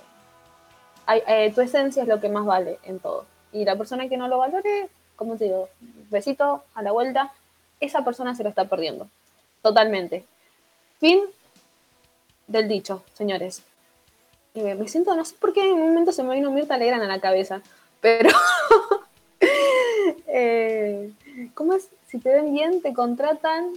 eh, 1.28 1.52
tu 1.54 1.62
esencia 1.62 2.04
es 2.04 2.10
lo 2.10 2.20
que 2.20 2.30
más 2.30 2.46
vale 2.46 2.80
en 2.84 3.00
todo. 3.00 3.26
Y 3.54 3.66
la 3.66 3.76
persona 3.76 4.10
que 4.10 4.18
no 4.18 4.28
lo 4.28 4.40
valore, 4.40 4.90
como 5.16 5.38
te 5.38 5.46
digo, 5.46 5.70
besito 6.10 6.64
a 6.74 6.82
la 6.82 6.92
vuelta, 6.92 7.32
esa 7.80 8.04
persona 8.04 8.34
se 8.34 8.44
lo 8.44 8.50
está 8.50 8.66
perdiendo. 8.66 9.08
Totalmente. 9.62 10.26
Fin 11.00 11.22
del 12.48 12.68
dicho, 12.68 13.04
señores. 13.14 13.64
Eh, 14.54 14.76
me 14.76 14.88
siento, 14.88 15.16
no 15.16 15.24
sé 15.24 15.36
por 15.40 15.54
qué 15.54 15.70
en 15.70 15.74
un 15.74 15.90
momento 15.90 16.12
se 16.12 16.24
me 16.24 16.36
vino 16.36 16.52
Mirta 16.52 16.78
Legrand 16.78 17.04
a 17.04 17.08
la 17.08 17.22
cabeza, 17.22 17.62
pero. 18.02 18.30
eh, 20.28 21.12
¿Cómo 21.54 21.74
es? 21.74 21.90
Si 22.08 22.20
te 22.20 22.30
ven 22.30 22.54
bien, 22.54 22.82
te 22.82 22.94
contratan. 22.94 23.72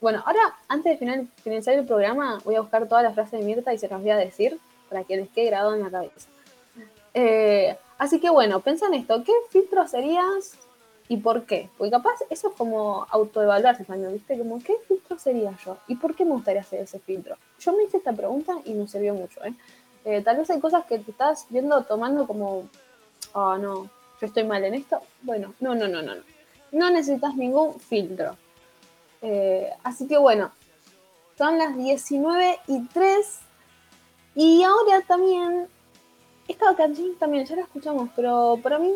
Bueno, 0.00 0.22
ahora, 0.26 0.58
antes 0.68 0.98
de 0.98 1.26
finalizar 1.42 1.74
el 1.74 1.86
programa, 1.86 2.40
voy 2.44 2.56
a 2.56 2.60
buscar 2.60 2.88
todas 2.88 3.04
las 3.04 3.14
frases 3.14 3.40
de 3.40 3.46
Mirta 3.46 3.72
y 3.72 3.78
se 3.78 3.88
las 3.88 4.00
voy 4.00 4.10
a 4.10 4.16
decir 4.16 4.58
para 4.88 5.04
que 5.04 5.16
les 5.16 5.30
quede 5.30 5.46
grabado 5.46 5.74
en 5.74 5.82
la 5.82 5.90
cabeza. 5.90 6.28
Eh, 7.14 7.76
así 7.98 8.20
que 8.20 8.28
bueno, 8.28 8.60
piensa 8.60 8.86
en 8.86 8.94
esto. 8.94 9.22
¿Qué 9.24 9.32
filtro 9.50 9.86
serías 9.86 10.58
y 11.08 11.18
por 11.18 11.44
qué? 11.44 11.70
Porque 11.78 11.90
capaz 11.90 12.16
eso 12.30 12.48
es 12.48 12.54
como 12.54 13.06
autoevaluarse 13.10 13.84
también, 13.84 14.12
¿viste? 14.12 14.36
Como, 14.36 14.58
¿qué 14.62 14.74
filtro 14.86 15.18
sería 15.18 15.56
yo? 15.64 15.76
¿Y 15.88 15.96
por 15.96 16.14
qué 16.14 16.24
me 16.24 16.32
gustaría 16.32 16.62
hacer 16.62 16.80
ese 16.80 16.98
filtro? 16.98 17.36
Yo 17.60 17.72
me 17.72 17.84
hice 17.84 17.98
esta 17.98 18.12
pregunta 18.12 18.54
y 18.64 18.74
me 18.74 18.88
sirvió 18.88 19.14
mucho, 19.14 19.42
¿eh? 19.44 19.54
Eh, 20.04 20.22
tal 20.22 20.38
vez 20.38 20.50
hay 20.50 20.60
cosas 20.60 20.84
que 20.86 20.98
te 20.98 21.10
estás 21.10 21.46
viendo 21.48 21.82
tomando 21.84 22.26
como, 22.26 22.68
oh 23.34 23.56
no, 23.56 23.84
yo 24.20 24.26
estoy 24.26 24.44
mal 24.44 24.64
en 24.64 24.74
esto. 24.74 25.00
Bueno, 25.22 25.54
no, 25.60 25.74
no, 25.74 25.88
no, 25.88 26.02
no, 26.02 26.14
no. 26.14 26.22
No 26.72 26.90
necesitas 26.90 27.34
ningún 27.36 27.78
filtro. 27.78 28.36
Eh, 29.20 29.70
así 29.84 30.08
que 30.08 30.18
bueno, 30.18 30.50
son 31.36 31.58
las 31.58 31.76
19 31.76 32.58
y 32.66 32.86
3. 32.86 33.40
Y 34.34 34.62
ahora 34.62 35.02
también, 35.06 35.68
esta 36.48 36.74
canción 36.74 37.14
también 37.16 37.44
ya 37.44 37.56
la 37.56 37.62
escuchamos, 37.62 38.10
pero 38.16 38.58
para 38.62 38.78
mí 38.78 38.92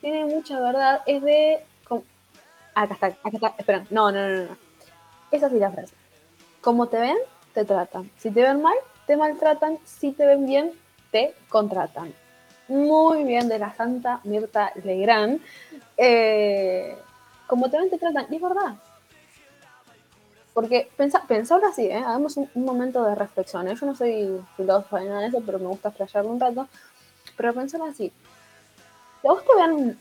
tiene 0.00 0.26
mucha 0.26 0.60
verdad. 0.60 1.02
Es 1.06 1.22
de. 1.22 1.64
Acá 2.74 2.94
está, 2.94 3.06
acá 3.06 3.30
está. 3.32 3.54
Espera, 3.58 3.86
no, 3.90 4.12
no, 4.12 4.28
no, 4.28 4.44
no. 4.44 4.56
Esa 5.30 5.48
sí 5.48 5.58
la 5.58 5.70
frase. 5.70 5.94
Como 6.60 6.86
te 6.88 6.98
ven, 6.98 7.16
te 7.54 7.64
tratan. 7.64 8.10
Si 8.18 8.30
te 8.30 8.42
ven 8.42 8.60
mal, 8.62 8.76
te 9.10 9.16
maltratan, 9.16 9.76
si 9.84 10.12
te 10.12 10.24
ven 10.24 10.46
bien, 10.46 10.70
te 11.10 11.34
contratan. 11.48 12.14
Muy 12.68 13.24
bien 13.24 13.48
de 13.48 13.58
la 13.58 13.74
santa 13.74 14.20
Mirta 14.22 14.70
Legrand. 14.84 15.40
Eh, 15.96 16.96
como 17.48 17.68
te 17.68 17.76
ven, 17.76 17.90
te 17.90 17.98
tratan. 17.98 18.26
Y 18.30 18.36
es 18.36 18.40
verdad. 18.40 18.76
Porque 20.54 20.88
pensa, 20.96 21.24
pensar 21.26 21.60
así, 21.64 21.86
¿eh? 21.86 21.96
hagamos 21.96 22.36
un, 22.36 22.48
momento 22.54 23.02
de 23.02 23.16
reflexión. 23.16 23.66
¿eh? 23.66 23.74
Yo 23.74 23.84
no 23.84 23.96
soy 23.96 24.40
filósofa 24.56 25.00
ni 25.00 25.08
nada 25.08 25.22
de 25.22 25.26
eso, 25.26 25.42
pero 25.44 25.58
me 25.58 25.66
gusta 25.66 25.90
flashearlo 25.90 26.30
un 26.30 26.38
rato. 26.38 26.68
Pero 27.36 27.52
pensar 27.52 27.82
así. 27.82 28.12
Si 29.22 29.26
vos 29.26 29.42
te 29.42 29.96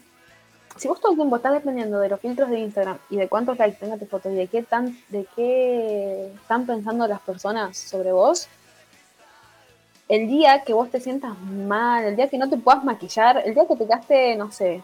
si 0.78 0.88
vos 0.88 1.02
todo 1.02 1.14
el 1.14 1.18
tiempo 1.18 1.36
estás 1.36 1.54
dependiendo 1.54 2.00
de 2.00 2.10
los 2.10 2.20
filtros 2.20 2.52
de 2.52 2.60
Instagram 2.60 3.00
y 3.10 3.18
de 3.18 3.28
cuántos 3.28 3.58
likes 3.58 3.80
tenga 3.80 3.98
tu 3.98 4.06
foto 4.06 4.30
y 4.30 4.36
de 4.36 4.46
qué, 4.46 4.62
tan, 4.62 4.96
de 5.10 5.26
qué 5.36 6.32
están 6.36 6.68
pensando 6.68 7.08
las 7.08 7.22
personas 7.22 7.76
sobre 7.76 8.12
vos, 8.12 8.48
el 10.10 10.28
día 10.28 10.64
que 10.64 10.74
vos 10.74 10.90
te 10.90 11.00
sientas 11.00 11.40
mal, 11.40 12.04
el 12.04 12.16
día 12.16 12.28
que 12.28 12.38
no 12.38 12.50
te 12.50 12.58
puedas 12.58 12.84
maquillar, 12.84 13.44
el 13.46 13.54
día 13.54 13.68
que 13.68 13.76
te 13.76 13.86
quedaste, 13.86 14.36
no 14.36 14.52
sé, 14.52 14.82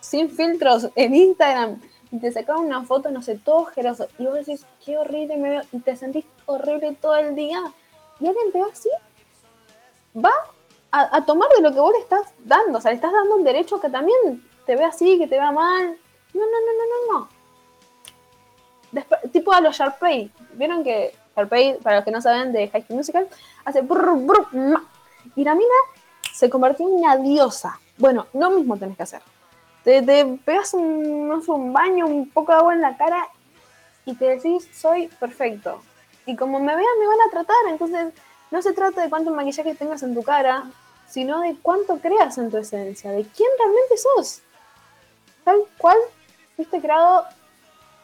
sin 0.00 0.28
filtros 0.28 0.90
en 0.94 1.14
Instagram 1.14 1.80
y 2.10 2.18
te 2.18 2.32
sacaron 2.32 2.66
una 2.66 2.82
foto, 2.84 3.10
no 3.10 3.22
sé, 3.22 3.36
todo 3.36 3.58
ojeroso, 3.58 4.08
y 4.18 4.26
vos 4.26 4.34
decís, 4.34 4.66
qué 4.84 4.98
horrible 4.98 5.36
me 5.36 5.50
veo, 5.50 5.62
y 5.72 5.78
te 5.78 5.94
sentís 5.94 6.24
horrible 6.46 6.96
todo 7.00 7.16
el 7.16 7.34
día, 7.34 7.60
y 8.18 8.26
alguien 8.26 8.50
te 8.50 8.60
va 8.60 8.66
así, 8.72 8.88
va 10.16 10.32
a, 10.90 11.24
tomar 11.24 11.48
de 11.50 11.62
lo 11.62 11.72
que 11.72 11.80
vos 11.80 11.92
le 11.92 12.00
estás 12.00 12.32
dando, 12.44 12.78
o 12.78 12.80
sea, 12.80 12.90
le 12.90 12.96
estás 12.96 13.12
dando 13.12 13.36
un 13.36 13.44
derecho 13.44 13.80
que 13.80 13.90
también 13.90 14.42
te 14.64 14.74
vea 14.74 14.88
así, 14.88 15.18
que 15.18 15.26
te 15.26 15.36
vea 15.36 15.52
mal. 15.52 15.98
No, 16.34 16.40
no, 16.40 16.46
no, 16.46 16.72
no, 16.78 17.18
no, 17.20 17.28
no. 19.02 19.30
tipo 19.30 19.52
a 19.52 19.60
los 19.60 19.76
Sharpay, 19.76 20.30
vieron 20.54 20.82
que 20.82 21.14
para 21.46 21.96
los 21.96 22.04
que 22.04 22.10
no 22.10 22.20
saben 22.20 22.52
de 22.52 22.68
High 22.68 22.82
School 22.82 22.96
Musical, 22.96 23.28
hace 23.64 23.82
brr, 23.82 24.16
brr, 24.16 24.82
y 25.36 25.44
la 25.44 25.54
mina 25.54 25.74
se 26.34 26.50
convirtió 26.50 26.86
en 26.86 26.94
una 26.94 27.16
diosa. 27.16 27.78
Bueno, 27.98 28.26
lo 28.32 28.50
mismo 28.50 28.76
tenés 28.76 28.96
que 28.96 29.02
hacer. 29.02 29.22
Te, 29.84 30.02
pegas 30.44 30.74
un, 30.74 31.42
un 31.46 31.72
baño, 31.72 32.06
un 32.06 32.28
poco 32.30 32.52
de 32.52 32.58
agua 32.58 32.74
en 32.74 32.80
la 32.80 32.96
cara 32.96 33.28
y 34.04 34.14
te 34.14 34.24
decís, 34.24 34.68
soy 34.72 35.08
perfecto. 35.08 35.80
Y 36.26 36.36
como 36.36 36.60
me 36.60 36.74
vean, 36.74 36.98
me 36.98 37.06
van 37.06 37.20
a 37.26 37.30
tratar. 37.30 37.56
Entonces, 37.68 38.12
no 38.50 38.62
se 38.62 38.72
trata 38.72 39.02
de 39.02 39.10
cuánto 39.10 39.30
maquillaje 39.32 39.74
tengas 39.74 40.02
en 40.02 40.14
tu 40.14 40.22
cara, 40.22 40.64
sino 41.08 41.40
de 41.40 41.56
cuánto 41.60 41.98
creas 41.98 42.38
en 42.38 42.50
tu 42.50 42.58
esencia, 42.58 43.10
de 43.10 43.24
quién 43.24 43.48
realmente 43.58 43.96
sos. 43.96 44.42
Tal 45.44 45.58
cual 45.78 45.96
fuiste 46.56 46.80
creado, 46.80 47.24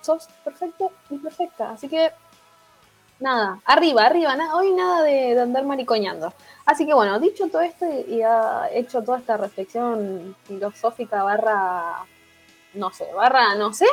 sos 0.01 0.29
perfecto 0.45 0.93
y 1.11 1.19
perfecta. 1.19 1.71
Así 1.71 1.89
que 1.89 2.11
nada, 3.25 3.59
arriba, 3.65 4.05
arriba, 4.05 4.37
hoy 4.55 4.71
nada 4.73 5.03
de, 5.03 5.41
andar 5.41 5.65
maricoñando. 5.65 6.33
Así 6.67 6.87
que 6.87 6.95
bueno, 6.95 7.19
dicho 7.19 7.49
todo 7.49 7.63
esto 7.63 7.87
y, 8.07 8.23
ha 8.23 8.69
hecho 8.73 9.03
toda 9.03 9.19
esta 9.19 9.37
reflexión 9.39 10.37
filosófica 10.45 11.23
barra, 11.23 12.05
no 12.75 12.91
sé, 12.93 13.07
barra, 13.15 13.55
no 13.55 13.73
sé, 13.73 13.87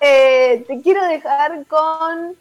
eh, 0.00 0.64
te 0.66 0.80
quiero 0.80 1.04
dejar 1.04 1.66
con 1.66 2.36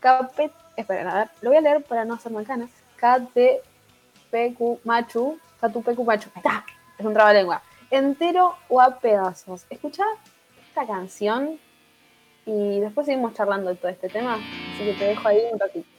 Capet, 0.00 0.52
esperen, 0.76 1.08
a 1.08 1.14
ver, 1.14 1.30
lo 1.42 1.50
voy 1.50 1.58
a 1.58 1.60
leer 1.60 1.84
para 1.84 2.04
no 2.06 2.14
hacer 2.14 2.32
mancana, 2.32 2.68
KTPQ 2.96 4.80
Machu, 4.84 5.38
KTPQ 5.60 6.04
Machu, 6.04 6.30
está, 6.34 6.64
es 6.98 7.04
un 7.04 7.12
trabalengua, 7.12 7.62
entero 7.90 8.56
o 8.68 8.80
a 8.80 8.98
pedazos. 8.98 9.66
Escucha 9.68 10.04
esta 10.68 10.86
canción 10.86 11.58
y 12.46 12.80
después 12.80 13.06
seguimos 13.06 13.34
charlando 13.34 13.70
de 13.70 13.76
todo 13.76 13.90
este 13.90 14.08
tema, 14.08 14.38
así 14.76 14.84
que 14.84 14.94
te 14.94 15.04
dejo 15.06 15.28
ahí 15.28 15.38
un 15.52 15.58
ratito. 15.58 15.95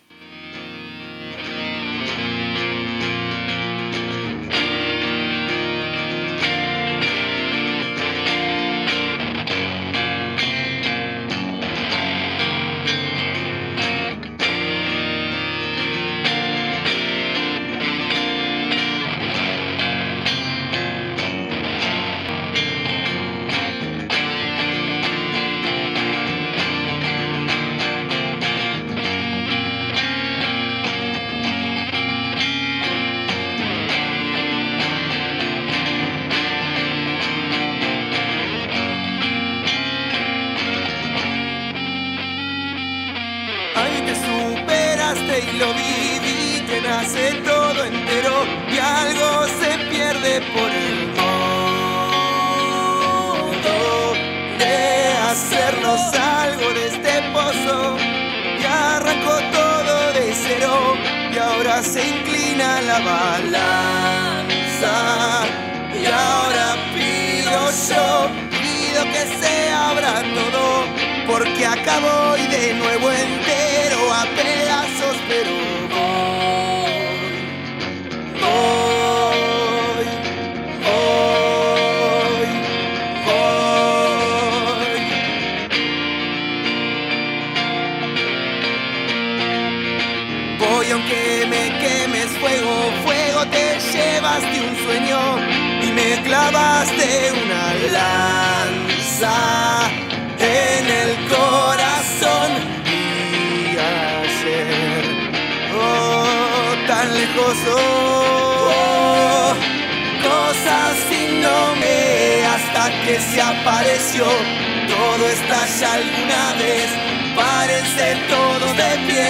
Que 113.08 113.20
se 113.22 113.42
apareció. 113.42 114.26
Todo 114.26 115.30
estalla 115.30 115.94
alguna 115.94 116.54
vez, 116.62 116.90
párense 117.36 118.18
todos 118.28 118.72
de 118.82 118.92
pie. 119.08 119.30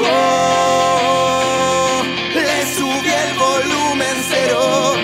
Oh, 0.00 2.02
le 2.34 2.58
subí 2.76 3.12
el 3.24 3.32
volumen 3.46 4.16
cero. 4.30 4.94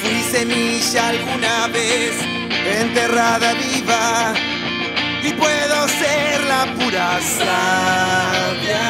Fui 0.00 0.18
semilla 0.32 1.08
alguna 1.08 1.68
vez, 1.68 2.14
enterrada 2.80 3.54
viva, 3.54 4.34
y 5.22 5.32
puedo 5.34 5.88
ser 5.88 6.44
la 6.44 6.64
pura 6.74 7.20
savia 7.38 8.86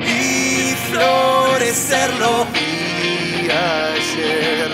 y 0.00 0.74
florecerlo 0.90 2.46
vi 2.52 3.50
ayer. 3.50 4.70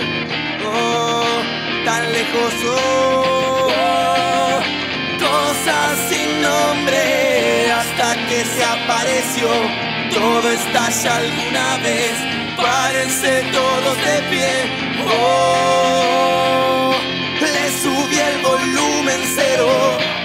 Oh, 0.67 1.25
tan 1.85 2.13
lejos, 2.13 2.55
oh, 2.77 4.61
cosas 5.19 5.99
sin 6.11 6.43
nombre 6.43 7.73
hasta 7.73 8.15
que 8.29 8.45
se 8.45 8.65
apareció. 8.65 9.49
Todo 10.13 10.51
estalla 10.51 11.17
alguna 11.17 11.77
vez, 11.79 12.13
párense 12.57 13.43
todos 13.53 13.97
de 13.97 14.23
pie. 14.31 14.53
Oh, 15.11 16.93
le 17.41 17.71
subí 17.83 18.19
el 18.19 18.43
volumen 18.43 19.21
cero. 19.35 20.18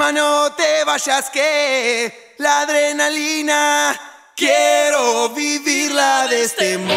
Calma, 0.00 0.12
no 0.12 0.52
te 0.52 0.82
vayas 0.84 1.28
que 1.28 2.34
la 2.38 2.60
adrenalina 2.62 4.00
quiero 4.34 5.28
vivirla 5.28 6.26
de 6.26 6.42
este 6.42 6.78
modo 6.78 6.94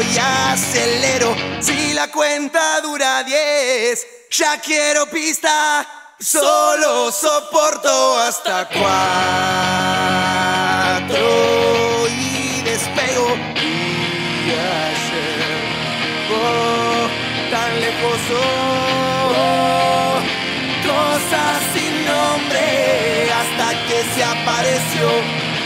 y 0.00 0.18
acelero 0.18 1.34
si 1.58 1.94
la 1.94 2.12
cuenta 2.12 2.80
dura 2.80 3.24
10 3.24 4.06
ya 4.30 4.60
quiero 4.60 5.06
pista 5.06 5.84
solo 6.20 7.10
soporto 7.10 8.18
hasta 8.20 8.68
cuatro. 8.68 8.86
Y 12.08 12.62
despego 12.62 13.36
y 13.56 14.52
ayer 14.52 15.42
oh, 16.30 17.08
tan 17.50 17.80
lejos 17.80 18.20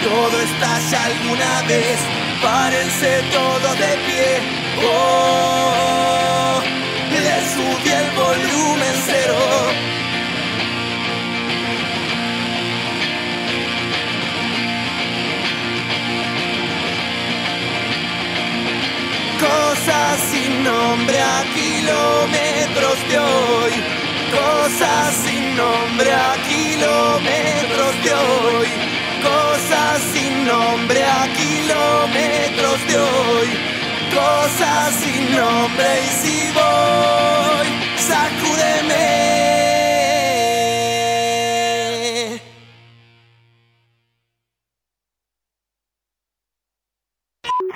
todo 0.03 0.41
estalla 0.41 1.05
alguna 1.05 1.63
vez 1.69 1.99
párense 2.43 3.23
todos 3.33 3.79
de 3.79 3.93
pie 4.07 4.41
oh, 4.85 6.61
le 7.11 7.37
subí 7.53 7.91
el 7.91 8.11
volumen 8.17 8.95
cero 9.07 9.39
Cosas 19.43 20.21
sin 20.31 20.63
nombre 20.63 21.21
a 21.21 21.43
kilómetros 21.53 23.09
de 23.09 23.19
hoy. 23.19 23.73
Cosas 24.31 25.15
sin 25.17 25.57
nombre 25.57 26.13
a 26.13 26.35
kilómetros 26.49 28.05
de 28.05 28.15
hoy. 28.15 28.92
Cosas 29.23 30.03
sin 30.13 30.45
nombre 30.45 31.05
a 31.05 31.29
kilómetros 31.35 32.87
de 32.89 32.99
hoy. 32.99 33.49
Cosas 34.13 34.95
sin 34.95 35.37
nombre 35.37 36.01
y 36.05 36.09
si 36.09 36.53
voy, 36.53 37.67
sacúdeme. 37.97 39.23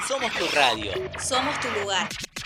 Somos 0.07 0.33
tu 0.35 0.47
radio. 0.55 0.93
Somos 1.19 1.59
tu 1.61 1.69
lugar. 1.81 2.09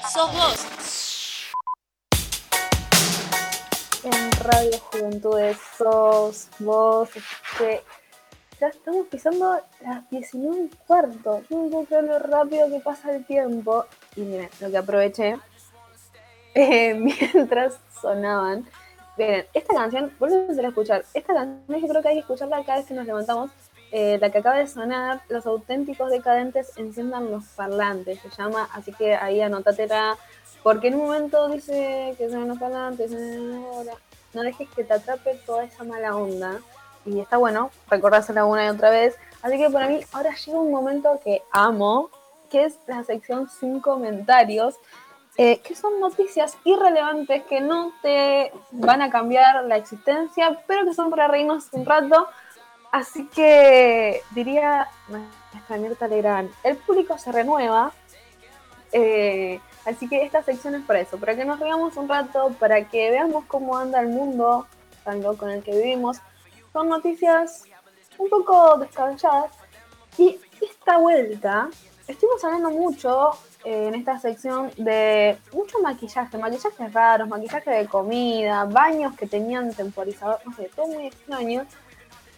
Sos 0.00 0.32
vos. 0.32 1.52
En 4.04 4.30
Radio 4.42 4.78
Juventudes 4.90 5.58
sos 5.76 6.48
vos, 6.58 7.10
que 7.58 7.82
ya 8.60 8.68
estamos 8.68 9.06
pisando 9.08 9.60
las 9.80 10.08
19 10.10 10.62
y 10.64 10.68
cuarto. 10.86 11.42
Yo 11.50 11.84
creer 11.86 12.04
lo 12.04 12.18
rápido 12.18 12.68
que 12.68 12.80
pasa 12.80 13.14
el 13.14 13.24
tiempo. 13.26 13.84
Y 14.16 14.22
miren, 14.22 14.48
lo 14.60 14.70
que 14.70 14.78
aproveché 14.78 15.36
eh, 16.54 16.94
mientras 16.94 17.78
sonaban. 18.00 18.66
Miren, 19.18 19.46
esta 19.52 19.74
canción, 19.74 20.12
vuelven 20.18 20.64
a 20.64 20.68
escuchar. 20.68 21.04
Esta 21.12 21.34
canción 21.34 21.80
yo 21.80 21.88
creo 21.88 22.02
que 22.02 22.08
hay 22.08 22.14
que 22.14 22.20
escucharla 22.20 22.64
cada 22.64 22.78
vez 22.78 22.86
que 22.86 22.94
nos 22.94 23.06
levantamos. 23.06 23.50
Eh, 23.94 24.16
la 24.20 24.30
que 24.30 24.38
acaba 24.38 24.56
de 24.56 24.66
sonar, 24.66 25.20
Los 25.28 25.44
auténticos 25.44 26.10
decadentes 26.10 26.72
enciendan 26.78 27.30
los 27.30 27.44
parlantes, 27.44 28.18
se 28.20 28.30
llama, 28.30 28.66
así 28.72 28.90
que 28.92 29.14
ahí 29.14 29.42
anótatela, 29.42 30.16
porque 30.62 30.88
en 30.88 30.94
un 30.94 31.02
momento 31.02 31.48
dice 31.48 32.14
que 32.16 32.30
son 32.30 32.48
los 32.48 32.58
parlantes, 32.58 33.12
eh, 33.12 33.60
no 34.32 34.42
dejes 34.42 34.68
que 34.70 34.84
te 34.84 34.94
atrape 34.94 35.34
toda 35.44 35.64
esa 35.64 35.84
mala 35.84 36.16
onda, 36.16 36.58
y 37.04 37.20
está 37.20 37.36
bueno 37.36 37.70
recordársela 37.90 38.46
una 38.46 38.64
y 38.64 38.68
otra 38.68 38.88
vez, 38.88 39.14
así 39.42 39.58
que 39.58 39.68
para 39.68 39.88
mí 39.88 40.00
ahora 40.12 40.30
llega 40.34 40.58
un 40.58 40.70
momento 40.70 41.20
que 41.22 41.42
amo, 41.50 42.08
que 42.48 42.64
es 42.64 42.78
la 42.86 43.04
sección 43.04 43.50
sin 43.50 43.80
comentarios, 43.80 44.76
eh, 45.36 45.60
que 45.60 45.74
son 45.74 45.98
noticias 46.00 46.56
irrelevantes 46.64 47.42
que 47.44 47.60
no 47.60 47.92
te 48.02 48.52
van 48.70 49.02
a 49.02 49.10
cambiar 49.10 49.64
la 49.64 49.76
existencia, 49.76 50.62
pero 50.66 50.84
que 50.84 50.94
son 50.94 51.10
para 51.10 51.28
reírnos 51.28 51.68
un 51.72 51.84
rato. 51.86 52.28
Así 52.92 53.26
que 53.28 54.22
diría 54.32 54.86
nuestra 55.08 55.78
Mirta 55.78 56.06
Legrand, 56.06 56.50
el 56.62 56.76
público 56.76 57.16
se 57.16 57.32
renueva, 57.32 57.90
eh, 58.92 59.60
así 59.86 60.06
que 60.10 60.22
esta 60.22 60.42
sección 60.42 60.74
es 60.74 60.84
para 60.84 61.00
eso, 61.00 61.16
para 61.16 61.34
que 61.34 61.46
nos 61.46 61.58
reamos 61.58 61.96
un 61.96 62.06
rato, 62.06 62.54
para 62.60 62.86
que 62.86 63.10
veamos 63.10 63.46
cómo 63.46 63.78
anda 63.78 63.98
el 64.00 64.08
mundo 64.08 64.66
tan 65.04 65.22
loco 65.22 65.48
en 65.48 65.54
el 65.54 65.62
que 65.62 65.72
vivimos. 65.72 66.18
Son 66.74 66.90
noticias 66.90 67.64
un 68.18 68.28
poco 68.28 68.76
descabelladas 68.76 69.52
y 70.18 70.38
esta 70.60 70.98
vuelta 70.98 71.70
estuvimos 72.06 72.44
hablando 72.44 72.70
mucho 72.72 73.30
eh, 73.64 73.88
en 73.88 73.94
esta 73.94 74.18
sección 74.18 74.70
de 74.76 75.38
mucho 75.54 75.78
maquillaje, 75.80 76.36
maquillajes 76.36 76.92
raros, 76.92 77.26
maquillaje 77.26 77.70
de 77.70 77.86
comida, 77.86 78.66
baños 78.66 79.16
que 79.16 79.26
tenían 79.26 79.72
temporizador, 79.72 80.40
no 80.44 80.54
sé, 80.54 80.70
todo 80.76 80.88
muy 80.88 81.06
extraño. 81.06 81.64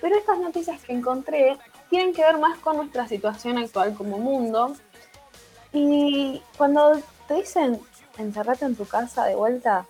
Pero 0.04 0.18
estas 0.18 0.38
noticias 0.38 0.82
que 0.82 0.92
encontré 0.92 1.56
tienen 1.88 2.12
que 2.12 2.20
ver 2.20 2.36
más 2.36 2.58
con 2.58 2.76
nuestra 2.76 3.08
situación 3.08 3.56
actual 3.56 3.94
como 3.94 4.18
mundo. 4.18 4.76
Y 5.72 6.42
cuando 6.58 7.00
te 7.26 7.36
dicen 7.36 7.80
encerrate 8.18 8.66
en 8.66 8.76
tu 8.76 8.84
casa 8.84 9.24
de 9.24 9.34
vuelta, 9.34 9.86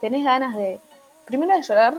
tenés 0.00 0.24
ganas 0.24 0.56
de, 0.56 0.80
primero 1.26 1.54
de 1.54 1.62
llorar, 1.62 1.94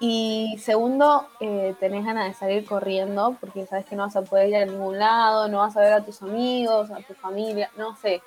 y 0.00 0.56
segundo, 0.58 1.28
eh, 1.38 1.74
tenés 1.80 2.06
ganas 2.06 2.28
de 2.28 2.32
salir 2.32 2.64
corriendo 2.64 3.36
porque 3.38 3.66
sabes 3.66 3.84
que 3.84 3.94
no 3.94 4.04
vas 4.04 4.16
a 4.16 4.22
poder 4.22 4.48
ir 4.48 4.56
a 4.56 4.64
ningún 4.64 4.98
lado, 4.98 5.48
no 5.48 5.58
vas 5.58 5.76
a 5.76 5.80
ver 5.80 5.92
a 5.92 6.02
tus 6.02 6.22
amigos, 6.22 6.90
a 6.90 7.02
tu 7.02 7.12
familia, 7.12 7.70
no 7.76 7.94
sé. 7.94 8.22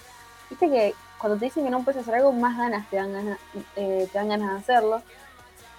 Viste 0.48 0.70
que 0.70 0.94
cuando 1.18 1.40
te 1.40 1.46
dicen 1.46 1.64
que 1.64 1.72
no 1.72 1.84
puedes 1.84 2.04
hacer 2.04 2.14
algo, 2.14 2.34
más 2.34 2.56
ganas 2.56 2.88
te 2.88 2.98
dan 2.98 3.14
ganas, 3.14 3.40
eh, 3.76 4.08
te 4.12 4.16
dan 4.16 4.30
ganas 4.30 4.52
de 4.52 4.60
hacerlo. 4.60 5.02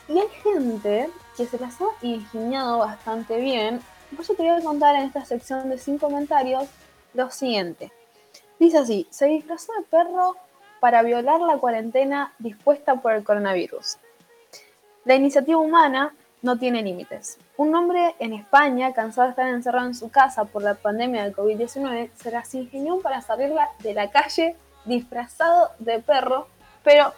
Y 0.09 0.19
hay 0.19 0.28
gente 0.43 1.09
que 1.40 1.46
se 1.46 1.58
las 1.58 1.80
ha 1.80 1.86
ingeniado 2.02 2.80
bastante 2.80 3.40
bien. 3.40 3.80
Por 4.10 4.20
eso 4.20 4.34
te 4.34 4.42
voy 4.42 4.60
a 4.60 4.62
contar 4.62 4.94
en 4.94 5.04
esta 5.04 5.24
sección 5.24 5.70
de 5.70 5.78
sin 5.78 5.96
comentarios 5.96 6.68
lo 7.14 7.30
siguiente. 7.30 7.90
Dice 8.58 8.76
así, 8.76 9.06
se 9.08 9.24
disfrazó 9.24 9.72
de 9.72 9.84
perro 9.84 10.36
para 10.80 11.02
violar 11.02 11.40
la 11.40 11.56
cuarentena 11.56 12.34
dispuesta 12.38 12.96
por 12.96 13.14
el 13.14 13.24
coronavirus. 13.24 13.96
La 15.06 15.14
iniciativa 15.14 15.56
humana 15.56 16.14
no 16.42 16.58
tiene 16.58 16.82
límites. 16.82 17.38
Un 17.56 17.74
hombre 17.74 18.14
en 18.18 18.34
España, 18.34 18.92
cansado 18.92 19.28
de 19.28 19.30
estar 19.30 19.48
encerrado 19.48 19.86
en 19.86 19.94
su 19.94 20.10
casa 20.10 20.44
por 20.44 20.62
la 20.62 20.74
pandemia 20.74 21.24
del 21.24 21.34
COVID-19, 21.34 22.10
se 22.16 22.30
las 22.30 22.54
ingenió 22.54 23.00
para 23.00 23.22
salir 23.22 23.50
de 23.78 23.94
la 23.94 24.10
calle 24.10 24.56
disfrazado 24.84 25.70
de 25.78 26.00
perro, 26.00 26.48
pero 26.84 27.14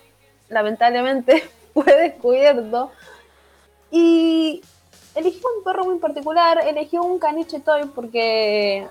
lamentablemente 0.48 1.42
fue 1.74 1.92
descubierto. 1.96 2.92
Y 3.92 4.62
eligió 5.14 5.46
un 5.56 5.62
perro 5.62 5.84
muy 5.84 5.98
particular, 5.98 6.58
eligió 6.66 7.02
un 7.02 7.18
caniche 7.18 7.60
toy 7.60 7.84
porque 7.94 8.88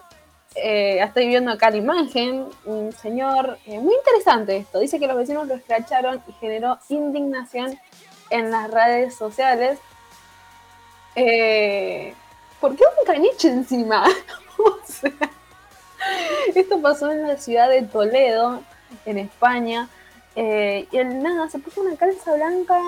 eh, 0.56 1.00
estoy 1.02 1.28
viendo 1.28 1.52
acá 1.52 1.72
la 1.72 1.78
imagen, 1.78 2.46
un 2.66 2.94
señor 2.94 3.58
eh, 3.66 3.80
muy 3.80 3.96
interesante 3.96 4.58
esto. 4.58 4.80
Dice 4.80 5.00
que 5.00 5.08
los 5.08 5.18
vecinos 5.18 5.48
lo 5.48 5.56
escracharon 5.56 6.22
y 6.28 6.34
generó 6.34 6.78
indignación 6.90 7.80
en 8.30 8.52
las 8.52 8.70
redes 8.70 9.16
sociales. 9.16 9.80
Eh, 11.16 12.14
¿Por 12.60 12.76
qué 12.76 12.84
un 12.84 13.06
caniche 13.06 13.48
encima? 13.50 14.06
o 14.58 14.78
sea, 14.86 15.12
esto 16.54 16.80
pasó 16.80 17.12
en 17.12 17.28
la 17.28 17.38
ciudad 17.38 17.70
de 17.70 17.82
Toledo, 17.82 18.62
en 19.06 19.18
España. 19.18 19.90
Eh, 20.36 20.88
y 20.92 20.98
el 20.98 21.22
nada, 21.22 21.50
se 21.50 21.60
puso 21.60 21.82
una 21.82 21.96
calza 21.96 22.36
blanca, 22.36 22.80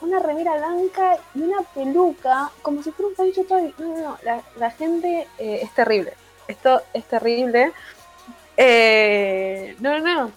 una 0.00 0.18
remera 0.18 0.56
blanca 0.56 1.18
y 1.34 1.42
una 1.42 1.62
peluca, 1.74 2.50
como 2.62 2.82
si 2.82 2.90
fuera 2.92 3.08
un 3.08 3.14
caniche 3.14 3.44
todo. 3.44 3.60
No, 3.78 3.88
no, 3.88 3.96
no, 3.96 4.18
la, 4.56 4.70
gente 4.70 5.26
eh, 5.38 5.60
es 5.62 5.74
terrible. 5.74 6.14
Esto 6.46 6.82
es 6.92 7.04
terrible. 7.04 7.72
Eh, 8.56 9.76
no, 9.80 9.98
no, 9.98 10.14
no. 10.14 10.32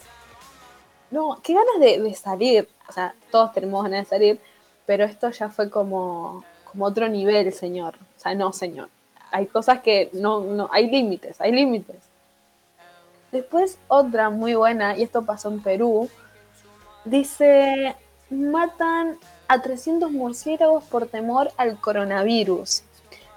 No, 1.11 1.39
qué 1.43 1.53
ganas 1.53 1.79
de, 1.79 2.01
de 2.01 2.13
salir 2.15 2.67
o 2.91 2.93
sea, 2.93 3.15
todos 3.31 3.53
tenemos 3.53 3.83
ganas 3.83 4.01
de 4.01 4.09
salir, 4.17 4.39
pero 4.85 5.05
esto 5.05 5.29
ya 5.29 5.47
fue 5.47 5.69
como, 5.69 6.43
como 6.69 6.85
otro 6.85 7.07
nivel, 7.07 7.53
señor. 7.53 7.95
O 8.17 8.19
sea, 8.19 8.35
no, 8.35 8.51
señor. 8.51 8.89
Hay 9.31 9.45
cosas 9.45 9.79
que 9.79 10.09
no, 10.11 10.41
no, 10.41 10.67
hay 10.73 10.91
límites, 10.91 11.39
hay 11.39 11.53
límites. 11.53 11.95
Después 13.31 13.77
otra 13.87 14.29
muy 14.29 14.55
buena, 14.55 14.97
y 14.97 15.03
esto 15.03 15.23
pasó 15.23 15.47
en 15.47 15.61
Perú, 15.63 16.09
dice, 17.05 17.95
matan 18.29 19.17
a 19.51 19.61
300 19.61 20.13
murciélagos 20.13 20.85
por 20.85 21.07
temor 21.07 21.51
al 21.57 21.77
coronavirus. 21.77 22.83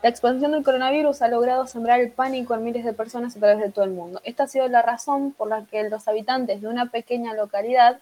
La 0.01 0.11
expansión 0.11 0.53
del 0.53 0.63
coronavirus 0.63 1.23
ha 1.23 1.29
logrado 1.29 1.67
sembrar 1.67 1.99
el 1.99 2.13
pánico 2.13 2.55
en 2.55 2.63
miles 2.63 2.85
de 2.85 2.93
personas 2.93 3.35
a 3.35 3.41
través 3.41 3.59
de 3.59 3.73
todo 3.73 3.85
el 3.85 3.91
mundo. 3.91 4.21
Esta 4.23 4.45
ha 4.45 4.47
sido 4.47 4.69
la 4.69 4.81
razón 4.81 5.33
por 5.33 5.49
la 5.49 5.65
que 5.65 5.83
los 5.89 6.07
habitantes 6.07 6.61
de 6.61 6.69
una 6.69 6.87
pequeña 6.87 7.35
localidad 7.35 8.01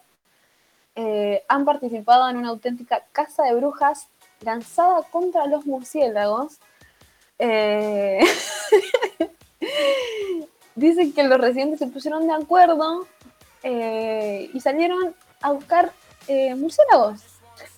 eh, 0.94 1.43
han 1.48 1.64
participado 1.64 2.28
en 2.28 2.36
una 2.36 2.51
auténtica 2.51 3.02
caza 3.12 3.44
de 3.44 3.55
brujas 3.55 4.09
lanzada 4.43 5.05
contra 5.05 5.47
los 5.47 5.64
murciélagos. 5.64 6.59
Eh, 7.39 8.20
dicen 10.74 11.14
que 11.14 11.22
los 11.22 11.40
residentes 11.40 11.78
se 11.78 11.86
pusieron 11.86 12.26
de 12.26 12.34
acuerdo 12.34 13.06
eh, 13.62 14.51
y 14.52 14.60
salieron 14.60 15.14
a 15.40 15.52
buscar 15.52 15.93
murciélagos. 16.59 17.31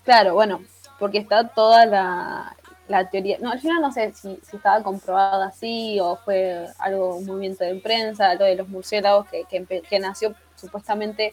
Claro, 0.04 0.34
bueno, 0.34 0.62
porque 0.98 1.18
está 1.18 1.48
toda 1.48 1.86
la, 1.86 2.56
la 2.88 3.08
teoría. 3.08 3.38
No, 3.40 3.50
al 3.50 3.60
final 3.60 3.80
no 3.80 3.92
sé 3.92 4.12
si, 4.12 4.38
si 4.48 4.56
estaba 4.56 4.82
comprobado 4.82 5.42
así 5.42 5.98
o 6.00 6.16
fue 6.16 6.66
algo, 6.78 7.20
movimiento 7.20 7.64
de 7.64 7.76
prensa, 7.76 8.34
lo 8.34 8.44
de 8.44 8.56
los 8.56 8.68
murciélagos 8.68 9.26
que, 9.28 9.44
que, 9.66 9.98
nació 9.98 10.34
supuestamente 10.56 11.32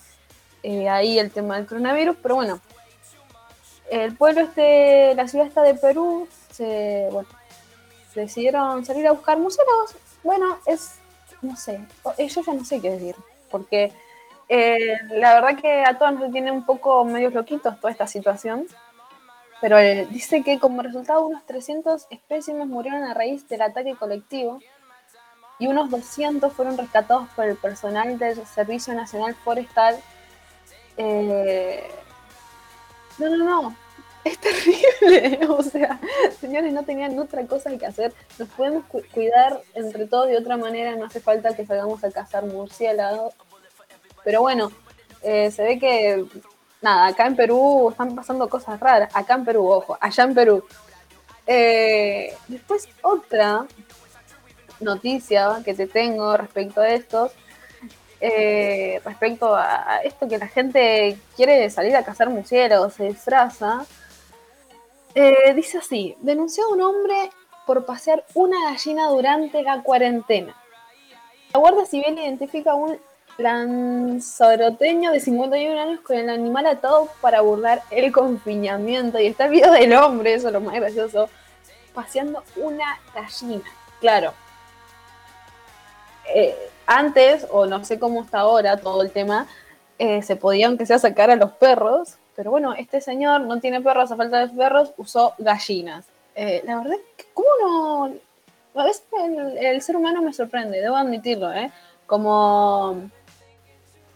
eh, 0.64 0.88
ahí 0.88 1.19
el 1.19 1.31
tema 1.31 1.57
del 1.57 1.68
coronavirus, 1.68 2.15
pero 2.22 2.35
bueno, 2.35 2.60
el 3.89 4.15
pueblo 4.15 4.41
este, 4.41 5.14
la 5.15 5.27
ciudad 5.27 5.48
esta 5.48 5.64
de 5.64 5.76
Perú, 5.76 6.27
se, 6.52 7.10
bueno, 7.11 7.27
decidieron 8.15 8.85
salir 8.85 9.07
a 9.07 9.11
buscar 9.11 9.38
murciélagos. 9.38 9.95
Bueno, 10.23 10.60
es, 10.65 10.95
no 11.41 11.56
sé, 11.57 11.81
eh, 12.18 12.27
yo 12.27 12.41
ya 12.41 12.53
no 12.53 12.64
sé 12.64 12.80
qué 12.80 12.91
decir, 12.91 13.15
porque 13.49 13.91
eh, 14.52 14.98
la 15.11 15.34
verdad 15.36 15.57
que 15.60 15.84
a 15.86 15.98
todos 15.98 16.14
nos 16.19 16.32
tiene 16.32 16.52
un 16.52 16.65
poco 16.65 17.06
medios 17.06 17.34
loquitos 17.34 17.80
toda 17.80 17.90
esta 17.91 18.06
situación, 18.06 18.68
pero 19.61 19.78
eh, 19.80 20.07
dice 20.11 20.44
que 20.44 20.60
como 20.60 20.82
resultado 20.82 21.26
unos 21.26 21.45
300 21.45 22.07
espécimes 22.10 22.68
murieron 22.68 23.03
a 23.03 23.14
raíz 23.14 23.48
del 23.48 23.61
ataque 23.61 23.95
colectivo 23.95 24.60
y 25.60 25.68
unos 25.68 25.90
200 25.90 26.52
fueron 26.52 26.78
rescatados 26.78 27.28
por 27.36 27.45
el 27.45 27.56
personal 27.56 28.18
del 28.18 28.45
Servicio 28.48 28.94
Nacional 28.94 29.36
Forestal. 29.36 29.95
Eh, 30.98 31.88
no, 33.19 33.30
no, 33.30 33.38
no, 33.45 33.76
es 34.23 34.38
terrible. 35.02 35.40
O 35.48 35.61
sea, 35.64 35.99
señores, 36.40 36.73
no 36.73 36.84
tenían 36.84 37.18
otra 37.19 37.45
cosa 37.45 37.69
que 37.78 37.86
hacer. 37.86 38.14
Nos 38.40 38.49
podemos 38.49 38.84
cu- 38.86 39.03
cuidar 39.14 39.61
entre 39.76 40.07
todos 40.07 40.28
de 40.28 40.38
otra 40.38 40.57
manera, 40.57 40.95
no 40.95 41.06
hace 41.06 41.19
falta 41.22 41.56
que 41.56 41.65
salgamos 41.65 42.03
a 42.03 42.11
cazar 42.11 42.45
murciélagos. 42.45 43.34
Pero 44.23 44.41
bueno, 44.41 44.72
eh, 45.22 45.52
se 45.52 45.64
ve 45.64 45.80
que, 45.80 46.26
nada, 46.81 47.07
acá 47.07 47.27
en 47.27 47.35
Perú 47.35 47.89
están 47.91 48.15
pasando 48.15 48.49
cosas 48.49 48.80
raras. 48.80 49.15
Acá 49.15 49.35
en 49.35 49.45
Perú, 49.45 49.68
ojo, 49.68 49.98
allá 49.99 50.23
en 50.23 50.34
Perú. 50.34 50.64
Eh, 51.48 52.35
después 52.48 52.88
otra 53.02 53.65
noticia 54.80 55.61
que 55.64 55.73
te 55.73 55.88
tengo 55.88 56.38
respecto 56.38 56.81
a 56.81 56.89
esto, 56.89 57.31
eh, 58.19 59.02
respecto 59.03 59.56
a, 59.56 60.02
esto 60.03 60.27
que 60.27 60.38
la 60.38 60.48
gente 60.48 61.18
quiere 61.35 61.69
salir 61.69 61.95
a 61.95 62.03
cazar 62.03 62.30
murciélagos, 62.30 62.93
se 62.93 63.06
disfraza. 63.06 63.85
Dice 65.56 65.80
así, 65.80 66.15
denunció 66.22 66.65
a 66.65 66.69
un 66.69 66.81
hombre 66.81 67.31
por 67.68 67.85
pasear 67.85 68.23
una 68.34 68.72
gallina 68.72 69.10
durante 69.10 69.61
la 69.61 69.84
cuarentena. 69.84 70.56
La 71.53 71.60
Guardia 71.60 71.85
Civil 71.85 72.18
identifica 72.18 72.72
a 72.72 72.76
un 72.76 72.98
lanzaroteño 73.38 75.12
de 75.12 75.20
51 75.20 75.80
años 75.80 75.99
con 76.02 76.18
el 76.18 76.30
animal 76.30 76.66
atado 76.66 77.10
para 77.22 77.41
burlar 77.41 77.82
el 77.90 78.12
confinamiento. 78.12 79.20
Y 79.20 79.28
está 79.28 79.45
el 79.45 79.52
video 79.52 79.72
del 79.72 79.94
hombre, 79.94 80.34
eso 80.34 80.48
es 80.48 80.53
lo 80.53 80.62
más 80.62 80.76
gracioso, 80.76 81.30
paseando 81.94 82.44
una 82.56 82.99
gallina. 83.14 83.64
Claro. 83.99 84.34
Eh, 86.34 86.56
antes, 86.86 87.48
o 87.52 87.66
no 87.66 87.84
sé 87.86 87.99
cómo 87.99 88.22
está 88.22 88.40
ahora 88.40 88.78
todo 88.78 89.02
el 89.02 89.12
tema, 89.12 89.48
eh, 89.99 90.22
se 90.24 90.36
podía 90.36 90.68
aunque 90.68 90.86
sea 90.86 90.99
sacar 90.99 91.30
a 91.30 91.36
los 91.36 91.52
perros, 91.52 92.18
pero 92.36 92.52
bueno, 92.52 92.74
este 92.74 93.02
señor 93.02 93.41
no 93.41 93.60
tiene 93.60 93.82
perros, 93.82 94.12
a 94.12 94.16
falta 94.16 94.45
de 94.45 94.53
perros, 94.53 94.94
usó 94.98 95.34
gallinas. 95.38 96.06
Eh, 96.36 96.64
la 96.66 96.78
verdad, 96.78 96.98
¿cómo 97.34 97.49
no? 97.62 98.14
A 98.82 98.86
veces 98.86 99.03
el 99.60 99.82
ser 99.82 99.95
humano 99.95 100.22
me 100.22 100.34
sorprende, 100.34 100.80
debo 100.82 100.95
admitirlo, 100.95 101.52
¿eh? 101.52 101.72
Como, 102.08 103.10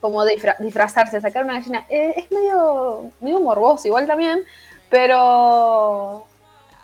como 0.05 0.23
disfra- 0.23 0.57
disfrazarse, 0.59 1.19
sacar 1.19 1.43
una 1.43 1.53
gallina. 1.55 1.85
Eh, 1.89 2.13
es 2.17 2.31
medio, 2.31 3.09
medio 3.19 3.39
morboso, 3.39 3.87
igual 3.87 4.05
también, 4.05 4.43
pero, 4.89 6.25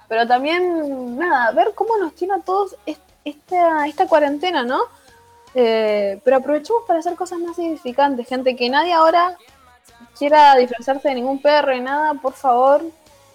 pero 0.07 0.27
también, 0.27 1.17
nada, 1.17 1.51
ver 1.51 1.73
cómo 1.75 1.97
nos 1.97 2.15
tiene 2.15 2.33
a 2.33 2.39
todos 2.39 2.75
est- 2.85 2.99
esta, 3.23 3.85
esta 3.87 4.07
cuarentena, 4.07 4.63
¿no? 4.63 4.79
Eh, 5.53 6.19
pero 6.23 6.37
aprovechemos 6.37 6.83
para 6.87 6.99
hacer 6.99 7.15
cosas 7.15 7.39
más 7.39 7.55
significantes, 7.55 8.27
gente, 8.27 8.55
que 8.55 8.69
nadie 8.69 8.93
ahora 8.93 9.37
quiera 10.17 10.55
disfrazarse 10.55 11.09
de 11.09 11.15
ningún 11.15 11.41
perro 11.41 11.73
y 11.75 11.81
nada, 11.81 12.15
por 12.15 12.33
favor, 12.33 12.81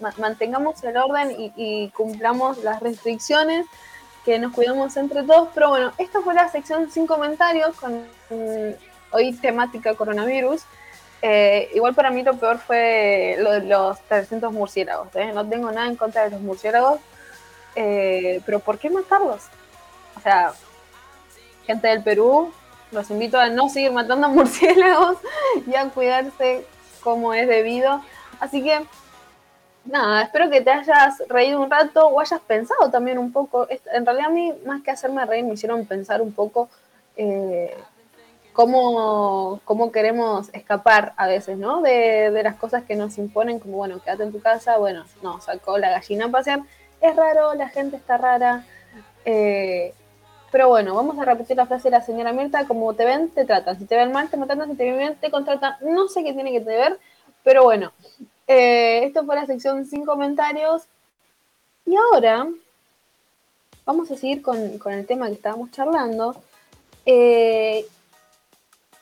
ma- 0.00 0.14
mantengamos 0.18 0.82
el 0.82 0.96
orden 0.96 1.52
y, 1.56 1.88
cumplamos 1.90 2.58
las 2.64 2.80
restricciones, 2.80 3.66
que 4.24 4.40
nos 4.40 4.52
cuidemos 4.52 4.96
entre 4.96 5.22
todos. 5.22 5.50
Pero 5.54 5.68
bueno, 5.68 5.92
esta 5.98 6.20
fue 6.20 6.34
la 6.34 6.48
sección 6.48 6.90
sin 6.90 7.06
comentarios 7.06 7.76
con 7.76 8.04
hoy 9.10 9.32
temática 9.32 9.94
coronavirus. 9.94 10.62
Eh, 11.22 11.70
igual 11.74 11.94
para 11.94 12.10
mí 12.10 12.22
lo 12.22 12.36
peor 12.36 12.58
fue 12.58 13.36
lo 13.38 13.52
de 13.52 13.62
los 13.62 14.00
300 14.02 14.52
murciélagos. 14.52 15.08
¿eh? 15.16 15.32
No 15.32 15.48
tengo 15.48 15.70
nada 15.70 15.86
en 15.86 15.96
contra 15.96 16.24
de 16.24 16.30
los 16.30 16.40
murciélagos, 16.40 17.00
eh, 17.74 18.40
pero 18.44 18.60
¿por 18.60 18.78
qué 18.78 18.90
matarlos? 18.90 19.42
O 20.16 20.20
sea, 20.20 20.52
gente 21.66 21.88
del 21.88 22.02
Perú, 22.02 22.52
los 22.92 23.10
invito 23.10 23.38
a 23.38 23.48
no 23.48 23.68
seguir 23.68 23.92
matando 23.92 24.28
murciélagos 24.30 25.18
y 25.66 25.74
a 25.74 25.88
cuidarse 25.88 26.64
como 27.02 27.34
es 27.34 27.48
debido. 27.48 28.02
Así 28.38 28.62
que, 28.62 28.84
nada, 29.84 30.22
espero 30.22 30.50
que 30.50 30.60
te 30.60 30.70
hayas 30.70 31.22
reído 31.28 31.60
un 31.60 31.70
rato 31.70 32.06
o 32.06 32.20
hayas 32.20 32.40
pensado 32.40 32.90
también 32.90 33.18
un 33.18 33.32
poco. 33.32 33.66
En 33.92 34.04
realidad 34.04 34.28
a 34.28 34.32
mí, 34.32 34.52
más 34.66 34.82
que 34.82 34.90
hacerme 34.90 35.24
reír, 35.24 35.44
me 35.44 35.54
hicieron 35.54 35.86
pensar 35.86 36.20
un 36.20 36.32
poco 36.32 36.68
cómo, 38.56 39.60
cómo 39.66 39.92
queremos 39.92 40.48
escapar 40.54 41.12
a 41.18 41.26
veces, 41.26 41.58
¿no? 41.58 41.82
De, 41.82 42.30
de 42.30 42.42
las 42.42 42.56
cosas 42.56 42.84
que 42.84 42.96
nos 42.96 43.18
imponen, 43.18 43.60
como, 43.60 43.76
bueno, 43.76 44.00
quédate 44.02 44.22
en 44.22 44.32
tu 44.32 44.40
casa, 44.40 44.78
bueno, 44.78 45.04
no, 45.22 45.42
sacó 45.42 45.76
la 45.76 45.90
gallina 45.90 46.24
a 46.24 46.30
pasear. 46.30 46.60
Es 47.02 47.14
raro, 47.14 47.52
la 47.54 47.68
gente 47.68 47.96
está 47.96 48.16
rara. 48.16 48.64
eh, 49.26 49.92
pero 50.50 50.70
bueno, 50.70 50.94
vamos 50.94 51.18
a 51.18 51.24
repetir 51.26 51.54
la 51.58 51.66
frase 51.66 51.90
de 51.90 51.98
la 51.98 52.00
señora 52.00 52.32
Mirta, 52.32 52.66
como 52.66 52.94
te 52.94 53.04
ven, 53.04 53.28
te 53.28 53.44
tratan. 53.44 53.78
Si 53.78 53.84
te 53.84 53.94
ven 53.94 54.10
mal, 54.10 54.30
te 54.30 54.38
maltratan. 54.38 54.70
Si 54.70 54.76
te 54.76 54.84
ven 54.84 54.98
bien, 54.98 55.16
te 55.16 55.30
contratan. 55.30 55.76
No 55.82 56.08
sé 56.08 56.24
qué 56.24 56.32
tiene 56.32 56.50
que 56.50 56.60
ver, 56.60 56.98
pero 57.44 57.64
bueno. 57.64 57.92
Eh, 58.46 59.04
esto 59.04 59.26
fue 59.26 59.34
la 59.36 59.44
sección 59.44 59.84
sin 59.84 60.06
comentarios. 60.06 60.84
Y 61.84 61.94
ahora 61.94 62.46
vamos 63.84 64.10
a 64.10 64.16
seguir 64.16 64.40
con, 64.40 64.78
con 64.78 64.94
el 64.94 65.04
tema 65.04 65.26
que 65.26 65.34
estábamos 65.34 65.70
charlando. 65.72 66.34
Eh, 67.04 67.84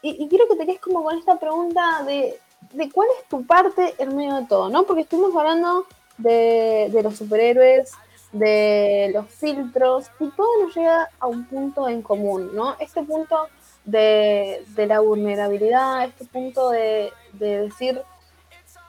y, 0.05 0.29
quiero 0.29 0.47
que 0.49 0.57
te 0.57 0.67
quedes 0.67 0.81
como 0.81 1.03
con 1.03 1.17
esta 1.19 1.37
pregunta 1.39 2.03
de, 2.05 2.39
de 2.73 2.91
cuál 2.91 3.09
es 3.19 3.29
tu 3.29 3.45
parte 3.47 3.95
en 3.99 4.15
medio 4.15 4.35
de 4.37 4.47
todo, 4.47 4.69
¿no? 4.69 4.85
Porque 4.85 5.03
estuvimos 5.03 5.35
hablando 5.35 5.87
de, 6.19 6.91
de 6.93 7.03
los 7.03 7.17
superhéroes, 7.17 7.93
de 8.33 9.11
los 9.15 9.27
filtros, 9.31 10.11
y 10.21 10.29
todo 10.31 10.49
nos 10.63 10.77
llega 10.77 11.09
a 11.19 11.27
un 11.27 11.47
punto 11.47 11.89
en 11.89 12.03
común, 12.03 12.51
¿no? 12.55 12.77
Este 12.81 13.03
punto 13.03 13.49
de, 13.87 14.65
de 14.69 14.87
la 14.87 15.01
vulnerabilidad, 15.01 16.05
este 16.05 16.27
punto 16.27 16.71
de, 16.71 17.11
de 17.33 17.63
decir, 17.63 18.03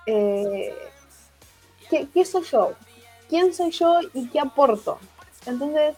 eh, 0.07 0.75
¿qué, 1.89 2.07
qué 2.13 2.25
soy 2.25 2.43
yo? 2.43 2.73
¿Quién 3.29 3.53
soy 3.53 3.71
yo 3.71 3.99
y 4.13 4.27
qué 4.27 4.39
aporto? 4.41 4.99
Entonces, 5.45 5.95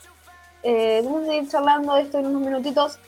eh, 0.64 1.02
vamos 1.04 1.28
a 1.28 1.36
ir 1.36 1.50
charlando 1.50 1.96
de 1.96 2.02
esto 2.02 2.20
en 2.20 2.28
unos 2.28 2.42
minutitos, 2.42 3.00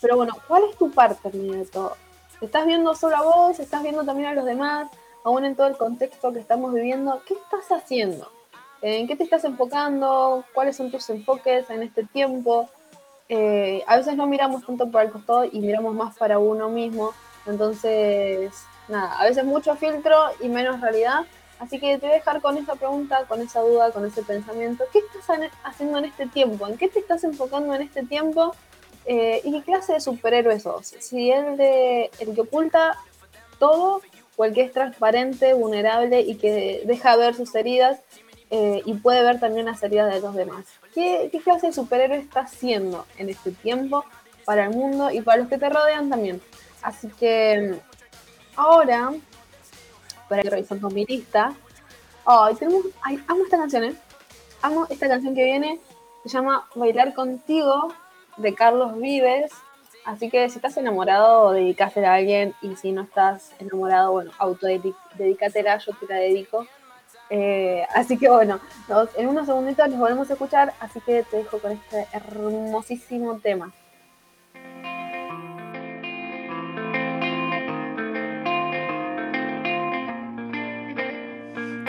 pero 0.00 0.16
bueno, 0.16 0.34
¿cuál 0.46 0.64
es 0.64 0.76
tu 0.76 0.90
parte 0.90 1.30
de 1.30 1.64
todo? 1.66 1.96
¿Te 2.38 2.46
estás 2.46 2.66
viendo 2.66 2.94
solo 2.94 3.16
a 3.16 3.22
vos? 3.22 3.58
¿Estás 3.58 3.82
viendo 3.82 4.04
también 4.04 4.28
a 4.30 4.34
los 4.34 4.44
demás? 4.44 4.88
Aún 5.24 5.44
en 5.44 5.56
todo 5.56 5.66
el 5.66 5.76
contexto 5.76 6.32
que 6.32 6.38
estamos 6.38 6.72
viviendo, 6.72 7.22
¿qué 7.26 7.34
estás 7.34 7.70
haciendo? 7.72 8.30
¿En 8.82 9.08
qué 9.08 9.16
te 9.16 9.24
estás 9.24 9.44
enfocando? 9.44 10.44
¿Cuáles 10.54 10.76
son 10.76 10.90
tus 10.90 11.08
enfoques 11.10 11.68
en 11.70 11.82
este 11.82 12.04
tiempo? 12.04 12.68
Eh, 13.28 13.82
a 13.86 13.96
veces 13.96 14.16
no 14.16 14.26
miramos 14.26 14.64
tanto 14.64 14.90
para 14.90 15.06
el 15.06 15.10
costado 15.10 15.44
y 15.44 15.60
miramos 15.60 15.94
más 15.94 16.16
para 16.16 16.38
uno 16.38 16.68
mismo. 16.68 17.12
Entonces, 17.46 18.52
nada, 18.88 19.18
a 19.18 19.24
veces 19.24 19.44
mucho 19.44 19.74
filtro 19.76 20.16
y 20.40 20.48
menos 20.48 20.80
realidad. 20.80 21.24
Así 21.58 21.80
que 21.80 21.98
te 21.98 22.06
voy 22.06 22.10
a 22.10 22.18
dejar 22.18 22.42
con 22.42 22.58
esa 22.58 22.74
pregunta, 22.74 23.24
con 23.26 23.40
esa 23.40 23.60
duda, 23.60 23.90
con 23.90 24.04
ese 24.04 24.22
pensamiento. 24.22 24.84
¿Qué 24.92 24.98
estás 24.98 25.38
haciendo 25.64 25.98
en 25.98 26.04
este 26.04 26.26
tiempo? 26.26 26.66
¿En 26.66 26.76
qué 26.76 26.88
te 26.88 26.98
estás 26.98 27.24
enfocando 27.24 27.74
en 27.74 27.82
este 27.82 28.04
tiempo? 28.04 28.54
Eh, 29.06 29.40
¿Y 29.44 29.52
qué 29.52 29.62
clase 29.62 29.94
de 29.94 30.00
superhéroe 30.00 30.58
sos? 30.58 30.94
Si 30.98 31.30
el, 31.30 31.56
de, 31.56 32.10
el 32.18 32.34
que 32.34 32.40
oculta 32.40 32.98
todo 33.58 34.02
o 34.36 34.44
el 34.44 34.52
que 34.52 34.62
es 34.62 34.72
transparente, 34.72 35.54
vulnerable 35.54 36.20
y 36.20 36.36
que 36.36 36.82
deja 36.84 37.16
ver 37.16 37.34
sus 37.34 37.54
heridas 37.54 38.00
eh, 38.50 38.82
y 38.84 38.94
puede 38.94 39.22
ver 39.22 39.40
también 39.40 39.66
las 39.66 39.82
heridas 39.82 40.12
de 40.12 40.20
los 40.20 40.34
demás. 40.34 40.66
¿Qué, 40.94 41.28
¿Qué 41.32 41.40
clase 41.40 41.68
de 41.68 41.72
superhéroe 41.72 42.18
estás 42.18 42.50
siendo 42.50 43.06
en 43.16 43.30
este 43.30 43.52
tiempo 43.52 44.04
para 44.44 44.64
el 44.64 44.70
mundo 44.70 45.10
y 45.10 45.20
para 45.20 45.38
los 45.38 45.48
que 45.48 45.58
te 45.58 45.68
rodean 45.68 46.10
también? 46.10 46.40
Así 46.82 47.08
que 47.08 47.78
ahora, 48.56 49.12
para 50.28 50.42
que 50.42 50.50
revisar 50.50 50.80
con 50.80 50.92
mi 50.92 51.04
lista, 51.04 51.54
ay, 52.24 52.54
tenemos, 52.56 52.86
ay, 53.02 53.22
amo 53.26 53.44
esta 53.44 53.56
canción, 53.56 53.84
¿eh? 53.84 53.94
Amo 54.62 54.86
esta 54.90 55.08
canción 55.08 55.34
que 55.34 55.44
viene, 55.44 55.80
se 56.24 56.30
llama 56.30 56.68
Bailar 56.74 57.14
Contigo, 57.14 57.92
de 58.36 58.54
Carlos 58.54 58.98
Vives. 58.98 59.50
Así 60.04 60.30
que 60.30 60.48
si 60.48 60.56
estás 60.56 60.76
enamorado, 60.76 61.50
dedicásela 61.52 62.12
a 62.12 62.14
alguien, 62.14 62.54
y 62.62 62.76
si 62.76 62.92
no 62.92 63.02
estás 63.02 63.50
enamorado, 63.58 64.12
bueno, 64.12 64.30
autodedícatela, 64.38 65.78
yo 65.78 65.92
te 65.94 66.06
la 66.06 66.16
dedico. 66.16 66.66
Eh, 67.28 67.84
así 67.92 68.16
que 68.16 68.28
bueno, 68.28 68.60
nos- 68.88 69.08
en 69.16 69.26
unos 69.28 69.46
segunditos 69.46 69.88
nos 69.88 69.98
volvemos 69.98 70.30
a 70.30 70.34
escuchar, 70.34 70.74
así 70.78 71.00
que 71.00 71.24
te 71.24 71.38
dejo 71.38 71.58
con 71.58 71.72
este 71.72 72.06
hermosísimo 72.12 73.38
tema. 73.40 73.72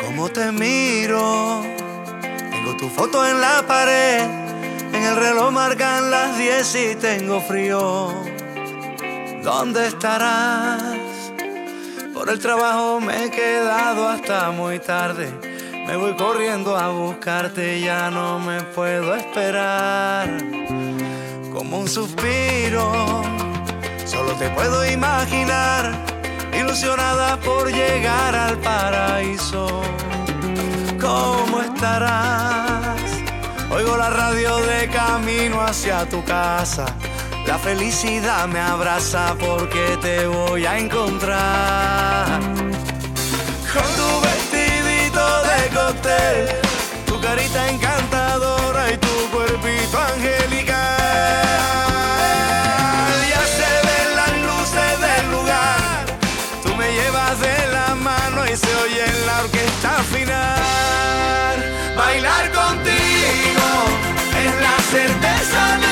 Cómo 0.03 0.29
te 0.29 0.51
miro, 0.51 1.61
tengo 2.51 2.75
tu 2.77 2.87
foto 2.89 3.25
en 3.27 3.39
la 3.39 3.63
pared, 3.67 4.21
en 4.97 5.03
el 5.03 5.15
reloj 5.15 5.51
marcan 5.51 6.09
las 6.09 6.37
10 6.37 6.75
y 6.75 6.95
tengo 6.95 7.39
frío. 7.41 8.13
¿Dónde 9.43 9.87
estarás? 9.87 11.31
Por 12.13 12.29
el 12.29 12.39
trabajo 12.39 12.99
me 12.99 13.25
he 13.25 13.29
quedado 13.29 14.09
hasta 14.09 14.49
muy 14.51 14.79
tarde. 14.79 15.27
Me 15.85 15.95
voy 15.95 16.15
corriendo 16.15 16.75
a 16.75 16.89
buscarte, 16.89 17.79
ya 17.79 18.09
no 18.09 18.39
me 18.39 18.61
puedo 18.61 19.15
esperar. 19.15 20.27
Como 21.53 21.79
un 21.79 21.87
suspiro, 21.87 22.91
solo 24.05 24.33
te 24.33 24.49
puedo 24.49 24.83
imaginar, 24.89 25.93
ilusionada 26.59 27.37
por 27.37 27.71
llegar 27.71 28.35
al 28.35 28.57
paraíso. 28.57 29.81
¿Cómo 30.99 31.61
estarás? 31.61 32.66
Oigo 33.69 33.97
la 33.97 34.09
radio 34.09 34.57
de 34.65 34.87
camino 34.87 35.61
hacia 35.61 36.07
tu 36.07 36.23
casa. 36.23 36.85
La 37.45 37.57
felicidad 37.57 38.47
me 38.47 38.59
abraza 38.59 39.35
porque 39.39 39.97
te 40.01 40.25
voy 40.25 40.65
a 40.65 40.77
encontrar. 40.77 42.39
Con 43.73 43.89
tu 43.99 44.09
vestidito 44.21 45.23
de 45.43 45.59
cóctel, 45.75 46.47
tu 47.05 47.19
carita 47.19 47.69
encantadora 47.69 48.91
y 48.91 48.97
tu 48.97 49.29
cuerpito 49.31 49.99
angelical. 50.13 50.75
Ya 53.29 53.43
se 53.57 53.69
ven 53.87 54.15
las 54.15 54.33
luces 54.49 54.99
del 55.07 55.31
lugar, 55.31 56.05
tú 56.63 56.73
me 56.75 56.91
llevas 56.93 57.39
de 57.39 57.67
la 57.71 57.95
mano 57.95 58.45
y 58.45 58.55
se 58.55 58.75
oye 58.75 59.03
en 59.05 59.25
la 59.25 59.39
orquesta 59.41 59.89
final. 60.11 60.56
Shana 65.57 65.86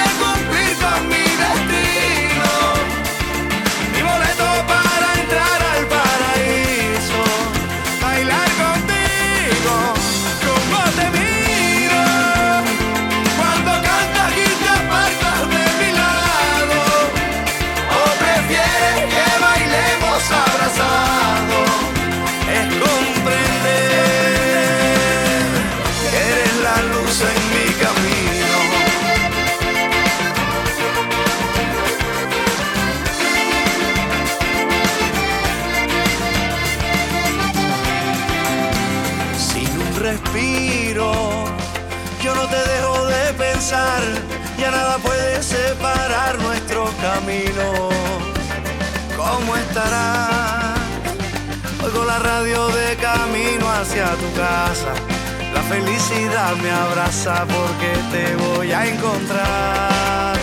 hacia 53.95 54.15
tu 54.17 54.33
casa. 54.33 54.93
La 55.53 55.61
felicidad 55.63 56.55
me 56.57 56.69
abraza 56.69 57.45
porque 57.45 57.91
te 58.11 58.35
voy 58.35 58.71
a 58.71 58.85
encontrar. 58.87 60.35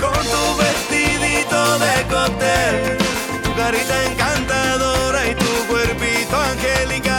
Con 0.00 0.24
tu 0.32 0.56
vestidito 0.56 1.78
de 1.78 1.94
cóctel, 2.14 2.98
tu 3.42 3.54
carita 3.54 4.04
encantadora 4.10 5.26
y 5.26 5.34
tu 5.34 5.52
cuerpito 5.68 6.40
angelical. 6.40 7.12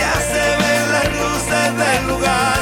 Ya 0.00 0.14
se 0.32 0.44
ven 0.62 0.92
las 0.92 1.08
luces 1.20 1.68
del 1.82 2.06
lugar, 2.08 2.58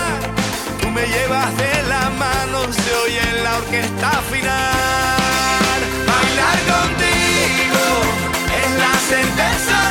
tú 0.81 0.91
me 0.91 1.07
llevas 1.07 1.57
de 1.57 1.83
la 1.89 2.11
mano, 2.11 2.73
se 2.73 2.95
oye 3.05 3.21
en 3.21 3.45
la 3.45 3.57
orquesta 3.57 4.11
final. 4.33 5.79
Bailar 6.11 6.59
contigo 6.75 7.85
es 8.63 8.71
la 8.79 8.95
certeza 9.09 9.82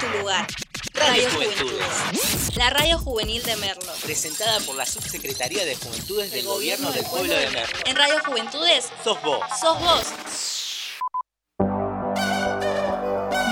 Tu 0.00 0.18
lugar. 0.18 0.46
Radio. 0.94 1.28
Juventudes. 1.30 2.56
La 2.56 2.70
radio 2.70 2.98
juvenil 2.98 3.42
de 3.42 3.56
Merlo. 3.56 3.92
Presentada 4.04 4.60
por 4.60 4.76
la 4.76 4.86
Subsecretaría 4.86 5.64
de 5.64 5.74
Juventudes 5.74 6.30
del 6.30 6.46
Gobierno 6.46 6.92
del 6.92 7.04
Pueblo 7.04 7.34
de 7.34 7.50
Merlo. 7.50 7.78
En 7.84 7.96
Radio 7.96 8.14
Juventudes, 8.24 8.90
Sos 9.02 9.20
vos. 9.22 9.40
sos 9.60 9.80
vos. 9.80 10.98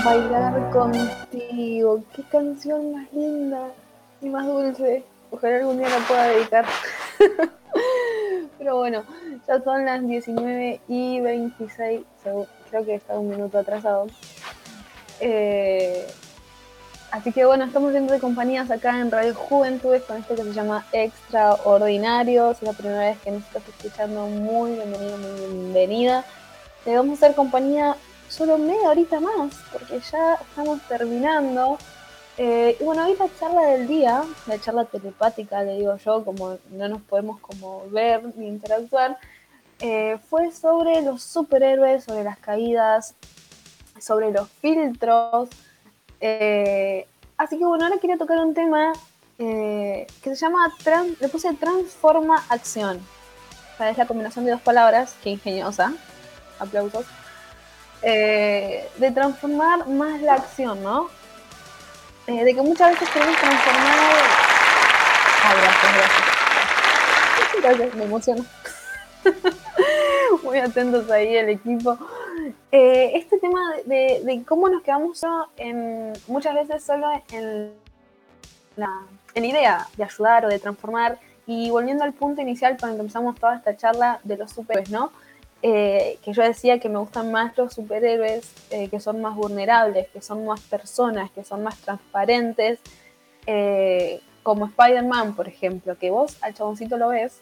Bailar 0.05 0.69
contigo, 0.71 2.03
qué 2.15 2.23
canción 2.31 2.93
más 2.93 3.11
linda 3.11 3.73
y 4.21 4.29
más 4.29 4.45
dulce. 4.45 5.03
Ojalá 5.31 5.57
algún 5.57 5.79
día 5.79 5.89
la 5.89 6.07
pueda 6.07 6.27
dedicar. 6.29 6.65
Pero 8.57 8.77
bueno, 8.77 9.03
ya 9.47 9.61
son 9.61 9.85
las 9.85 10.07
19 10.07 10.81
y 10.87 11.19
26, 11.19 12.01
creo 12.23 12.85
que 12.85 12.95
está 12.95 13.19
un 13.19 13.29
minuto 13.29 13.59
atrasado. 13.59 14.07
Eh, 15.19 16.07
así 17.11 17.31
que 17.31 17.45
bueno, 17.45 17.65
estamos 17.65 17.91
viendo 17.91 18.13
de 18.13 18.19
compañías 18.19 18.69
acá 18.71 18.99
en 18.99 19.11
Radio 19.11 19.33
Juventudes 19.33 20.03
con 20.03 20.17
esto 20.17 20.35
que 20.35 20.43
se 20.43 20.53
llama 20.53 20.85
Extraordinario. 20.91 22.53
Si 22.53 22.65
es 22.65 22.71
la 22.71 22.77
primera 22.77 22.99
vez 22.99 23.17
que 23.19 23.31
nos 23.31 23.43
estás 23.43 23.63
escuchando, 23.67 24.27
muy 24.27 24.71
bienvenido, 24.71 25.17
muy 25.17 25.39
bienvenida. 25.39 26.25
Te 26.83 26.95
vamos 26.95 27.11
a 27.21 27.25
hacer 27.25 27.35
compañía 27.35 27.95
solo 28.29 28.57
media 28.57 28.89
horita 28.89 29.19
más, 29.19 29.53
porque 29.71 29.99
ya 30.11 30.35
estamos 30.35 30.81
terminando. 30.87 31.77
Eh, 32.37 32.77
y 32.79 32.83
bueno, 32.83 33.05
hoy 33.05 33.15
la 33.17 33.27
charla 33.39 33.61
del 33.63 33.87
día, 33.87 34.23
la 34.45 34.59
charla 34.59 34.85
telepática, 34.85 35.63
le 35.63 35.77
digo 35.77 35.97
yo, 35.97 36.23
como 36.23 36.57
no 36.69 36.87
nos 36.87 37.01
podemos 37.01 37.39
como 37.39 37.89
ver 37.89 38.21
ni 38.35 38.47
interactuar, 38.47 39.17
eh, 39.79 40.19
fue 40.29 40.51
sobre 40.51 41.01
los 41.01 41.23
superhéroes, 41.23 42.03
sobre 42.03 42.23
las 42.23 42.37
caídas, 42.37 43.15
sobre 43.99 44.31
los 44.31 44.49
filtros. 44.49 45.49
Eh, 46.19 47.07
así 47.37 47.57
que 47.57 47.65
bueno, 47.65 47.85
ahora 47.85 47.97
quería 47.99 48.17
tocar 48.17 48.39
un 48.39 48.53
tema 48.53 48.93
que 49.37 50.07
se 50.23 50.35
llama, 50.35 50.73
le 51.19 51.29
puse 51.29 51.53
transforma 51.53 52.43
acción. 52.49 52.99
O 53.79 53.83
es 53.83 53.97
la 53.97 54.07
combinación 54.07 54.45
de 54.45 54.51
dos 54.51 54.61
palabras, 54.61 55.15
que 55.23 55.29
ingeniosa, 55.29 55.93
aplausos, 56.57 57.05
de 58.01 59.11
transformar 59.13 59.87
más 59.87 60.21
la 60.21 60.33
acción, 60.33 60.81
¿no? 60.81 61.09
Eh, 62.27 62.43
de 62.43 62.53
que 62.53 62.61
muchas 62.61 62.91
veces 62.91 63.09
queremos 63.09 63.37
transformar. 63.37 63.95
Ah, 65.43 65.55
gracias, 65.61 65.93
gracias. 65.95 66.33
Gracias, 67.61 67.95
me 67.95 68.03
emociono. 68.03 68.45
Muy 70.43 70.59
atentos 70.59 71.09
ahí 71.09 71.37
el 71.37 71.49
equipo. 71.49 71.97
Eh, 72.71 73.11
este 73.15 73.39
tema 73.39 73.59
de, 73.85 74.43
cómo 74.45 74.67
nos 74.69 74.83
quedamos 74.83 75.21
en, 75.57 76.13
muchas 76.27 76.53
veces 76.53 76.83
solo 76.83 77.07
en 77.31 77.71
la, 78.75 78.91
en 79.33 79.43
la 79.43 79.47
idea 79.47 79.87
de 79.95 80.03
ayudar 80.03 80.45
o 80.45 80.49
de 80.49 80.59
transformar 80.59 81.17
y 81.45 81.69
volviendo 81.69 82.03
al 82.03 82.13
punto 82.13 82.41
inicial 82.41 82.75
cuando 82.77 82.99
empezamos 82.99 83.39
toda 83.39 83.55
esta 83.55 83.75
charla 83.77 84.19
de 84.23 84.37
los 84.37 84.51
superhéroes, 84.51 84.91
¿no? 84.91 85.11
Eh, 85.63 86.19
que 86.21 86.33
yo 86.33 86.43
decía 86.43 86.79
que 86.79 86.87
me 86.87 86.99
gustan 86.99 87.31
más 87.31 87.57
los 87.57 87.73
superhéroes 87.73 88.51
eh, 88.69 88.89
que 88.89 88.99
son 88.99 89.21
más 89.21 89.35
vulnerables, 89.35 90.07
que 90.09 90.21
son 90.21 90.45
más 90.45 90.59
personas, 90.61 91.31
que 91.31 91.43
son 91.43 91.63
más 91.63 91.77
transparentes, 91.77 92.79
eh, 93.47 94.21
como 94.43 94.65
Spider-Man, 94.65 95.35
por 95.35 95.47
ejemplo, 95.47 95.97
que 95.97 96.11
vos 96.11 96.37
al 96.41 96.53
chaboncito 96.53 96.97
lo 96.97 97.09
ves 97.09 97.39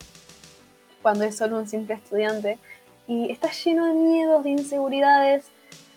cuando 1.02 1.26
es 1.26 1.36
solo 1.36 1.58
un 1.58 1.68
simple 1.68 1.96
estudiante 1.96 2.58
y 3.08 3.32
está 3.32 3.52
lleno 3.52 3.86
de 3.86 3.94
miedos, 3.94 4.44
de 4.44 4.50
inseguridades, 4.52 5.46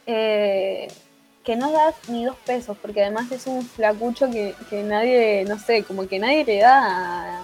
que 0.07 1.57
no 1.57 1.73
das 1.73 1.95
ni 2.09 2.25
dos 2.25 2.37
pesos, 2.45 2.77
porque 2.81 3.03
además 3.03 3.31
es 3.33 3.47
un 3.47 3.63
flacucho 3.63 4.31
que, 4.31 4.55
que 4.69 4.83
nadie, 4.83 5.45
no 5.47 5.59
sé, 5.59 5.83
como 5.83 6.07
que 6.07 6.19
nadie 6.19 6.45
le 6.45 6.59
da 6.59 7.43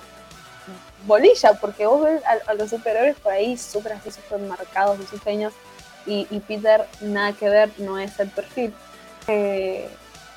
bolilla, 1.07 1.55
porque 1.55 1.87
vos 1.87 2.03
ves 2.03 2.23
a, 2.25 2.55
los 2.55 2.71
superhéroes 2.71 3.17
por 3.17 3.33
ahí 3.33 3.57
súper 3.57 3.93
así, 3.93 4.11
súper 4.11 4.41
marcados 4.41 4.99
sus 5.09 5.21
sueños, 5.21 5.53
y, 6.07 6.25
Peter 6.41 6.87
nada 7.01 7.33
que 7.33 7.49
ver, 7.49 7.71
no 7.79 7.99
es 7.99 8.19
el 8.21 8.29
perfil. 8.29 8.75
Eh, 9.27 9.89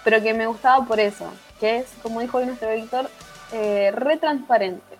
pero 0.04 0.22
que 0.24 0.34
me 0.34 0.48
gustaba 0.48 0.86
por 0.86 1.00
eso, 1.00 1.30
que 1.60 1.80
es, 1.80 1.88
como 2.02 2.22
dijo 2.22 2.40
nuestro 2.40 2.74
Víctor, 2.74 3.10
eh, 3.52 3.92
retransparente. 3.94 4.98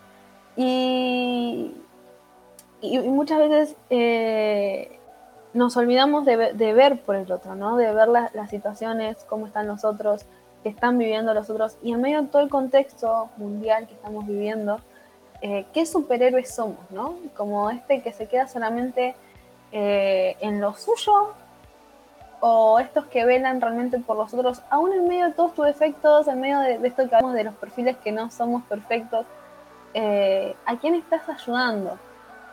Y, 0.58 1.72
y, 2.82 3.00
muchas 3.00 3.40
veces 3.40 3.76
eh, 3.90 5.00
nos 5.54 5.76
olvidamos 5.78 6.26
de, 6.26 6.36
ver 6.74 7.02
por 7.02 7.16
el 7.16 7.32
otro, 7.32 7.56
¿no? 7.56 7.78
De 7.78 7.92
ver 7.92 8.08
las 8.08 8.50
situaciones, 8.50 9.18
cómo 9.28 9.48
están 9.48 9.68
los 9.68 9.84
otros, 9.84 10.26
que 10.64 10.70
están 10.70 10.98
viviendo 10.98 11.34
los 11.34 11.50
otros, 11.50 11.78
y 11.82 11.94
en 11.94 12.02
medio 12.02 12.22
de 12.22 12.28
todo 12.28 12.42
el 12.42 12.50
contexto 12.50 13.30
mundial 13.38 13.88
que 13.88 13.94
estamos 13.94 14.28
viviendo, 14.28 14.80
eh, 15.42 15.66
qué 15.74 15.86
superhéroes 15.86 16.54
somos, 16.54 16.80
¿no? 16.90 17.16
Como 17.36 17.70
este 17.70 18.02
que 18.02 18.12
se 18.12 18.28
queda 18.28 18.48
solamente 18.48 19.16
eh, 19.72 20.36
en 20.40 20.62
lo 20.62 20.74
suyo 20.74 21.34
o 22.40 22.80
estos 22.80 23.06
que 23.08 23.26
velan 23.26 23.62
realmente 23.62 24.00
por 24.00 24.16
los 24.18 24.34
otros, 24.34 24.62
aún 24.70 24.94
en 24.94 25.08
medio 25.08 25.26
de 25.26 25.34
todos 25.34 25.56
tus 25.56 25.66
defectos, 25.66 26.28
en 26.28 26.40
medio 26.40 26.60
de, 26.60 26.76
esto 26.88 27.10
que 27.10 27.16
hablamos 27.16 27.34
de 27.34 27.44
los 27.46 27.56
perfiles 27.56 27.98
que 27.98 28.12
no 28.12 28.30
somos 28.30 28.64
perfectos, 28.64 29.26
¿a 29.96 30.78
quién 30.80 30.94
estás 30.94 31.28
ayudando? 31.28 31.98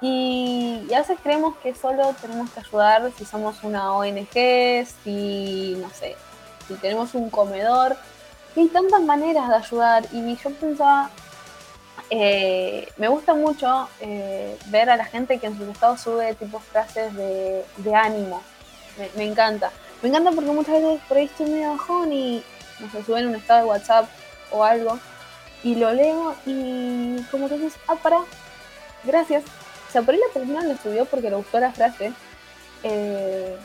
Y, 0.07 0.85
y, 0.87 0.93
a 0.93 0.99
veces 0.99 1.19
creemos 1.23 1.57
que 1.63 1.75
solo 1.75 2.15
tenemos 2.21 2.51
que 2.51 2.61
ayudar 2.61 3.11
si 3.17 3.25
somos 3.25 3.63
una 3.63 3.95
ONG, 3.95 4.87
si, 5.03 5.79
no 5.81 5.89
sé, 5.89 6.15
si 6.69 6.75
tenemos 6.75 7.15
un 7.15 7.31
comedor. 7.31 7.97
Y 8.55 8.61
hay 8.61 8.69
tantas 8.69 9.01
maneras 9.01 9.49
de 9.49 9.55
ayudar 9.55 10.05
y 10.13 10.37
yo 10.37 10.51
pensaba, 10.51 11.09
eh, 12.11 12.87
me 12.99 13.09
gusta 13.09 13.33
mucho 13.33 13.89
eh, 14.01 14.59
ver 14.67 14.91
a 14.91 14.97
la 14.99 15.07
gente 15.07 15.39
que 15.39 15.47
en 15.47 15.57
sus 15.57 15.69
estados 15.69 16.03
sube 16.03 16.35
tipo 16.35 16.59
frases 16.59 17.15
de, 17.15 17.95
ánimo. 17.95 18.43
Me, 19.17 19.25
encanta. 19.25 19.73
Me 20.03 20.11
encanta 20.11 20.33
porque 20.33 20.51
muchas 20.51 20.83
veces 20.83 21.01
por 21.09 21.17
ahí 21.17 21.25
estoy 21.25 21.47
medio 21.47 21.71
bajón 21.71 22.13
y 22.13 22.45
no 22.79 22.91
sé, 22.91 23.03
suben 23.05 23.29
un 23.29 23.37
estado 23.37 23.61
de 23.61 23.71
WhatsApp 23.71 24.07
o 24.51 24.63
algo 24.63 24.99
y 25.63 25.77
lo 25.77 25.95
leo 25.95 26.35
y 26.45 27.23
como 27.31 27.49
que 27.49 27.55
dices, 27.57 27.81
ah, 27.89 27.95
para, 27.95 28.19
gracias. 29.03 29.45
O 29.95 29.97
sea, 29.97 30.03
por 30.03 30.15
ahí 30.15 30.21
la 30.21 30.33
persona 30.35 30.65
lo 30.65 30.77
subió 30.77 31.05
porque 31.05 31.31
le 31.31 31.37
gustó 31.37 31.61
la 31.61 31.71
frase, 31.71 32.13
eh, 32.83 33.57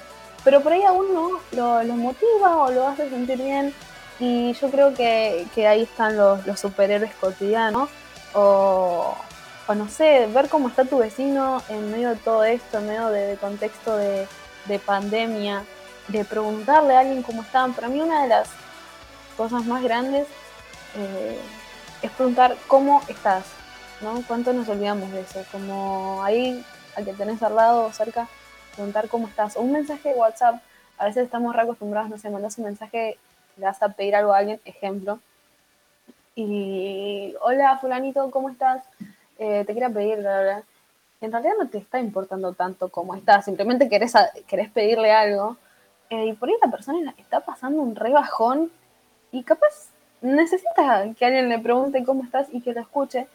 pero 0.43 0.61
por 0.61 0.71
ahí 0.73 0.83
a 0.83 0.91
uno 0.91 1.39
lo, 1.53 1.83
motiva 1.95 2.57
o 2.57 2.69
lo 2.69 2.87
hace 2.87 3.09
sentir 3.09 3.41
bien 3.41 3.73
y 4.19 4.53
yo 4.53 4.69
creo 4.69 4.93
que, 4.93 5.47
ahí 5.67 5.81
están 5.81 6.17
los, 6.17 6.45
los 6.45 6.59
superhéroes 6.59 7.15
cotidianos 7.15 7.89
o, 8.35 9.15
no 9.75 9.89
sé, 9.89 10.27
ver 10.31 10.49
cómo 10.49 10.67
está 10.67 10.85
tu 10.85 10.99
vecino 10.99 11.63
en 11.67 11.89
medio 11.89 12.09
de 12.09 12.17
todo 12.17 12.43
esto, 12.43 12.77
en 12.77 12.85
medio 12.85 13.07
de, 13.07 13.35
contexto 13.41 13.97
de, 13.97 14.27
pandemia, 14.85 15.63
de 16.09 16.25
preguntarle 16.25 16.95
a 16.95 16.99
alguien 16.99 17.23
cómo 17.23 17.41
están. 17.41 17.73
Para 17.73 17.87
mí 17.87 18.01
una 18.01 18.21
de 18.21 18.27
las 18.27 18.49
cosas 19.35 19.65
más 19.65 19.81
grandes 19.81 20.27
eh, 20.95 21.39
es 22.03 22.11
preguntar 22.11 22.55
cómo 22.67 23.01
estás, 23.07 23.45
¿no? 24.01 24.23
¿Cuánto 24.27 24.53
nos 24.53 24.67
olvidamos 24.69 25.11
de 25.11 25.21
eso? 25.21 25.43
Como 25.51 26.23
ahí, 26.23 26.63
al 26.95 27.05
que 27.05 27.13
tenés 27.13 27.41
al 27.43 27.55
lado 27.55 27.85
o 27.85 27.91
cerca, 27.91 28.27
preguntar 28.75 29.07
cómo 29.09 29.27
estás. 29.27 29.57
O 29.57 29.61
un 29.61 29.71
mensaje 29.71 30.09
de 30.09 30.15
WhatsApp, 30.15 30.61
a 30.97 31.05
veces 31.05 31.25
estamos 31.25 31.55
re 31.55 31.61
acostumbrados, 31.61 32.09
no 32.09 32.17
sé, 32.17 32.29
mandas 32.29 32.57
un 32.57 32.65
mensaje, 32.65 33.17
le 33.57 33.65
vas 33.65 33.81
a 33.81 33.89
pedir 33.89 34.15
algo 34.15 34.33
a 34.33 34.37
alguien, 34.37 34.59
ejemplo, 34.65 35.19
y 36.35 37.35
hola 37.41 37.77
fulanito, 37.79 38.31
¿cómo 38.31 38.49
estás? 38.49 38.85
Eh, 39.37 39.63
te 39.65 39.73
quería 39.73 39.89
pedir, 39.89 40.19
la 40.19 40.37
verdad. 40.37 40.63
En 41.19 41.31
realidad 41.33 41.55
no 41.59 41.67
te 41.67 41.79
está 41.79 41.99
importando 41.99 42.53
tanto 42.53 42.87
cómo 42.87 43.13
estás, 43.13 43.43
simplemente 43.43 43.89
querés, 43.89 44.13
querés 44.47 44.69
pedirle 44.69 45.11
algo. 45.11 45.57
Eh, 46.09 46.27
y 46.27 46.33
por 46.33 46.47
ahí 46.47 46.55
la 46.63 46.71
persona 46.71 47.13
está 47.17 47.41
pasando 47.41 47.81
un 47.81 47.95
rebajón 47.95 48.71
y 49.31 49.43
capaz 49.43 49.89
necesita 50.21 51.13
que 51.17 51.25
alguien 51.25 51.49
le 51.49 51.59
pregunte 51.59 52.03
cómo 52.05 52.23
estás 52.23 52.47
y 52.51 52.61
que 52.61 52.73
lo 52.73 52.81
escuche. 52.81 53.27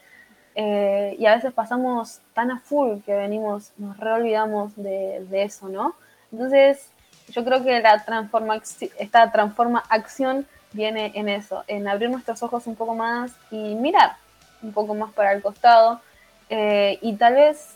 Eh, 0.55 1.15
y 1.19 1.25
a 1.25 1.35
veces 1.35 1.53
pasamos 1.53 2.21
tan 2.33 2.49
a 2.49 2.59
full 2.59 2.99
que 3.05 3.13
venimos, 3.13 3.71
nos 3.77 3.97
reolvidamos 3.97 4.75
de, 4.75 5.25
de 5.29 5.43
eso, 5.43 5.67
¿no? 5.67 5.95
Entonces, 6.31 6.89
yo 7.29 7.43
creo 7.43 7.63
que 7.63 7.79
la 7.81 8.03
transforma, 8.05 8.61
esta 8.97 9.31
transforma 9.31 9.83
acción 9.89 10.47
viene 10.71 11.11
en 11.15 11.29
eso, 11.29 11.63
en 11.67 11.87
abrir 11.87 12.09
nuestros 12.09 12.41
ojos 12.43 12.67
un 12.67 12.75
poco 12.75 12.95
más 12.95 13.31
y 13.51 13.75
mirar 13.75 14.17
un 14.61 14.73
poco 14.73 14.93
más 14.93 15.11
para 15.13 15.33
el 15.33 15.41
costado. 15.41 16.01
Eh, 16.49 16.99
y 17.01 17.15
tal 17.15 17.35
vez 17.35 17.75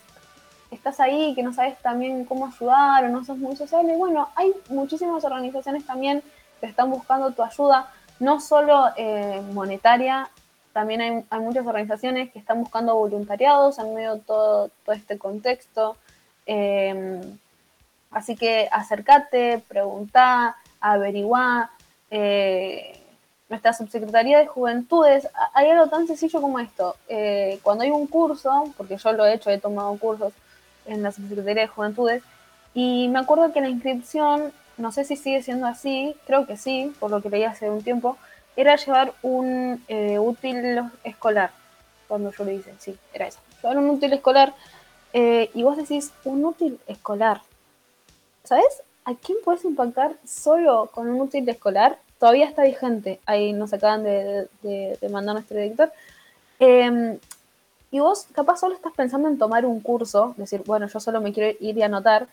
estás 0.72 0.99
ahí 0.99 1.34
que 1.35 1.43
no 1.43 1.53
sabes 1.53 1.77
también 1.80 2.26
cómo 2.26 2.47
ayudar 2.47 3.06
o 3.06 3.10
no 3.10 3.23
sos 3.23 3.38
muy 3.38 3.56
sociable. 3.56 3.95
Bueno, 3.95 4.30
hay 4.35 4.53
muchísimas 4.69 5.23
organizaciones 5.23 5.85
también 5.85 6.22
que 6.60 6.68
están 6.68 6.89
buscando 6.91 7.31
tu 7.31 7.43
ayuda, 7.43 7.91
no 8.19 8.39
solo 8.39 8.89
eh, 8.97 9.41
monetaria, 9.53 10.30
también 10.80 11.26
hay, 11.30 11.39
muchas 11.41 11.68
organizaciones 11.68 12.31
que 12.31 12.39
están 12.39 12.61
buscando 12.61 12.95
voluntariados 12.95 13.80
en 13.80 13.93
medio 13.93 14.15
de 14.15 14.22
todo, 14.22 14.72
todo 14.85 14.95
este 14.95 15.18
contexto. 15.18 15.97
Eh, 16.45 17.19
así 18.11 18.38
que 18.38 18.69
acércate, 18.72 19.61
pregunta, 19.68 20.56
averigua, 20.80 21.69
eh, 22.10 22.97
nuestra 23.49 23.73
subsecretaría 23.73 24.39
de 24.39 24.47
Juventudes, 24.47 25.27
hay 25.53 25.69
algo 25.69 25.88
tan 25.88 26.07
sencillo 26.07 26.39
como 26.39 26.60
esto. 26.60 26.95
Eh, 27.10 27.60
cuando 27.61 27.84
hay 27.84 27.91
un 27.91 28.07
curso, 28.07 28.73
porque 28.77 28.95
yo 28.95 29.11
lo 29.11 29.26
he 29.26 29.34
hecho, 29.34 29.49
he 29.49 29.57
tomado 29.57 29.93
cursos 29.97 30.31
en 30.85 31.03
la 31.03 31.11
subsecretaría 31.11 31.64
de 31.64 31.68
Juventudes, 31.68 32.23
y 32.73 33.10
me 33.10 33.19
acuerdo 33.19 33.51
que 33.51 33.60
la 33.60 33.68
inscripción 33.68 34.53
no 34.77 34.93
sé 34.93 35.03
si 35.03 35.18
sigue 35.18 35.43
siendo 35.43 35.68
así, 35.68 36.15
creo 36.26 36.47
que 36.47 36.56
sí, 36.56 36.93
por 37.01 37.11
lo 37.11 37.22
que 37.22 37.30
leí 37.30 37.43
hace 37.43 37.69
un 37.69 37.84
tiempo, 37.84 38.18
era 38.60 38.76
llevar 38.76 39.14
un 39.22 39.84
eh, 39.88 40.19
útil 40.19 40.81
escolar. 41.03 41.52
Cuando 42.07 42.31
yo 42.31 42.44
le 42.44 42.56
hice, 42.56 42.73
sí, 42.80 42.98
era 43.14 43.27
eso. 43.27 43.40
Llevar 43.61 43.77
un 43.77 43.90
útil 43.90 44.14
escolar. 44.14 44.53
eh, 45.14 45.49
y 45.53 45.64
vos 45.64 45.77
decís, 45.77 46.11
un 46.23 46.45
útil 46.45 46.80
escolar. 46.88 47.41
¿Sabes 48.44 48.81
a 49.06 49.15
quién 49.15 49.38
puedes 49.44 49.64
impactar 49.65 50.14
solo 50.26 50.90
con 50.94 51.10
un 51.10 51.22
útil 51.22 51.48
escolar? 51.49 51.98
Todavía 52.19 52.45
está 52.48 52.64
vigente. 52.64 53.19
Ahí 53.26 53.53
nos 53.53 53.73
acaban 53.73 54.03
de, 54.03 54.48
de- 54.61 54.98
de 54.99 55.10
mandar 55.10 55.36
nuestro 55.36 55.57
director. 55.57 55.91
Eh, 56.60 57.18
y 57.91 57.99
vos 57.99 58.27
capaz 58.34 58.57
solo 58.60 58.76
estás 58.76 58.94
pensando 58.95 59.27
en 59.30 59.38
tomar 59.40 59.65
un 59.65 59.80
curso, 59.80 60.34
decir, 60.38 60.61
bueno, 60.65 60.88
yo 60.88 60.99
solo 60.99 61.22
me 61.22 61.34
quiero 61.34 61.57
ir 61.60 61.76
y 61.77 61.81
anotar, 61.81 62.27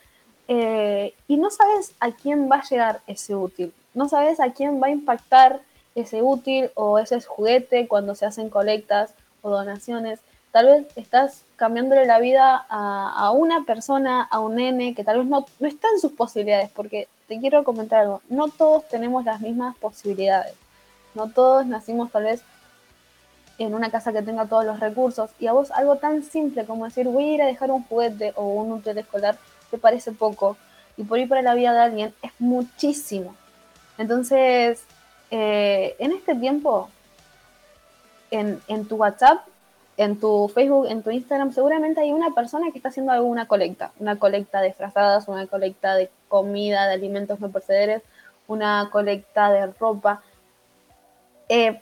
eh, 0.48 1.14
y 1.28 1.36
no 1.38 1.50
sabes 1.50 1.92
a 1.98 2.10
quién 2.12 2.50
va 2.50 2.56
a 2.56 2.62
llegar 2.68 3.00
ese 3.06 3.34
útil, 3.34 3.72
no 3.94 4.06
sabes 4.08 4.38
a 4.38 4.52
quién 4.52 4.82
va 4.82 4.88
a 4.88 4.90
impactar 4.90 5.60
ese 5.96 6.22
útil 6.22 6.70
o 6.74 6.98
ese 6.98 7.20
juguete 7.20 7.88
cuando 7.88 8.14
se 8.14 8.26
hacen 8.26 8.50
colectas 8.50 9.14
o 9.42 9.50
donaciones. 9.50 10.20
Tal 10.52 10.66
vez 10.66 10.86
estás 10.94 11.42
cambiándole 11.56 12.06
la 12.06 12.20
vida 12.20 12.64
a, 12.68 13.12
a 13.16 13.32
una 13.32 13.64
persona, 13.64 14.22
a 14.22 14.38
un 14.38 14.54
nene 14.54 14.94
que 14.94 15.02
tal 15.02 15.18
vez 15.18 15.26
no, 15.26 15.46
no 15.58 15.68
está 15.68 15.88
en 15.92 16.00
sus 16.00 16.12
posibilidades, 16.12 16.70
porque 16.70 17.08
te 17.26 17.40
quiero 17.40 17.64
comentar 17.64 18.02
algo, 18.02 18.22
no 18.28 18.48
todos 18.48 18.86
tenemos 18.88 19.24
las 19.24 19.40
mismas 19.40 19.76
posibilidades, 19.76 20.54
no 21.14 21.28
todos 21.28 21.66
nacimos 21.66 22.12
tal 22.12 22.24
vez 22.24 22.42
en 23.58 23.74
una 23.74 23.90
casa 23.90 24.12
que 24.12 24.22
tenga 24.22 24.46
todos 24.46 24.64
los 24.64 24.80
recursos 24.80 25.30
y 25.38 25.46
a 25.46 25.52
vos 25.52 25.70
algo 25.70 25.96
tan 25.96 26.22
simple 26.22 26.66
como 26.66 26.84
decir 26.84 27.08
voy 27.08 27.24
a 27.24 27.34
ir 27.34 27.42
a 27.42 27.46
dejar 27.46 27.70
un 27.70 27.84
juguete 27.84 28.34
o 28.36 28.46
un 28.48 28.70
útil 28.70 28.98
escolar 28.98 29.38
te 29.70 29.78
parece 29.78 30.12
poco 30.12 30.58
y 30.96 31.04
por 31.04 31.18
ir 31.18 31.28
para 31.28 31.42
la 31.42 31.54
vida 31.54 31.72
de 31.72 31.80
alguien 31.80 32.14
es 32.22 32.32
muchísimo. 32.38 33.34
Entonces, 33.98 34.82
eh, 35.30 35.96
en 35.98 36.12
este 36.12 36.34
tiempo, 36.34 36.88
en, 38.30 38.60
tu 38.86 38.96
WhatsApp, 38.96 39.46
en 39.96 40.18
tu 40.20 40.48
Facebook, 40.48 40.86
en 40.88 41.02
tu 41.02 41.10
Instagram, 41.10 41.52
seguramente 41.52 42.00
hay 42.00 42.12
una 42.12 42.30
persona 42.30 42.70
que 42.70 42.78
está 42.78 42.90
haciendo 42.90 43.12
alguna 43.12 43.46
colecta, 43.46 43.92
una 43.98 44.18
colecta 44.18 44.60
de 44.60 44.72
frazadas, 44.72 45.28
una 45.28 45.46
colecta 45.46 45.94
de 45.94 46.10
comida, 46.28 46.86
de 46.86 46.94
alimentos 46.94 47.40
no 47.40 47.50
percederes, 47.50 48.02
una 48.46 48.88
colecta 48.90 49.50
de 49.50 49.66
ropa. 49.66 50.22
Eh, 51.48 51.80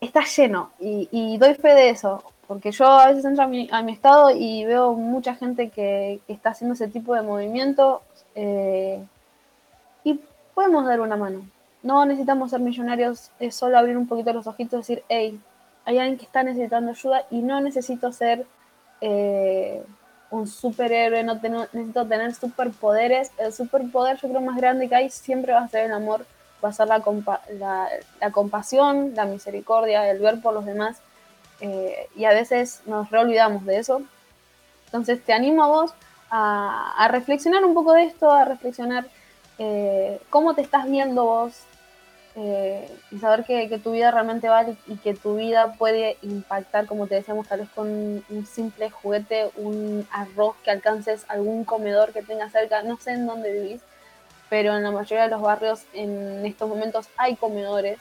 está 0.00 0.24
lleno 0.24 0.70
y, 0.78 1.36
doy 1.38 1.54
fe 1.54 1.74
de 1.74 1.90
eso, 1.90 2.22
porque 2.46 2.70
yo 2.70 2.86
a 2.86 3.08
veces 3.08 3.24
entro 3.24 3.44
a 3.44 3.48
mi, 3.48 3.68
a 3.70 3.82
mi 3.82 3.92
estado 3.92 4.30
y 4.30 4.64
veo 4.64 4.94
mucha 4.94 5.34
gente 5.34 5.70
que, 5.70 6.20
que 6.26 6.32
está 6.32 6.50
haciendo 6.50 6.74
ese 6.74 6.88
tipo 6.88 7.14
de 7.14 7.22
movimiento 7.22 8.02
eh, 8.34 9.04
y 10.04 10.20
podemos 10.54 10.86
dar 10.86 11.00
una 11.00 11.16
mano. 11.16 11.42
No 11.86 12.04
necesitamos 12.04 12.50
ser 12.50 12.60
millonarios, 12.60 13.30
es 13.38 13.54
solo 13.54 13.78
abrir 13.78 13.96
un 13.96 14.08
poquito 14.08 14.32
los 14.32 14.46
ojitos 14.46 14.74
y 14.74 14.94
decir, 14.94 15.04
hey, 15.08 15.40
hay 15.84 15.98
alguien 15.98 16.18
que 16.18 16.24
está 16.24 16.42
necesitando 16.42 16.90
ayuda 16.90 17.22
y 17.30 17.38
no 17.42 17.60
necesito 17.60 18.12
ser 18.12 18.44
eh, 19.00 19.84
un 20.30 20.46
superhéroe, 20.48 21.22
no 21.22 21.38
tengo- 21.40 21.66
necesito 21.72 22.04
tener 22.06 22.34
superpoderes. 22.34 23.30
El 23.38 23.52
superpoder 23.52 24.16
yo 24.20 24.28
creo 24.28 24.40
más 24.40 24.56
grande 24.56 24.88
que 24.88 24.96
hay 24.96 25.10
siempre 25.10 25.52
va 25.52 25.60
a 25.60 25.68
ser 25.68 25.84
el 25.86 25.92
amor, 25.92 26.26
va 26.64 26.70
a 26.70 26.72
ser 26.72 26.88
la, 26.88 27.00
compa- 27.00 27.40
la, 27.58 27.88
la 28.20 28.30
compasión, 28.32 29.12
la 29.14 29.24
misericordia, 29.26 30.10
el 30.10 30.18
ver 30.18 30.40
por 30.40 30.54
los 30.54 30.64
demás. 30.66 30.96
eh, 31.60 32.08
y 32.16 32.24
a 32.24 32.30
veces 32.30 32.82
nos 32.86 33.10
reolvidamos 33.10 33.64
de 33.64 33.78
eso. 33.78 34.02
Entonces 34.86 35.22
te 35.24 35.32
animo 35.32 35.62
a 35.64 35.68
vos 35.68 35.94
a, 36.30 36.94
a 36.98 37.08
reflexionar 37.08 37.64
un 37.64 37.74
poco 37.74 37.92
de 37.92 38.04
esto, 38.04 38.30
a 38.32 38.44
reflexionar 38.44 39.06
eh, 39.58 40.20
cómo 40.30 40.54
te 40.54 40.62
estás 40.62 40.84
viendo 40.90 41.24
vos 41.24 41.54
eh, 42.38 42.86
y 43.10 43.18
saber 43.18 43.44
que, 43.44 43.80
tu 43.82 43.92
vida 43.92 44.10
realmente 44.10 44.50
vale 44.50 44.76
y 44.86 44.96
que 44.96 45.14
tu 45.14 45.36
vida 45.36 45.72
puede 45.72 46.18
impactar, 46.20 46.84
como 46.84 47.06
te 47.06 47.14
decíamos, 47.14 47.48
tal 47.48 47.60
vez 47.60 47.70
con 47.70 47.88
un 48.28 48.46
simple 48.46 48.90
juguete, 48.90 49.50
un 49.56 50.06
arroz 50.12 50.54
que 50.62 50.70
alcances 50.70 51.24
algún 51.28 51.64
comedor 51.64 52.12
que 52.12 52.22
tengas 52.22 52.52
cerca, 52.52 52.82
no 52.82 52.98
sé 52.98 53.12
en 53.12 53.26
dónde 53.26 53.52
vivís, 53.52 53.80
pero 54.50 54.76
en 54.76 54.82
la 54.82 54.90
mayoría 54.90 55.24
de 55.24 55.30
los 55.30 55.40
barrios 55.40 55.84
en 55.94 56.44
estos 56.44 56.68
momentos 56.68 57.08
hay 57.16 57.36
comedores 57.36 57.98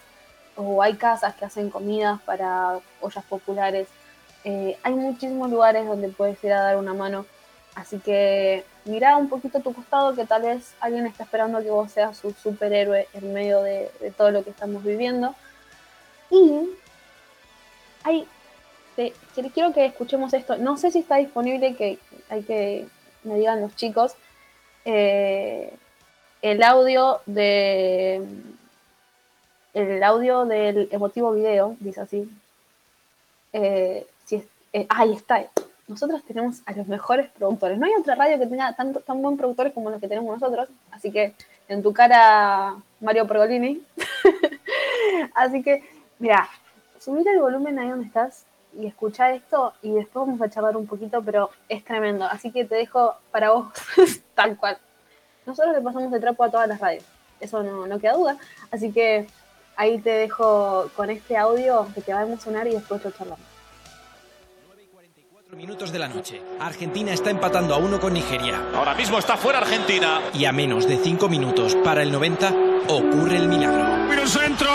o 0.57 0.83
hay 0.83 0.95
casas 0.95 1.35
que 1.35 1.45
hacen 1.45 1.69
comidas 1.69 2.21
para 2.23 2.79
ollas 2.99 3.23
populares. 3.25 3.87
Eh, 4.43 4.77
hay 4.83 4.93
muchísimos 4.93 5.49
lugares 5.49 5.87
donde 5.87 6.09
puedes 6.09 6.43
ir 6.43 6.51
a 6.51 6.61
dar 6.61 6.77
una 6.77 6.93
mano. 6.93 7.25
Así 7.73 7.99
que 7.99 8.65
mira 8.85 9.17
un 9.17 9.29
poquito 9.29 9.57
a 9.57 9.61
tu 9.61 9.73
costado 9.73 10.15
que 10.15 10.25
tal 10.25 10.43
vez 10.43 10.73
alguien 10.79 11.05
está 11.05 11.23
esperando 11.23 11.61
que 11.61 11.69
vos 11.69 11.91
seas 11.91 12.17
su 12.17 12.31
superhéroe 12.31 13.07
en 13.13 13.33
medio 13.33 13.61
de, 13.61 13.91
todo 14.17 14.31
lo 14.31 14.43
que 14.43 14.51
estamos 14.51 14.83
viviendo. 14.83 15.35
Y 16.29 16.69
hay, 18.03 18.27
te- 18.95 19.13
quiero 19.53 19.73
que 19.73 19.85
escuchemos 19.85 20.33
esto. 20.33 20.57
No 20.57 20.77
sé 20.77 20.91
si 20.91 20.99
está 20.99 21.17
disponible, 21.17 21.75
que 21.75 21.99
hay 22.29 22.43
que 22.43 22.87
me 23.23 23.35
digan 23.35 23.61
los 23.61 23.75
chicos. 23.75 24.15
eh, 24.85 25.73
el 26.41 26.61
audio 26.61 27.21
de 27.25 28.21
el 29.73 30.03
audio 30.03 30.45
del 30.45 30.87
emotivo 30.91 31.33
video, 31.33 31.75
dice 31.79 32.01
así. 32.01 32.29
Eh, 33.51 34.07
eh, 34.73 34.85
ahí 34.89 35.13
está. 35.13 35.45
Nosotros 35.87 36.23
tenemos 36.23 36.61
a 36.65 36.73
los 36.73 36.87
mejores 36.87 37.29
productores. 37.29 37.77
No 37.77 37.85
hay 37.85 37.93
otra 37.93 38.15
radio 38.15 38.39
que 38.39 38.47
tenga 38.47 38.73
tan 38.73 39.21
buen 39.21 39.37
productores 39.37 39.73
como 39.73 39.89
los 39.91 40.01
que 40.01 40.07
tenemos 40.07 40.39
nosotros. 40.39 40.69
Así 40.91 41.11
que 41.11 41.33
en 41.67 41.81
tu 41.81 41.93
cara, 41.93 42.75
Mario 42.99 43.27
Pergolini. 43.27 43.83
así 45.35 45.63
que, 45.63 45.83
mira, 46.19 46.47
subir 46.99 47.27
el 47.27 47.39
volumen 47.39 47.79
ahí 47.79 47.89
donde 47.89 48.07
estás 48.07 48.45
y 48.77 48.87
escucha 48.87 49.31
esto 49.31 49.73
y 49.81 49.91
después 49.91 50.25
vamos 50.25 50.41
a 50.41 50.49
charlar 50.49 50.75
un 50.75 50.87
poquito, 50.87 51.21
pero 51.23 51.49
es 51.69 51.83
tremendo. 51.83 52.25
Así 52.25 52.51
que 52.51 52.65
te 52.65 52.75
dejo 52.75 53.15
para 53.31 53.51
vos 53.51 53.67
tal 54.35 54.57
cual. 54.57 54.77
Nosotros 55.45 55.75
le 55.75 55.81
pasamos 55.81 56.11
el 56.11 56.21
trapo 56.21 56.43
a 56.43 56.51
todas 56.51 56.67
las 56.67 56.79
radios. 56.79 57.05
Eso 57.39 57.63
no, 57.63 57.87
no 57.87 57.99
queda 57.99 58.13
duda. 58.13 58.37
Así 58.71 58.91
que 58.91 59.27
ahí 59.75 59.99
te 59.99 60.11
dejo 60.11 60.89
con 60.95 61.09
este 61.09 61.37
audio 61.37 61.87
que 61.93 62.01
te 62.01 62.13
va 62.13 62.21
a 62.21 62.25
emocionar 62.25 62.67
y 62.67 62.71
después 62.71 63.03
lo 63.03 63.11
charlamos. 63.11 63.54
Minutos 65.55 65.91
de 65.91 65.99
la 65.99 66.07
noche. 66.07 66.41
Argentina 66.59 67.13
está 67.13 67.29
empatando 67.29 67.73
a 67.73 67.77
uno 67.77 67.99
con 67.99 68.13
Nigeria. 68.13 68.61
Ahora 68.73 68.93
mismo 68.93 69.17
está 69.17 69.37
fuera 69.37 69.59
Argentina. 69.59 70.21
Y 70.33 70.45
a 70.45 70.51
menos 70.51 70.87
de 70.87 70.97
5 70.97 71.29
minutos 71.29 71.75
para 71.83 72.03
el 72.03 72.11
90 72.11 72.53
ocurre 72.89 73.37
el 73.37 73.47
milagro. 73.47 74.05
¡Mira 74.09 74.21
el 74.21 74.27
centro! 74.27 74.69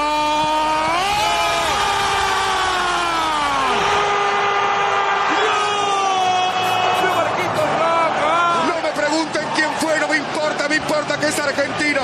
No 8.67 8.83
me 8.83 8.93
pregunten 8.93 9.43
quién 9.55 9.71
fue, 9.81 10.01
no 10.01 10.09
me 10.09 10.17
importa, 10.17 10.69
me 10.69 10.77
importa 10.77 11.21
que 11.21 11.27
es 11.27 11.39
Argentina. 11.39 12.01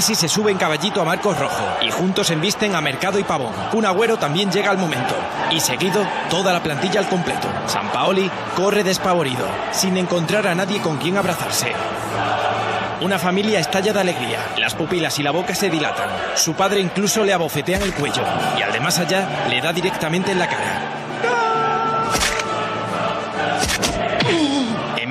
Messi 0.00 0.14
se 0.14 0.30
sube 0.30 0.50
en 0.50 0.56
caballito 0.56 1.02
a 1.02 1.04
Marcos 1.04 1.38
Rojo 1.38 1.62
y 1.82 1.90
juntos 1.90 2.30
embisten 2.30 2.74
a 2.74 2.80
Mercado 2.80 3.18
y 3.18 3.22
Pavón. 3.22 3.52
Un 3.74 3.84
agüero 3.84 4.16
también 4.16 4.50
llega 4.50 4.70
al 4.70 4.78
momento. 4.78 5.14
Y 5.50 5.60
seguido, 5.60 6.02
toda 6.30 6.54
la 6.54 6.62
plantilla 6.62 7.00
al 7.00 7.06
completo. 7.06 7.46
San 7.66 7.86
Paoli 7.92 8.30
corre 8.56 8.82
despavorido, 8.82 9.46
sin 9.72 9.98
encontrar 9.98 10.46
a 10.46 10.54
nadie 10.54 10.80
con 10.80 10.96
quien 10.96 11.18
abrazarse. 11.18 11.74
Una 13.02 13.18
familia 13.18 13.60
estalla 13.60 13.92
de 13.92 14.00
alegría. 14.00 14.38
Las 14.56 14.74
pupilas 14.74 15.18
y 15.18 15.22
la 15.22 15.32
boca 15.32 15.54
se 15.54 15.68
dilatan. 15.68 16.08
Su 16.34 16.54
padre 16.54 16.80
incluso 16.80 17.22
le 17.22 17.34
abofetea 17.34 17.76
en 17.76 17.82
el 17.82 17.92
cuello. 17.92 18.22
Y 18.58 18.62
al 18.62 18.72
de 18.72 18.80
más 18.80 18.98
allá 18.98 19.48
le 19.50 19.60
da 19.60 19.70
directamente 19.70 20.32
en 20.32 20.38
la 20.38 20.48
cara. 20.48 20.99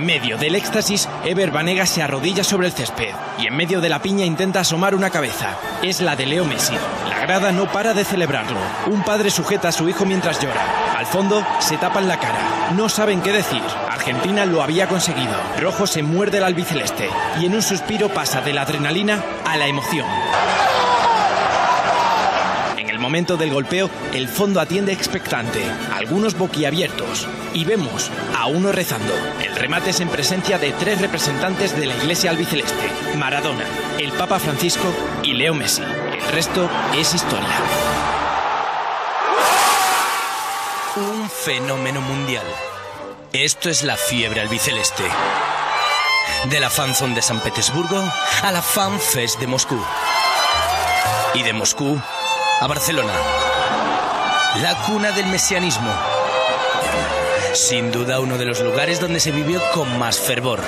Medio 0.09 0.39
del 0.39 0.55
éxtasis, 0.55 1.07
Ever 1.23 1.51
Banega 1.51 1.85
se 1.85 2.01
arrodilla 2.01 2.43
sobre 2.43 2.65
el 2.65 2.73
césped 2.73 3.13
y 3.37 3.45
en 3.45 3.55
medio 3.55 3.79
de 3.79 3.89
la 3.89 4.01
piña 4.01 4.25
intenta 4.25 4.61
asomar 4.61 4.95
una 4.95 5.11
cabeza. 5.11 5.55
Es 5.83 6.01
la 6.01 6.15
de 6.15 6.25
Leo 6.25 6.45
Messi. 6.45 6.73
La 7.07 7.19
grada 7.19 7.51
no 7.51 7.71
para 7.71 7.93
de 7.93 8.03
celebrarlo. 8.03 8.57
Un 8.87 9.03
padre 9.03 9.29
sujeta 9.29 9.67
a 9.67 9.71
su 9.71 9.87
hijo 9.87 10.07
mientras 10.07 10.41
llora. 10.41 10.65
Al 10.97 11.05
fondo 11.05 11.45
se 11.59 11.77
tapan 11.77 12.07
la 12.07 12.19
cara. 12.19 12.71
No 12.75 12.89
saben 12.89 13.21
qué 13.21 13.31
decir. 13.31 13.61
Argentina 13.87 14.47
lo 14.47 14.63
había 14.63 14.87
conseguido. 14.87 15.35
Rojo 15.59 15.85
se 15.85 16.01
muerde 16.01 16.39
el 16.39 16.43
albiceleste 16.43 17.07
y 17.39 17.45
en 17.45 17.53
un 17.53 17.61
suspiro 17.61 18.09
pasa 18.09 18.41
de 18.41 18.53
la 18.53 18.63
adrenalina 18.63 19.23
a 19.45 19.57
la 19.57 19.67
emoción. 19.67 20.07
Momento 23.09 23.37
del 23.37 23.51
golpeo, 23.51 23.89
el 24.13 24.27
fondo 24.27 24.61
atiende 24.61 24.93
expectante, 24.93 25.63
algunos 25.91 26.37
boquiabiertos, 26.37 27.27
y 27.55 27.65
vemos 27.65 28.11
a 28.37 28.45
uno 28.45 28.71
rezando. 28.71 29.11
El 29.43 29.55
remate 29.55 29.89
es 29.89 29.99
en 29.99 30.09
presencia 30.09 30.59
de 30.59 30.73
tres 30.73 31.01
representantes 31.01 31.75
de 31.75 31.87
la 31.87 31.95
iglesia 31.95 32.29
albiceleste, 32.29 33.15
Maradona, 33.17 33.65
el 33.97 34.11
Papa 34.11 34.37
Francisco 34.37 34.93
y 35.23 35.33
Leo 35.33 35.55
Messi. 35.55 35.81
El 35.81 36.21
resto 36.33 36.69
es 36.95 37.15
historia. 37.15 37.49
Un 40.95 41.27
fenómeno 41.31 42.01
mundial. 42.01 42.45
Esto 43.33 43.71
es 43.71 43.81
la 43.81 43.97
fiebre 43.97 44.41
albiceleste. 44.41 45.05
De 46.51 46.59
la 46.59 46.69
fanzone 46.69 47.15
de 47.15 47.23
San 47.23 47.39
Petersburgo 47.39 48.03
a 48.43 48.51
la 48.51 48.61
fanfest 48.61 49.39
de 49.39 49.47
Moscú. 49.47 49.83
Y 51.33 51.41
de 51.41 51.53
Moscú 51.53 51.99
a 52.59 52.67
Barcelona. 52.67 53.13
La 54.61 54.75
cuna 54.85 55.11
del 55.11 55.27
mesianismo. 55.27 55.91
Sin 57.53 57.91
duda 57.91 58.19
uno 58.19 58.37
de 58.37 58.45
los 58.45 58.59
lugares 58.61 58.99
donde 58.99 59.19
se 59.19 59.31
vivió 59.31 59.61
con 59.73 59.97
más 59.97 60.19
fervor. 60.19 60.61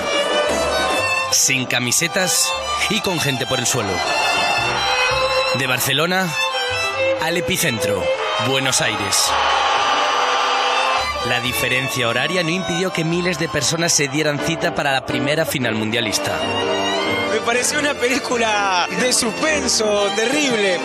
Sin 1.30 1.66
camisetas 1.66 2.50
y 2.90 3.00
con 3.00 3.20
gente 3.20 3.46
por 3.46 3.58
el 3.58 3.66
suelo. 3.66 3.92
De 5.58 5.66
Barcelona 5.66 6.28
al 7.20 7.36
epicentro, 7.36 8.02
Buenos 8.48 8.80
Aires. 8.80 9.30
La 11.28 11.40
diferencia 11.40 12.08
horaria 12.08 12.42
no 12.42 12.50
impidió 12.50 12.92
que 12.92 13.04
miles 13.04 13.38
de 13.38 13.48
personas 13.48 13.92
se 13.92 14.08
dieran 14.08 14.40
cita 14.40 14.74
para 14.74 14.92
la 14.92 15.06
primera 15.06 15.44
final 15.44 15.74
mundialista. 15.74 16.38
Me 17.32 17.40
pareció 17.40 17.78
una 17.78 17.94
película 17.94 18.86
de 19.00 19.10
suspenso 19.10 20.06
terrible. 20.14 20.78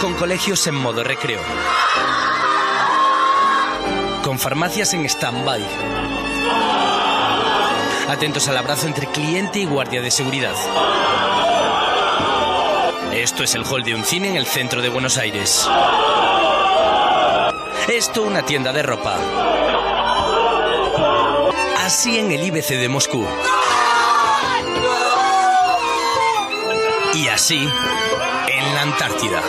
Con 0.00 0.14
colegios 0.14 0.66
en 0.66 0.74
modo 0.74 1.04
recreo. 1.04 1.38
Con 4.24 4.38
farmacias 4.38 4.94
en 4.94 5.04
stand-by. 5.04 5.62
Atentos 8.08 8.48
al 8.48 8.56
abrazo 8.56 8.86
entre 8.86 9.06
cliente 9.08 9.58
y 9.58 9.66
guardia 9.66 10.00
de 10.00 10.10
seguridad. 10.10 10.54
Esto 13.12 13.44
es 13.44 13.54
el 13.54 13.64
hall 13.64 13.84
de 13.84 13.94
un 13.94 14.04
cine 14.04 14.30
en 14.30 14.36
el 14.36 14.46
centro 14.46 14.80
de 14.80 14.88
Buenos 14.88 15.18
Aires. 15.18 15.68
Esto 17.86 18.22
una 18.22 18.42
tienda 18.46 18.72
de 18.72 18.82
ropa. 18.82 19.18
Así 21.84 22.18
en 22.18 22.32
el 22.32 22.46
IBC 22.46 22.78
de 22.78 22.88
Moscú. 22.88 23.26
Y 27.22 27.28
así 27.28 27.68
en 28.48 28.74
la 28.74 28.82
Antártida. 28.82 29.40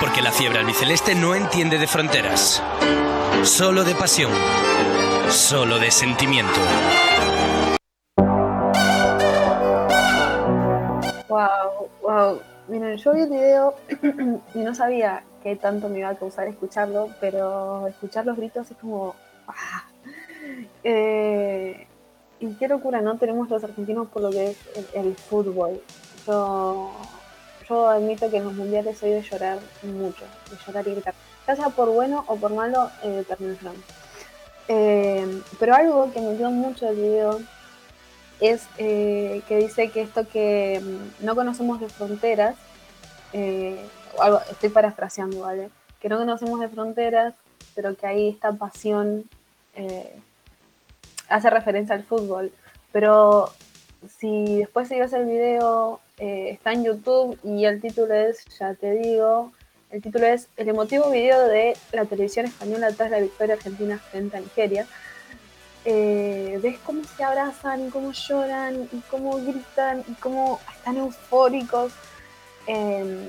Porque 0.00 0.22
la 0.22 0.32
fiebre 0.32 0.60
albiceleste 0.60 1.14
no 1.14 1.34
entiende 1.34 1.76
de 1.76 1.86
fronteras. 1.86 2.62
Solo 3.42 3.84
de 3.84 3.94
pasión. 3.94 4.32
Solo 5.28 5.78
de 5.78 5.90
sentimiento. 5.90 6.58
Wow, 11.28 11.90
wow. 12.00 12.40
Miren, 12.68 12.96
yo 12.96 13.12
vi 13.12 13.20
el 13.20 13.28
video 13.28 13.74
y 14.54 14.58
no 14.60 14.74
sabía 14.74 15.22
qué 15.42 15.54
tanto 15.56 15.90
me 15.90 15.98
iba 15.98 16.08
a 16.08 16.14
causar 16.16 16.48
escucharlo, 16.48 17.10
pero 17.20 17.86
escuchar 17.88 18.24
los 18.24 18.38
gritos 18.38 18.70
es 18.70 18.76
como. 18.78 19.14
ah. 19.48 19.84
Eh, 20.82 21.88
y 22.40 22.54
qué 22.54 22.68
locura, 22.68 23.00
¿no? 23.00 23.16
Tenemos 23.16 23.48
los 23.48 23.62
argentinos 23.64 24.08
por 24.08 24.22
lo 24.22 24.30
que 24.30 24.50
es 24.50 24.56
el, 24.74 25.06
el 25.06 25.16
fútbol. 25.16 25.80
Yo, 26.26 26.92
yo 27.68 27.88
admito 27.88 28.30
que 28.30 28.38
en 28.38 28.44
los 28.44 28.54
mundiales 28.54 28.98
soy 28.98 29.10
de 29.10 29.22
llorar 29.22 29.58
mucho, 29.82 30.24
de 30.50 30.56
llorar 30.66 30.88
y 30.88 30.92
gritar. 30.92 31.14
Ya 31.46 31.56
sea 31.56 31.68
por 31.70 31.90
bueno 31.90 32.24
o 32.26 32.36
por 32.36 32.52
malo, 32.52 32.90
eh, 33.02 33.24
termino. 33.26 33.72
Eh, 34.68 35.42
pero 35.58 35.74
algo 35.74 36.10
que 36.12 36.20
me 36.20 36.36
quedó 36.36 36.50
mucho 36.50 36.86
del 36.86 36.96
video 36.96 37.40
es 38.40 38.66
eh, 38.78 39.42
que 39.46 39.58
dice 39.58 39.90
que 39.90 40.02
esto 40.02 40.26
que 40.26 40.80
mm, 40.82 41.24
no 41.24 41.34
conocemos 41.34 41.80
de 41.80 41.88
fronteras, 41.88 42.56
eh, 43.32 43.84
algo, 44.18 44.40
estoy 44.50 44.70
parafraseando, 44.70 45.40
¿vale? 45.40 45.70
Que 46.00 46.08
no 46.08 46.18
conocemos 46.18 46.60
de 46.60 46.68
fronteras, 46.68 47.34
pero 47.74 47.96
que 47.96 48.06
ahí 48.06 48.28
esta 48.28 48.52
pasión 48.52 49.24
eh, 49.74 50.16
hace 51.28 51.50
referencia 51.50 51.94
al 51.94 52.04
fútbol. 52.04 52.52
Pero 52.92 53.50
si 54.18 54.58
después 54.58 54.88
sigues 54.88 55.12
el 55.12 55.26
video, 55.26 56.00
eh, 56.18 56.50
está 56.52 56.72
en 56.72 56.84
YouTube 56.84 57.38
y 57.42 57.64
el 57.64 57.80
título 57.80 58.14
es, 58.14 58.44
ya 58.58 58.74
te 58.74 58.92
digo, 58.92 59.52
el 59.90 60.02
título 60.02 60.26
es 60.26 60.48
El 60.56 60.68
emotivo 60.68 61.10
video 61.10 61.46
de 61.48 61.76
la 61.92 62.04
televisión 62.04 62.46
española 62.46 62.92
tras 62.92 63.10
la 63.10 63.20
victoria 63.20 63.54
argentina 63.54 63.98
frente 63.98 64.36
a 64.36 64.40
Nigeria 64.40 64.86
eh, 65.84 66.58
ves 66.62 66.78
cómo 66.84 67.02
se 67.04 67.22
abrazan 67.22 67.90
cómo 67.90 68.12
lloran 68.12 68.88
y 68.90 69.00
cómo 69.10 69.36
gritan 69.36 70.02
y 70.08 70.12
cómo 70.14 70.58
están 70.74 70.96
eufóricos 70.96 71.92
eh, 72.66 73.28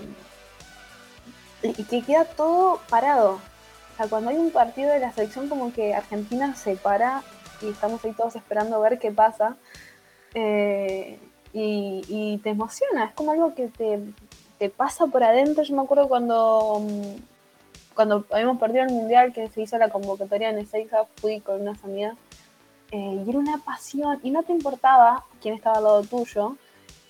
y 1.63 1.83
que 1.83 2.01
queda 2.01 2.25
todo 2.25 2.79
parado. 2.89 3.33
O 3.33 3.97
sea, 3.97 4.07
cuando 4.07 4.29
hay 4.29 4.37
un 4.37 4.51
partido 4.51 4.91
de 4.91 4.99
la 4.99 5.11
selección 5.11 5.49
como 5.49 5.73
que 5.73 5.93
Argentina 5.93 6.55
se 6.55 6.75
para 6.75 7.23
y 7.61 7.69
estamos 7.69 8.03
ahí 8.05 8.13
todos 8.13 8.35
esperando 8.35 8.79
ver 8.81 8.99
qué 8.99 9.11
pasa 9.11 9.57
eh, 10.33 11.19
y, 11.53 12.37
te 12.43 12.49
emociona, 12.49 13.05
es 13.05 13.13
como 13.13 13.31
algo 13.31 13.55
que 13.55 13.69
te, 13.69 13.99
te 14.59 14.69
pasa 14.69 15.07
por 15.07 15.23
adentro. 15.23 15.63
Yo 15.63 15.75
me 15.75 15.83
acuerdo 15.83 16.09
cuando 16.09 16.85
cuando 17.95 18.25
habíamos 18.29 18.59
perdido 18.59 18.83
el 18.83 18.91
mundial 18.91 19.33
que 19.33 19.47
se 19.47 19.61
hizo 19.61 19.77
la 19.77 19.89
convocatoria 19.89 20.49
en 20.49 20.59
Ezeiza, 20.59 21.05
fui 21.15 21.39
con 21.39 21.61
unas 21.61 21.81
amigas 21.83 22.17
eh, 22.91 23.23
y 23.25 23.29
era 23.29 23.39
una 23.39 23.57
pasión 23.59 24.19
y 24.21 24.29
no 24.29 24.43
te 24.43 24.51
importaba 24.51 25.25
quién 25.41 25.55
estaba 25.55 25.77
al 25.77 25.83
lado 25.85 26.01
tuyo, 26.03 26.57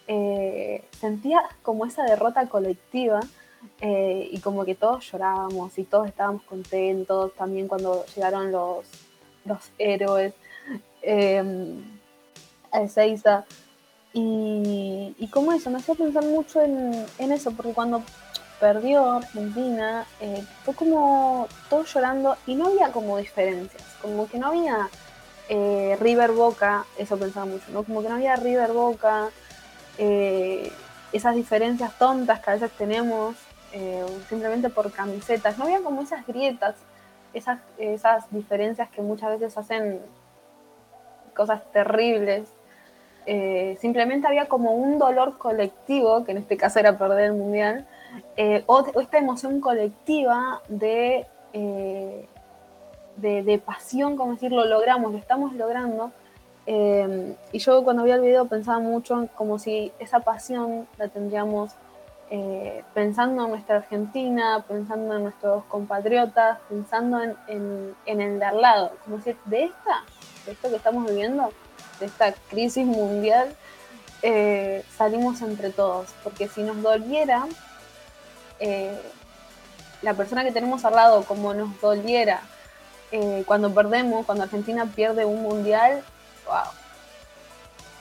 eh, 0.07 0.85
sentías 0.99 1.43
como 1.63 1.85
esa 1.85 2.03
derrota 2.03 2.47
colectiva 2.47 3.19
eh, 3.81 4.29
y 4.31 4.39
como 4.39 4.63
que 4.63 4.75
todos 4.75 5.11
llorábamos 5.11 5.77
y 5.79 5.83
todos 5.83 6.07
estábamos 6.07 6.43
contentos 6.43 7.33
también 7.33 7.67
cuando 7.67 8.05
llegaron 8.15 8.51
los, 8.51 8.85
los 9.45 9.59
héroes 9.77 10.33
eh, 11.01 11.43
a. 12.71 13.45
Y, 14.13 15.13
y 15.19 15.27
como 15.27 15.51
eso, 15.51 15.69
me 15.69 15.79
hacía 15.79 15.95
pensar 15.95 16.23
mucho 16.23 16.61
en, 16.61 17.05
eso, 17.19 17.51
porque 17.51 17.73
cuando 17.73 18.01
perdió 18.59 19.11
Argentina, 19.11 20.05
eh, 20.21 20.43
fue 20.63 20.73
como 20.73 21.47
todos 21.69 21.93
llorando 21.93 22.37
y 22.47 22.55
no 22.55 22.67
había 22.67 22.91
como 22.93 23.17
diferencias, 23.17 23.83
como 24.01 24.29
que 24.29 24.39
no 24.39 24.47
había 24.47 24.89
eh, 25.49 25.97
River 25.99 26.31
Boca, 26.31 26.85
eso 26.97 27.17
pensaba 27.17 27.45
mucho, 27.45 27.65
¿no? 27.73 27.83
Como 27.83 28.01
que 28.01 28.07
no 28.07 28.15
había 28.15 28.37
River 28.37 28.71
Boca, 28.71 29.31
eh, 29.97 30.71
esas 31.11 31.35
diferencias 31.35 31.97
tontas 31.97 32.39
que 32.39 32.49
a 32.49 32.53
veces 32.53 32.71
tenemos 32.71 33.35
simplemente 34.29 34.69
por 34.69 34.89
camisetas, 34.89 35.57
no 35.57 35.65
había 35.65 35.81
como 35.81 36.01
esas 36.01 36.25
grietas, 36.25 36.75
esas, 37.35 37.59
esas 37.77 38.31
diferencias 38.31 38.89
que 38.89 39.01
muchas 39.01 39.31
veces 39.31 39.57
hacen 39.57 40.01
cosas 41.35 41.61
terribles. 41.71 42.51
Eh, 43.27 43.77
simplemente 43.79 44.27
había 44.27 44.47
como 44.47 44.73
un 44.73 44.97
dolor 44.97 45.37
colectivo, 45.37 46.23
que 46.23 46.31
en 46.31 46.37
este 46.37 46.57
caso 46.57 46.79
era 46.79 46.97
perder 46.97 47.25
el 47.25 47.33
mundial, 47.33 47.85
eh, 48.37 48.63
o, 48.65 48.85
esta 48.99 49.17
emoción 49.17 49.59
colectiva 49.59 50.61
de, 50.69 51.27
eh, 51.53 52.27
de, 53.17 53.43
de 53.43 53.59
pasión, 53.59 54.15
como 54.15 54.33
decir, 54.33 54.51
lo 54.51 54.65
logramos, 54.65 55.11
lo 55.11 55.17
estamos 55.17 55.53
logrando. 55.53 56.11
Y 56.67 57.59
yo 57.59 57.83
cuando 57.83 58.03
vi 58.03 58.11
el 58.11 58.21
video 58.21 58.47
pensaba 58.47 58.79
mucho 58.79 59.27
como 59.35 59.59
si 59.59 59.91
esa 59.99 60.21
pasión 60.21 60.87
la 60.97 61.09
tendríamos 61.09 61.75
eh, 62.31 62.83
pensando 62.95 63.43
en 63.43 63.51
nuestra 63.51 63.77
Argentina, 63.77 64.65
pensando 64.67 65.15
en 65.15 65.23
nuestros 65.23 65.63
compatriotas, 65.65 66.57
pensando 66.67 67.21
en, 67.21 67.95
el 68.05 68.39
de 68.39 68.45
al 68.45 68.61
lado, 68.61 68.93
como 69.03 69.21
si 69.21 69.35
de 69.45 69.65
esta, 69.65 70.03
de 70.45 70.53
esto 70.53 70.69
que 70.69 70.77
estamos 70.77 71.05
viviendo, 71.07 71.51
de 71.99 72.07
esta 72.07 72.33
crisis 72.49 72.83
mundial, 72.83 73.55
eh, 74.23 74.83
salimos 74.97 75.41
entre 75.41 75.69
todos, 75.69 76.07
porque 76.23 76.47
si 76.47 76.63
nos 76.63 76.81
doliera 76.81 77.45
eh, 78.59 78.99
la 80.01 80.15
persona 80.15 80.43
que 80.43 80.51
tenemos 80.51 80.83
al 80.83 80.95
lado, 80.95 81.23
como 81.25 81.53
nos 81.53 81.79
doliera 81.79 82.41
cuando 83.45 83.73
perdemos, 83.73 84.25
cuando 84.25 84.43
Argentina 84.43 84.85
pierde 84.93 85.23
un 85.23 85.41
mundial, 85.41 86.03
wow, 86.47 86.65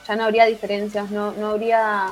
ya 0.05 0.15
no 0.17 0.25
habría 0.25 0.43
diferencias, 0.43 1.09
no, 1.09 1.31
no 1.31 1.51
habría 1.51 2.11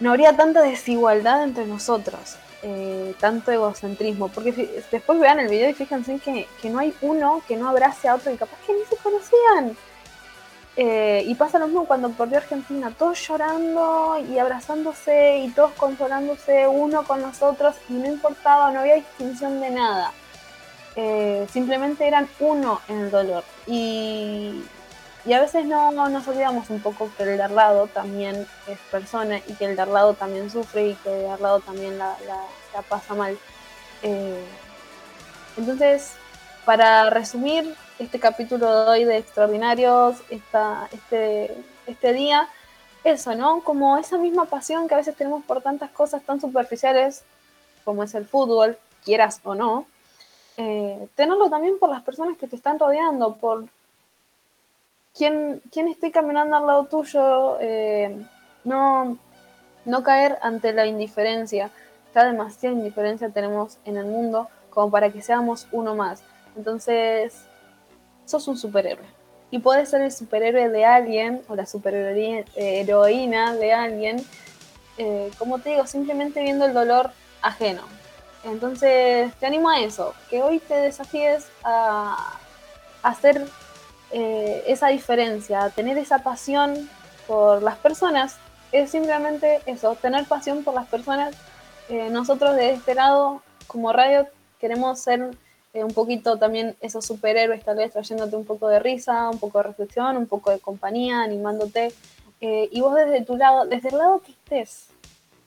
no 0.00 0.10
habría 0.10 0.36
tanta 0.36 0.62
desigualdad 0.62 1.44
entre 1.44 1.66
nosotros, 1.66 2.36
eh, 2.62 3.14
tanto 3.20 3.52
egocentrismo, 3.52 4.28
porque 4.28 4.82
después 4.90 5.20
vean 5.20 5.40
el 5.40 5.48
video 5.48 5.70
y 5.70 5.74
fíjense 5.74 6.18
que, 6.18 6.48
que 6.60 6.70
no 6.70 6.78
hay 6.78 6.94
uno 7.02 7.42
que 7.46 7.56
no 7.56 7.68
abrace 7.68 8.08
a 8.08 8.14
otro 8.14 8.32
y 8.32 8.36
capaz 8.36 8.56
que 8.66 8.72
ni 8.72 8.84
se 8.84 8.96
conocían. 8.96 9.76
Eh, 10.76 11.24
y 11.26 11.34
pasa 11.34 11.58
lo 11.58 11.66
mismo 11.66 11.84
cuando 11.84 12.10
perdió 12.10 12.38
Argentina, 12.38 12.92
todos 12.96 13.20
llorando 13.26 14.16
y 14.30 14.38
abrazándose 14.38 15.38
y 15.38 15.50
todos 15.50 15.72
consolándose 15.72 16.66
uno 16.68 17.02
con 17.02 17.20
los 17.20 17.42
otros 17.42 17.76
y 17.88 17.94
no 17.94 18.06
importaba, 18.06 18.70
no 18.70 18.80
había 18.80 18.94
distinción 18.94 19.60
de 19.60 19.70
nada. 19.70 20.12
Eh, 20.96 21.46
simplemente 21.52 22.06
eran 22.06 22.28
uno 22.38 22.80
en 22.88 23.00
el 23.00 23.10
dolor. 23.10 23.44
Y, 23.66 24.62
y 25.26 25.32
a 25.34 25.40
veces 25.40 25.66
no, 25.66 25.90
no 25.92 26.08
nos 26.08 26.26
olvidamos 26.28 26.70
un 26.70 26.80
poco 26.80 27.10
que 27.16 27.24
el 27.24 27.36
de 27.36 27.42
al 27.42 27.54
lado 27.54 27.86
también 27.88 28.46
es 28.66 28.78
persona 28.90 29.38
y 29.38 29.52
que 29.54 29.66
el 29.66 29.76
de 29.76 29.82
al 29.82 29.92
lado 29.92 30.14
también 30.14 30.50
sufre 30.50 30.88
y 30.88 30.94
que 30.94 31.12
el 31.14 31.20
de 31.22 31.30
al 31.30 31.42
lado 31.42 31.60
también 31.60 31.98
la, 31.98 32.16
la- 32.26 32.46
la 32.74 32.82
pasa 32.82 33.14
mal. 33.14 33.36
Eh, 34.02 34.44
entonces, 35.56 36.12
para 36.64 37.10
resumir 37.10 37.74
este 37.98 38.18
capítulo 38.18 38.84
de 38.84 38.90
hoy 38.90 39.04
de 39.04 39.18
Extraordinarios, 39.18 40.16
esta, 40.30 40.88
este, 40.92 41.54
este 41.86 42.12
día, 42.12 42.48
eso, 43.04 43.34
¿no? 43.34 43.62
Como 43.62 43.98
esa 43.98 44.16
misma 44.18 44.44
pasión 44.46 44.88
que 44.88 44.94
a 44.94 44.98
veces 44.98 45.16
tenemos 45.16 45.44
por 45.44 45.60
tantas 45.62 45.90
cosas 45.90 46.22
tan 46.22 46.40
superficiales 46.40 47.22
como 47.84 48.02
es 48.04 48.14
el 48.14 48.26
fútbol, 48.26 48.78
quieras 49.04 49.40
o 49.44 49.54
no, 49.54 49.86
eh, 50.56 51.08
tenerlo 51.14 51.48
también 51.50 51.78
por 51.78 51.88
las 51.90 52.02
personas 52.02 52.36
que 52.38 52.46
te 52.46 52.56
están 52.56 52.78
rodeando, 52.78 53.34
por 53.36 53.64
quién, 55.14 55.62
quién 55.70 55.88
esté 55.88 56.10
caminando 56.10 56.56
al 56.56 56.66
lado 56.66 56.84
tuyo, 56.86 57.58
eh, 57.60 58.16
no, 58.64 59.18
no 59.84 60.02
caer 60.02 60.38
ante 60.42 60.72
la 60.72 60.86
indiferencia. 60.86 61.70
Ya 62.14 62.24
demasiada 62.24 62.74
indiferencia 62.74 63.30
tenemos 63.30 63.78
en 63.84 63.96
el 63.96 64.06
mundo 64.06 64.48
como 64.70 64.90
para 64.90 65.10
que 65.10 65.22
seamos 65.22 65.68
uno 65.72 65.94
más. 65.94 66.22
Entonces, 66.56 67.44
sos 68.24 68.46
un 68.48 68.56
superhéroe. 68.56 69.06
Y 69.50 69.58
puedes 69.58 69.90
ser 69.90 70.02
el 70.02 70.12
superhéroe 70.12 70.68
de 70.68 70.84
alguien 70.84 71.42
o 71.48 71.56
la 71.56 71.66
superheroína 71.66 73.54
de 73.54 73.72
alguien, 73.72 74.24
eh, 74.96 75.30
como 75.38 75.58
te 75.58 75.70
digo, 75.70 75.86
simplemente 75.86 76.40
viendo 76.42 76.66
el 76.66 76.72
dolor 76.72 77.10
ajeno. 77.42 77.82
Entonces, 78.44 79.34
te 79.34 79.46
animo 79.46 79.68
a 79.68 79.80
eso, 79.80 80.14
que 80.30 80.42
hoy 80.42 80.60
te 80.60 80.74
desafíes 80.74 81.48
a, 81.62 82.38
hacer 83.02 83.46
eh, 84.12 84.64
esa 84.66 84.88
diferencia, 84.88 85.70
tener 85.70 85.98
esa 85.98 86.22
pasión 86.22 86.88
por 87.26 87.62
las 87.62 87.76
personas. 87.76 88.36
Es 88.72 88.90
simplemente 88.90 89.60
eso, 89.66 89.94
tener 89.96 90.24
pasión 90.26 90.64
por 90.64 90.74
las 90.74 90.86
personas. 90.86 91.34
Eh, 91.88 92.08
nosotros 92.10 92.56
de 92.56 92.70
este 92.70 92.94
lado, 92.94 93.42
como 93.66 93.92
radio, 93.92 94.26
queremos 94.58 95.00
ser 95.00 95.30
eh, 95.72 95.84
un 95.84 95.94
poquito 95.94 96.36
también 96.36 96.76
esos 96.80 97.06
superhéroes, 97.06 97.64
tal 97.64 97.76
vez 97.76 97.92
trayéndote 97.92 98.34
un 98.34 98.44
poco 98.44 98.68
de 98.68 98.80
risa, 98.80 99.30
un 99.30 99.38
poco 99.38 99.58
de 99.58 99.64
reflexión, 99.64 100.16
un 100.16 100.26
poco 100.26 100.50
de 100.50 100.58
compañía, 100.58 101.22
animándote. 101.22 101.92
Eh, 102.40 102.68
y 102.72 102.80
vos 102.80 102.94
desde 102.94 103.24
tu 103.24 103.36
lado, 103.36 103.66
desde 103.66 103.90
el 103.90 103.98
lado 103.98 104.20
que 104.20 104.32
estés, 104.32 104.88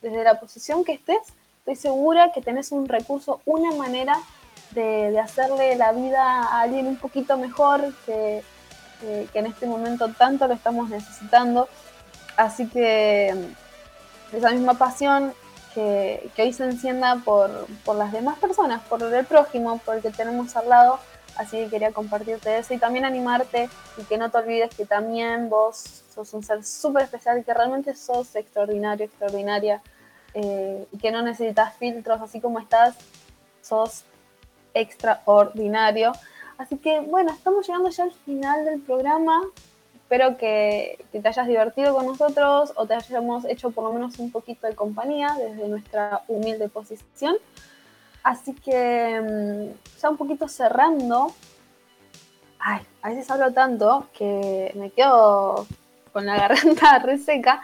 desde 0.02 0.24
la 0.24 0.40
posición 0.40 0.86
que 0.86 0.94
estés, 0.94 1.22
estoy 1.60 1.76
segura 1.76 2.32
que 2.32 2.42
tenés 2.42 2.72
un 2.72 2.88
recurso, 2.88 3.42
una 3.46 3.76
manera 3.76 4.18
de, 4.72 5.18
hacerle 5.20 5.76
la 5.76 5.92
vida 5.92 6.22
a 6.22 6.62
alguien 6.62 6.88
un 6.88 6.98
poquito 6.98 7.38
mejor, 7.38 7.94
que, 8.06 8.44
que 9.32 9.40
en 9.40 9.46
este 9.46 9.66
momento 9.66 10.10
tanto 10.10 10.48
lo 10.48 10.54
estamos 10.54 10.90
necesitando. 10.90 11.68
Así 12.38 12.68
que 12.68 13.34
esa 14.32 14.52
misma 14.52 14.74
pasión 14.76 15.34
que, 15.74 16.32
hoy 16.38 16.54
se 16.54 16.66
encienda 16.66 17.22
por, 17.24 17.50
las 17.96 18.12
demás 18.12 18.40
personas, 18.40 18.82
por 18.84 19.02
el 19.02 19.26
prójimo, 19.26 19.80
por 19.80 19.96
el 19.96 20.02
que 20.02 20.12
tenemos 20.12 20.56
al 20.56 20.70
lado. 20.70 21.00
Así 21.36 21.58
que 21.58 21.70
quería 21.70 21.92
compartirte 21.92 22.58
eso 22.60 22.76
y 22.76 22.78
también 22.78 23.06
animarte 23.06 23.68
y 23.98 24.04
que 24.04 24.20
no 24.20 24.30
te 24.30 24.38
olvides 24.38 24.76
que 24.76 24.86
también 24.86 25.50
vos 25.50 26.04
sos 26.14 26.32
un 26.34 26.44
ser 26.44 26.64
súper 26.64 27.04
especial, 27.04 27.44
que 27.44 27.54
realmente 27.54 27.96
sos 27.96 28.36
extraordinario, 28.36 29.08
extraordinaria 29.08 29.82
eh, 30.36 30.88
y 30.92 30.98
que 31.00 31.12
no 31.12 31.24
necesitas 31.24 31.76
filtros, 31.78 32.22
así 32.22 32.40
como 32.40 32.60
estás, 32.60 32.96
sos 33.62 34.04
extraordinario. 34.76 36.12
Así 36.58 36.78
que 36.78 37.00
bueno, 37.00 37.32
estamos 37.32 37.68
llegando 37.68 37.90
ya 37.90 38.04
al 38.04 38.12
final 38.12 38.66
del 38.66 38.82
programa. 38.82 39.42
Espero 39.96 40.38
que, 40.38 41.04
te 41.12 41.28
hayas 41.28 41.48
divertido 41.48 41.96
con 41.96 42.06
nosotros 42.06 42.74
o 42.76 42.86
te 42.86 42.94
hayamos 42.94 43.46
hecho 43.46 43.72
por 43.72 43.86
lo 43.86 43.94
menos 43.94 44.20
un 44.20 44.32
poquito 44.32 44.68
de 44.68 44.76
compañía 44.76 45.36
desde 45.38 45.68
nuestra 45.68 46.24
humilde 46.28 46.70
posición. 46.70 47.36
Así 48.22 48.54
que 48.54 49.22
mm, 49.22 50.00
ya 50.00 50.10
un 50.10 50.18
poquito 50.18 50.48
cerrando, 50.48 51.34
ay, 52.60 52.82
a 53.02 53.10
veces 53.10 53.30
hablo 53.32 53.52
tanto 53.54 54.08
que 54.14 54.72
me 54.76 54.92
quedo 54.92 55.66
con 56.12 56.26
la 56.26 56.38
garganta 56.48 57.00
reseca, 57.00 57.62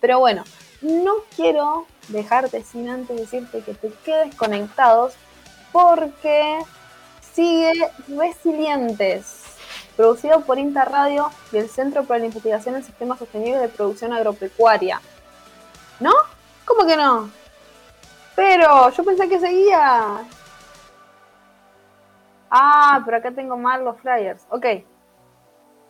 pero 0.00 0.18
bueno, 0.18 0.44
no 0.82 1.14
quiero 1.36 1.86
dejarte 2.08 2.62
sin 2.62 2.88
antes 2.88 3.16
decirte 3.16 3.60
que 3.62 3.74
te 3.74 3.90
quedes 4.04 4.34
conectados 4.34 5.14
porque 5.70 6.58
sigue 7.32 7.72
Resilientes 8.08 9.42
producido 9.96 10.40
por 10.40 10.58
Interradio 10.58 11.30
y 11.52 11.58
el 11.58 11.68
Centro 11.68 12.04
para 12.04 12.20
la 12.20 12.26
Investigación 12.26 12.76
en 12.76 12.84
Sistemas 12.84 13.18
Sostenibles 13.18 13.60
de 13.60 13.68
Producción 13.68 14.12
Agropecuaria. 14.12 15.00
¿No? 16.00 16.12
¿Cómo 16.64 16.86
que 16.86 16.96
no? 16.96 17.30
Pero 18.34 18.90
yo 18.90 19.04
pensé 19.04 19.28
que 19.28 19.38
seguía. 19.38 20.24
Ah, 22.50 23.02
pero 23.04 23.16
acá 23.16 23.30
tengo 23.30 23.56
mal 23.56 23.84
los 23.84 23.98
flyers. 24.00 24.44
Ok. 24.50 24.66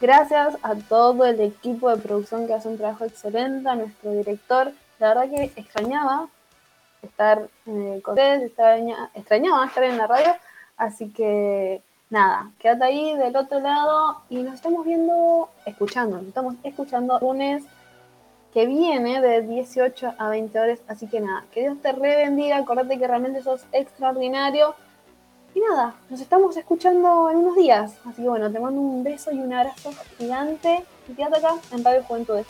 Gracias 0.00 0.56
a 0.62 0.76
todo 0.76 1.24
el 1.24 1.40
equipo 1.40 1.90
de 1.90 2.00
producción 2.00 2.46
que 2.46 2.54
hace 2.54 2.68
un 2.68 2.78
trabajo 2.78 3.04
excelente, 3.04 3.68
a 3.68 3.74
nuestro 3.74 4.12
director. 4.12 4.70
La 5.00 5.08
verdad 5.08 5.28
que 5.28 5.52
extrañaba 5.56 6.28
estar 7.02 7.48
eh, 7.66 8.00
con 8.04 8.14
ustedes, 8.14 8.44
extrañaba, 8.44 9.66
estar 9.66 9.82
en 9.82 9.98
la 9.98 10.06
radio. 10.06 10.34
Así 10.76 11.10
que 11.10 11.82
nada, 12.10 12.52
quédate 12.60 12.84
ahí 12.84 13.16
del 13.16 13.34
otro 13.34 13.58
lado 13.58 14.22
y 14.30 14.36
nos 14.36 14.54
estamos 14.54 14.86
viendo, 14.86 15.48
escuchando, 15.66 16.18
nos 16.18 16.28
estamos 16.28 16.54
escuchando 16.62 17.18
lunes 17.18 17.64
que 18.54 18.66
viene 18.66 19.20
de 19.20 19.42
18 19.42 20.14
a 20.16 20.28
20 20.28 20.60
horas. 20.60 20.78
Así 20.86 21.08
que 21.08 21.20
nada, 21.20 21.44
que 21.52 21.62
Dios 21.62 21.82
te 21.82 21.90
re 21.90 22.14
bendiga, 22.14 22.56
acordate 22.56 23.00
que 23.00 23.08
realmente 23.08 23.42
sos 23.42 23.64
extraordinario 23.72 24.76
y 25.54 25.60
nada, 25.60 25.94
nos 26.08 26.20
estamos 26.20 26.56
escuchando 26.56 27.30
en 27.30 27.38
unos 27.38 27.56
días. 27.56 27.94
Así 28.04 28.22
que 28.22 28.28
bueno, 28.28 28.50
te 28.50 28.60
mando 28.60 28.80
un 28.80 29.02
beso 29.02 29.32
y 29.32 29.40
un 29.40 29.52
abrazo 29.52 29.92
gigante. 30.18 30.84
Y 31.08 31.14
quédate 31.14 31.38
acá 31.38 31.54
en 31.72 31.84
Radio 31.84 32.02
Juventudes. 32.04 32.46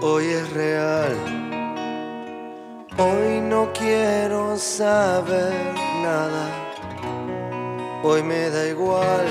Hoy 0.00 0.26
es 0.26 0.52
real 0.52 1.33
Hoy 2.96 3.40
no 3.40 3.72
quiero 3.72 4.56
saber 4.56 5.74
nada, 6.00 6.46
hoy 8.04 8.22
me 8.22 8.50
da 8.50 8.68
igual. 8.68 9.26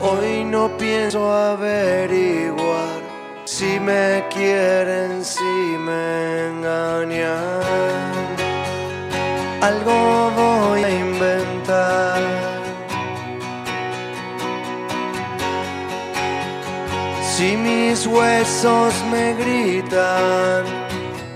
Hoy 0.00 0.44
no 0.44 0.76
pienso 0.78 1.28
averiguar 1.32 3.00
si 3.44 3.80
me 3.80 4.24
quieren, 4.30 5.24
si 5.24 5.42
me 5.42 6.48
engañan. 6.50 7.62
Algo 9.60 10.30
voy 10.36 10.84
a 10.84 10.90
inventar. 10.90 12.22
Si 17.34 17.56
mis 17.56 18.06
huesos 18.06 18.94
me 19.10 19.34
gritan, 19.34 20.87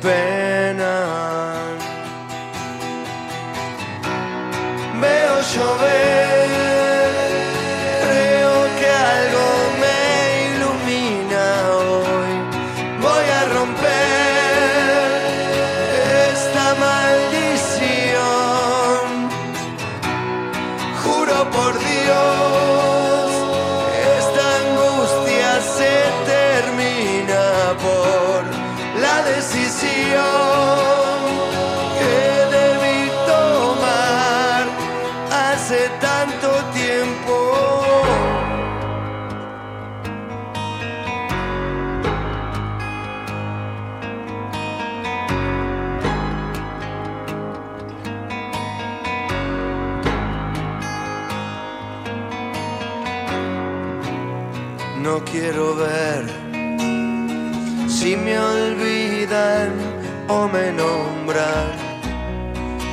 penan. 0.03 1.79
Veo 5.01 5.37
llover, 5.53 6.31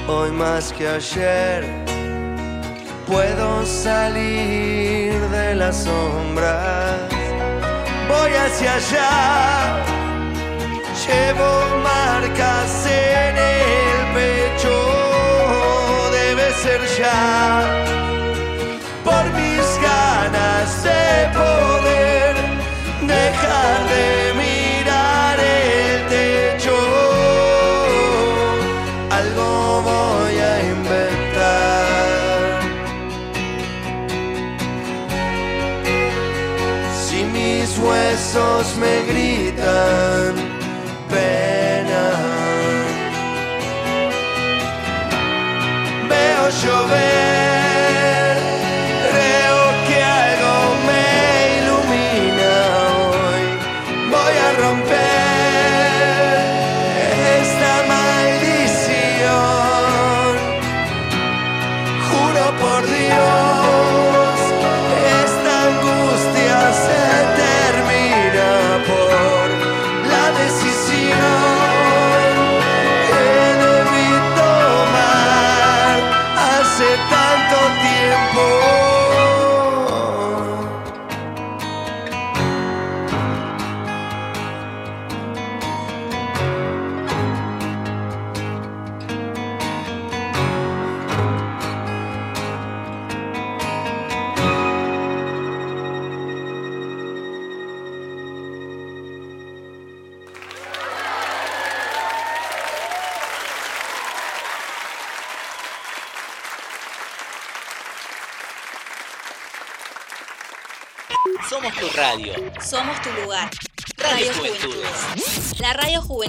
Hoy 0.08 0.32
más 0.32 0.72
que 0.72 0.88
ayer 0.88 1.66
puedo 3.06 3.66
salir 3.66 5.20
de 5.30 5.56
las 5.56 5.84
sombras. 5.84 7.02
Voy 8.08 8.32
hacia 8.32 8.76
allá, 8.76 9.84
llevo 11.06 11.52
marcas 11.84 12.86
en 12.86 13.36
el 13.38 14.14
pecho. 14.16 14.76
Debe 16.12 16.54
ser 16.64 16.82
ya 16.98 17.62
por 19.04 19.26
mis 19.34 19.68
ganas 19.82 20.84
de 20.84 21.28
poder 21.34 22.36
dejar 23.06 23.80
de 23.90 24.34
mirar 24.36 24.49
me 38.78 39.06
gritan, 39.08 40.36
pena. 41.10 42.06
Veo 46.08 46.50
llover, 46.62 47.49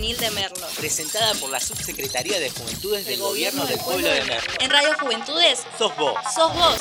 juvenil 0.00 0.16
de 0.16 0.30
Merlo. 0.30 0.66
Presentada 0.78 1.34
por 1.34 1.50
la 1.50 1.60
Subsecretaría 1.60 2.40
de 2.40 2.48
Juventudes 2.48 3.04
del 3.04 3.20
Gobierno 3.20 3.66
del 3.66 3.78
Pueblo 3.80 4.08
de 4.08 4.22
Merlo. 4.24 4.52
En 4.58 4.70
Radio 4.70 4.94
Juventudes 4.98 5.60
Sos 5.76 5.94
vos. 5.96 6.14
sos 6.34 6.54
vos. 6.54 6.78